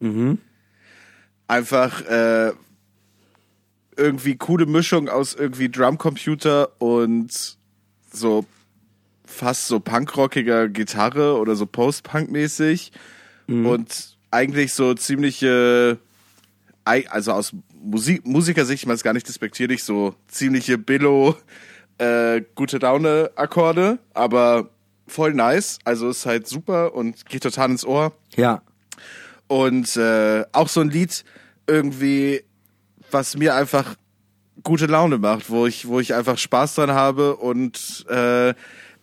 Mhm. 0.00 0.38
Einfach 1.46 2.00
äh, 2.06 2.52
irgendwie 4.00 4.36
coole 4.36 4.66
Mischung 4.66 5.08
aus 5.08 5.34
irgendwie 5.34 5.68
Drumcomputer 5.68 6.80
und 6.80 7.58
so 8.12 8.46
fast 9.24 9.68
so 9.68 9.78
punkrockiger 9.78 10.68
Gitarre 10.68 11.36
oder 11.38 11.54
so 11.54 11.66
Post-Punk-mäßig 11.66 12.90
und 13.46 14.16
eigentlich 14.30 14.74
so 14.74 14.94
ziemliche, 14.94 15.98
also 16.84 17.32
aus 17.32 17.52
Musik, 17.82 18.26
Musikersicht, 18.26 18.82
ich 18.82 18.86
meine 18.86 18.96
es 18.96 19.02
gar 19.02 19.12
nicht 19.12 19.28
despektierlich, 19.28 19.84
so 19.84 20.14
ziemliche 20.28 20.78
Billo, 20.78 21.36
äh, 21.98 22.42
gute 22.54 22.78
Laune-Akkorde, 22.78 23.98
aber 24.14 24.70
voll 25.06 25.34
nice, 25.34 25.78
also 25.84 26.08
ist 26.08 26.26
halt 26.26 26.46
super 26.46 26.94
und 26.94 27.26
geht 27.26 27.42
total 27.42 27.70
ins 27.70 27.84
Ohr. 27.84 28.12
Ja. 28.36 28.62
Und 29.48 29.96
äh, 29.96 30.44
auch 30.52 30.68
so 30.68 30.80
ein 30.80 30.90
Lied 30.90 31.24
irgendwie, 31.66 32.42
was 33.12 33.36
mir 33.36 33.54
einfach 33.54 33.94
gute 34.62 34.86
Laune 34.86 35.18
macht, 35.18 35.50
wo 35.50 35.66
ich, 35.66 35.88
wo 35.88 36.00
ich 36.00 36.14
einfach 36.14 36.38
Spaß 36.38 36.76
dran 36.76 36.92
habe 36.92 37.36
und 37.36 38.04
äh, 38.08 38.54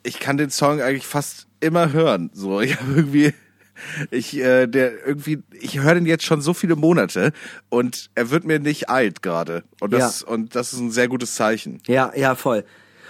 ich 0.04 0.20
kann 0.20 0.38
den 0.38 0.50
Song 0.50 0.82
eigentlich 0.82 1.06
fast 1.06 1.48
immer 1.60 1.92
hören. 1.92 2.30
So, 2.34 2.62
ich 2.62 2.80
habe 2.80 2.94
irgendwie, 2.96 3.34
ich, 4.12 4.38
äh, 4.38 4.68
der 4.68 5.06
irgendwie, 5.06 5.44
ich 5.52 5.80
höre 5.80 5.96
den 5.96 6.06
jetzt 6.06 6.26
schon 6.26 6.42
so 6.42 6.54
viele 6.54 6.76
Monate 6.76 7.32
und 7.70 8.10
er 8.16 8.30
wird 8.30 8.46
mir 8.46 8.60
nicht 8.60 8.90
alt 8.90 9.22
gerade. 9.22 9.64
Und 9.80 9.94
das, 9.94 10.24
und 10.24 10.56
das 10.56 10.74
ist 10.74 10.80
ein 10.80 10.92
sehr 10.92 11.08
gutes 11.08 11.36
Zeichen. 11.36 11.82
Ja, 11.88 12.12
ja, 12.16 12.36
voll. 12.36 12.64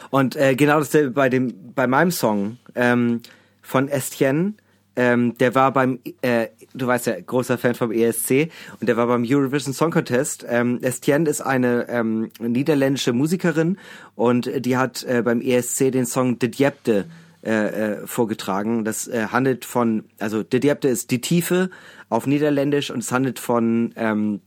Und 0.09 0.35
äh, 0.35 0.55
genau 0.55 0.79
dasselbe 0.79 1.11
bei 1.11 1.29
dem, 1.29 1.73
bei 1.73 1.87
meinem 1.87 2.11
Song 2.11 2.57
ähm, 2.75 3.21
von 3.61 3.89
Estienne. 3.89 4.53
Ähm, 4.97 5.37
der 5.37 5.53
war 5.53 5.71
beim, 5.71 5.99
äh, 6.21 6.47
du 6.73 6.87
weißt 6.87 7.05
ja, 7.05 7.21
großer 7.21 7.59
Fan 7.59 7.75
vom 7.75 7.91
ESC 7.91 8.49
und 8.81 8.89
der 8.89 8.97
war 8.97 9.05
beim 9.05 9.23
Eurovision 9.25 9.71
Song 9.73 9.91
Contest. 9.91 10.43
Ähm, 10.49 10.79
Estienne 10.81 11.29
ist 11.29 11.39
eine 11.39 11.87
ähm, 11.87 12.31
niederländische 12.39 13.13
Musikerin 13.13 13.77
und 14.15 14.49
die 14.65 14.75
hat 14.75 15.03
äh, 15.03 15.21
beim 15.21 15.39
ESC 15.39 15.91
den 15.91 16.07
Song 16.07 16.39
De 16.39 16.49
Diepte 16.49 17.05
äh, 17.43 17.51
äh, 17.51 18.07
vorgetragen. 18.07 18.83
Das 18.85 19.07
äh, 19.07 19.27
handelt 19.31 19.65
von, 19.65 20.05
also 20.17 20.41
De 20.41 20.59
Diepte 20.59 20.87
ist 20.87 21.11
die 21.11 21.21
Tiefe 21.21 21.69
auf 22.09 22.25
Niederländisch 22.25 22.89
und 22.89 22.99
es 22.99 23.11
handelt 23.11 23.37
von, 23.37 23.93
ähm, 23.95 24.41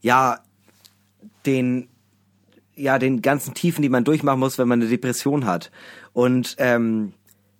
ja, 0.00 0.38
den 1.46 1.88
ja 2.76 3.00
den 3.00 3.22
ganzen 3.22 3.54
Tiefen, 3.54 3.82
die 3.82 3.88
man 3.88 4.04
durchmachen 4.04 4.38
muss, 4.38 4.56
wenn 4.56 4.68
man 4.68 4.80
eine 4.80 4.88
Depression 4.88 5.46
hat. 5.46 5.72
Und 6.12 6.54
ähm, 6.58 7.12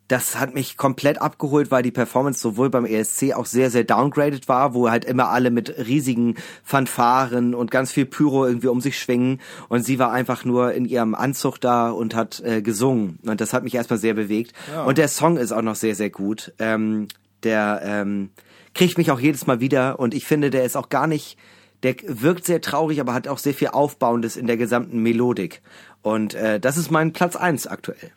das 0.09 0.39
hat 0.39 0.55
mich 0.55 0.79
komplett 0.79 1.21
abgeholt, 1.21 1.71
weil 1.71 1.83
die 1.83 1.91
Performance 1.91 2.41
sowohl 2.41 2.71
beim 2.71 2.87
ESC 2.87 3.35
auch 3.35 3.45
sehr, 3.45 3.71
sehr 3.71 3.85
downgraded 3.85 4.49
war, 4.49 4.73
wo 4.73 4.91
halt 4.91 5.05
immer 5.05 5.29
alle 5.29 5.51
mit 5.51 5.77
riesigen 5.87 6.37
Fanfaren 6.65 7.55
und 7.55 7.71
ganz 7.71 7.93
viel 7.93 8.07
Pyro 8.07 8.47
irgendwie 8.47 8.69
um 8.69 8.81
sich 8.81 8.99
schwingen. 8.99 9.41
Und 9.69 9.85
sie 9.85 9.99
war 9.99 10.11
einfach 10.11 10.47
nur 10.47 10.73
in 10.73 10.87
ihrem 10.87 11.15
Anzug 11.15 11.61
da 11.61 11.91
und 11.91 12.15
hat 12.15 12.41
äh, 12.41 12.63
gesungen. 12.63 13.19
Und 13.27 13.43
das 13.43 13.53
hat 13.53 13.65
mich 13.65 13.75
erstmal 13.75 13.99
sehr 13.99 14.15
bewegt. 14.15 14.55
Und 14.87 14.97
der 14.97 15.09
Song 15.09 15.37
ist 15.37 15.53
auch 15.53 15.63
noch 15.63 15.77
sehr, 15.77 15.95
sehr 15.95 16.11
gut. 16.11 16.55
Ähm, 16.59 17.09
der 17.43 17.83
ähm, 17.85 18.31
kriegt 18.75 18.97
mich 18.97 19.11
auch 19.11 19.21
jedes 19.21 19.47
Mal 19.47 19.61
wieder. 19.61 20.01
Und 20.01 20.15
ich 20.15 20.27
finde, 20.27 20.49
der 20.49 20.65
ist 20.65 20.77
auch 20.77 20.89
gar 20.89 21.07
nicht 21.07 21.39
der 21.85 21.95
wirkt 22.09 22.45
sehr 22.45 22.61
traurig, 22.61 23.01
aber 23.01 23.15
hat 23.15 23.29
auch 23.29 23.39
sehr 23.39 23.55
viel 23.55 23.69
Aufbauendes 23.69 24.37
in 24.37 24.49
der 24.49 24.57
gesamten 24.57 25.01
Melodik. 25.01 25.63
Und 26.03 26.35
äh, 26.35 26.59
das 26.59 26.77
ist 26.77 26.91
mein 26.91 27.13
Platz 27.13 27.37
eins 27.37 27.69
aktuell. 27.69 28.11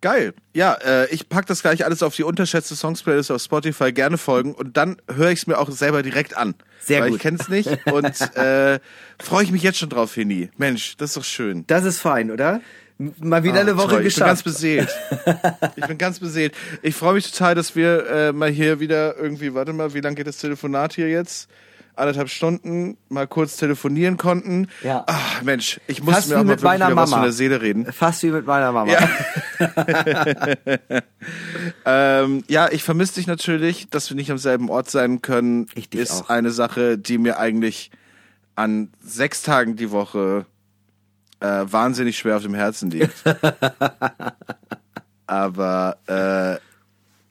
Geil. 0.00 0.32
Ja, 0.54 0.74
äh, 0.74 1.08
ich 1.10 1.28
pack 1.28 1.46
das 1.46 1.60
gleich 1.62 1.84
alles 1.84 2.02
auf 2.02 2.16
die 2.16 2.22
unterschätzte 2.22 2.74
Songs 2.74 3.02
Playlist 3.02 3.30
auf 3.30 3.42
Spotify. 3.42 3.92
Gerne 3.92 4.16
folgen 4.16 4.54
und 4.54 4.76
dann 4.76 4.96
höre 5.14 5.30
ich 5.30 5.40
es 5.40 5.46
mir 5.46 5.58
auch 5.58 5.70
selber 5.70 6.02
direkt 6.02 6.36
an. 6.36 6.54
Sehr 6.80 7.02
weil 7.02 7.10
gut. 7.10 7.16
ich 7.16 7.22
kenn's 7.22 7.48
nicht 7.48 7.68
und 7.92 8.36
äh, 8.36 8.80
freue 9.22 9.44
ich 9.44 9.52
mich 9.52 9.62
jetzt 9.62 9.78
schon 9.78 9.90
drauf, 9.90 10.14
Hini. 10.14 10.50
Mensch, 10.56 10.96
das 10.96 11.10
ist 11.10 11.16
doch 11.18 11.24
schön. 11.24 11.64
Das 11.66 11.84
ist 11.84 11.98
fein, 12.00 12.30
oder? 12.30 12.60
Mal 12.98 13.44
wieder 13.44 13.60
eine 13.60 13.72
Ah, 13.72 13.76
Woche 13.76 13.96
toll. 13.96 14.06
Ich 14.06 14.14
bin 14.14 14.24
ganz 14.26 14.42
geschafft. 14.42 14.44
beseelt. 14.44 14.88
ich 15.76 15.86
bin 15.86 15.96
ganz 15.98 16.18
beseelt. 16.18 16.54
Ich 16.82 16.94
freue 16.94 17.14
mich 17.14 17.30
total, 17.30 17.54
dass 17.54 17.74
wir 17.76 18.06
äh, 18.06 18.32
mal 18.32 18.50
hier 18.50 18.78
wieder 18.80 19.16
irgendwie, 19.16 19.54
warte 19.54 19.72
mal, 19.72 19.94
wie 19.94 20.00
lange 20.00 20.16
geht 20.16 20.26
das 20.26 20.36
Telefonat 20.38 20.94
hier 20.94 21.08
jetzt? 21.08 21.48
Anderthalb 22.00 22.28
Stunden 22.28 22.96
mal 23.08 23.26
kurz 23.26 23.56
telefonieren 23.56 24.16
konnten. 24.16 24.68
Ja. 24.82 25.04
Ach, 25.06 25.42
Mensch, 25.42 25.80
ich 25.86 26.02
muss 26.02 26.14
Fast 26.14 26.28
mir 26.28 26.34
auch 26.34 26.38
mal 26.38 26.44
mit 26.44 26.62
wirklich 26.62 26.64
meiner 26.64 26.86
wieder 26.86 26.96
was 26.96 27.10
Mama. 27.10 27.22
von 27.22 27.24
der 27.24 27.32
Seele 27.32 27.62
reden. 27.62 27.92
Fast 27.92 28.22
wie 28.22 28.30
mit 28.30 28.46
meiner 28.46 28.72
Mama. 28.72 28.92
Ja. 28.92 29.08
Ähm, 31.84 32.44
ja, 32.48 32.70
ich 32.70 32.82
vermisse 32.82 33.14
dich 33.14 33.26
natürlich, 33.26 33.88
dass 33.90 34.10
wir 34.10 34.16
nicht 34.16 34.30
am 34.30 34.38
selben 34.38 34.70
Ort 34.70 34.90
sein 34.90 35.22
können. 35.22 35.66
Ich 35.74 35.90
dich 35.90 36.00
ist 36.00 36.24
auch. 36.24 36.30
eine 36.30 36.50
Sache, 36.50 36.98
die 36.98 37.18
mir 37.18 37.38
eigentlich 37.38 37.90
an 38.56 38.90
sechs 39.00 39.42
Tagen 39.42 39.76
die 39.76 39.90
Woche 39.90 40.46
äh, 41.40 41.46
wahnsinnig 41.46 42.18
schwer 42.18 42.36
auf 42.36 42.42
dem 42.42 42.54
Herzen 42.54 42.90
liegt. 42.90 43.14
Aber 45.26 45.98
äh, 46.06 46.58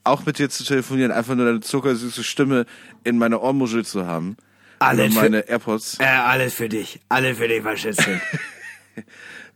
auch 0.03 0.25
mit 0.25 0.39
dir 0.39 0.49
zu 0.49 0.63
telefonieren, 0.63 1.11
einfach 1.11 1.35
nur 1.35 1.45
deine 1.45 1.59
zuckersüße 1.59 2.23
Stimme 2.23 2.65
in 3.03 3.17
meiner 3.17 3.41
Ohrmuschel 3.41 3.85
zu 3.85 4.07
haben. 4.07 4.37
Alles 4.79 5.13
für- 5.13 5.21
meine 5.21 5.47
AirPods. 5.47 5.99
Äh, 5.99 6.03
alles 6.05 6.53
für 6.53 6.69
dich. 6.69 6.99
Alles 7.09 7.37
für 7.37 7.47
dich, 7.47 7.63
Schätzchen. 7.79 8.21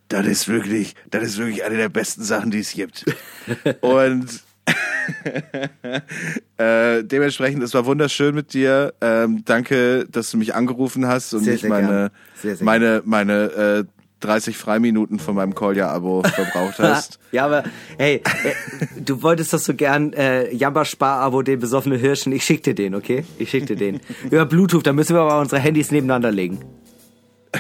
Das 0.10 0.28
ist 0.28 0.48
wirklich, 0.48 0.96
das 1.10 1.24
ist 1.24 1.38
wirklich 1.38 1.64
eine 1.64 1.76
der 1.76 1.90
besten 1.90 2.24
Sachen, 2.24 2.52
die 2.52 2.60
es 2.60 2.74
gibt. 2.74 3.04
Und 3.82 4.44
äh, 6.58 7.04
dementsprechend, 7.04 7.64
es 7.64 7.74
war 7.74 7.86
wunderschön 7.86 8.36
mit 8.36 8.54
dir. 8.54 8.94
Ähm, 9.02 9.44
danke, 9.46 10.06
dass 10.10 10.32
du 10.32 10.38
mich 10.38 10.54
angerufen 10.56 11.08
hast 11.08 11.34
und 11.34 11.44
Sehr, 11.44 11.54
nicht 11.54 11.62
sehr 11.62 11.70
meine. 11.70 12.12
Sehr, 12.36 12.56
sehr 12.56 12.66
meine, 12.66 13.02
meine 13.06 13.34
äh, 13.52 13.84
30 14.24 14.58
Freiminuten 14.58 15.20
von 15.20 15.36
meinem 15.36 15.56
Kolja-Abo 15.56 16.24
verbraucht 16.24 16.80
hast. 16.80 17.20
ja, 17.32 17.46
aber 17.46 17.64
hey, 17.98 18.22
äh, 18.44 18.54
du 19.00 19.22
wolltest 19.22 19.54
doch 19.54 19.60
so 19.60 19.74
gern 19.74 20.14
äh, 20.14 20.54
Jamba-Spar-Abo, 20.54 21.42
den 21.42 21.60
besoffenen 21.60 22.00
Hirschen. 22.00 22.32
Ich 22.34 22.44
schick 22.44 22.64
dir 22.64 22.76
den, 22.76 22.96
okay? 22.96 23.26
Ich 23.38 23.50
schick 23.50 23.66
dir 23.66 23.76
den. 23.76 24.00
Über 24.30 24.46
Bluetooth, 24.46 24.86
da 24.86 24.94
müssen 24.94 25.16
wir 25.16 25.22
aber 25.22 25.40
unsere 25.40 25.62
Handys 25.62 25.92
nebeneinander 25.92 26.32
legen. 26.32 26.60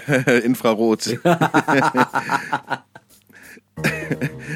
Infrarot. 0.43 1.19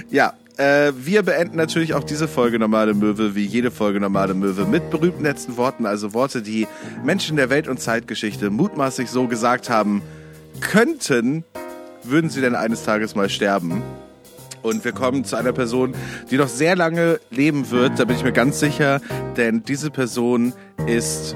ja, 0.10 0.34
äh, 0.58 0.91
wir 0.97 1.22
beenden 1.22 1.55
natürlich 1.58 1.93
auch 1.93 2.03
diese 2.03 2.28
Folge 2.28 2.58
Normale 2.58 2.95
Möwe, 2.95 3.36
wie 3.36 3.45
jede 3.45 3.70
Folge 3.70 3.99
Normale 3.99 4.34
Möwe, 4.34 4.66
mit 4.66 4.89
berühmten 4.89 5.24
letzten 5.24 5.55
Worten, 5.58 5.86
also 5.86 6.14
Worte, 6.14 6.41
die 6.41 6.68
Menschen 7.03 7.38
der 7.38 7.49
Welt- 7.51 7.68
und 7.68 7.80
Zeitgeschichte 7.80 8.49
mutmaßlich 8.49 9.10
so 9.10 9.28
gesagt 9.28 9.70
haben 9.70 10.01
könnten, 10.60 11.43
würden 12.10 12.30
sie 12.30 12.41
denn 12.41 12.55
eines 12.55 12.84
Tages 12.84 13.16
mal 13.16 13.30
sterben. 13.30 13.82
Und 14.62 14.84
wir 14.84 14.91
kommen 14.91 15.24
zu 15.24 15.36
einer 15.36 15.53
Person, 15.53 15.95
die 16.30 16.38
noch 16.38 16.49
sehr 16.49 16.76
lange 16.76 17.20
leben 17.30 17.70
wird, 17.72 17.99
da 17.99 18.05
bin 18.05 18.18
ich 18.18 18.24
mir 18.24 18.34
ganz 18.34 18.60
sicher, 18.60 19.01
denn 19.38 19.64
diese 19.64 19.91
Person 19.91 20.53
ist 20.88 21.36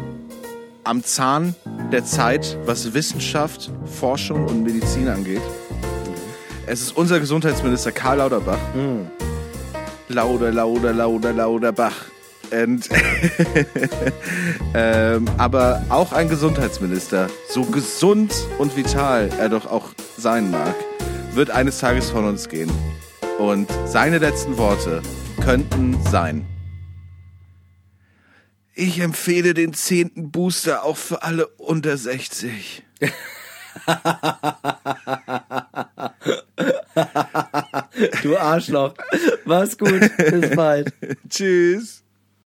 am 0.84 1.04
Zahn 1.04 1.56
der 1.92 2.04
Zeit, 2.04 2.58
was 2.66 2.94
Wissenschaft, 2.94 3.72
Forschung 3.86 4.46
und 4.48 4.64
Medizin 4.64 5.08
angeht. 5.08 5.42
Es 6.66 6.82
ist 6.82 6.98
unser 6.98 7.20
Gesundheitsminister 7.20 7.92
Karl 7.92 8.18
Lauterbach. 8.18 8.60
Lauder, 10.08 10.52
Lauder, 10.52 10.94
Lauder, 10.94 11.34
Lauterbach. 11.34 12.06
Und 12.52 12.90
ähm, 14.74 15.26
aber 15.38 15.84
auch 15.90 16.12
ein 16.12 16.28
Gesundheitsminister, 16.28 17.30
so 17.50 17.64
gesund 17.64 18.34
und 18.58 18.76
vital 18.76 19.30
er 19.40 19.48
doch 19.48 19.66
auch 19.72 19.86
sein 20.22 20.52
mag, 20.52 20.76
wird 21.34 21.50
eines 21.50 21.80
Tages 21.80 22.10
von 22.10 22.26
uns 22.26 22.48
gehen. 22.48 22.72
Und 23.40 23.70
seine 23.86 24.20
letzten 24.20 24.58
Worte 24.58 25.02
könnten 25.44 25.98
sein. 26.04 26.46
Ich 28.74 29.00
empfehle 29.00 29.54
den 29.54 29.74
zehnten 29.74 30.32
Booster 30.32 30.84
auch 30.84 30.98
für 30.98 31.24
alle 31.24 31.48
unter 31.48 31.98
60. 31.98 32.84
Du 38.24 38.38
Arschloch. 38.38 38.94
Mach's 39.46 39.78
gut. 39.78 40.02
Bis 40.18 40.56
bald. 40.56 40.94
Tschüss. 41.30 42.01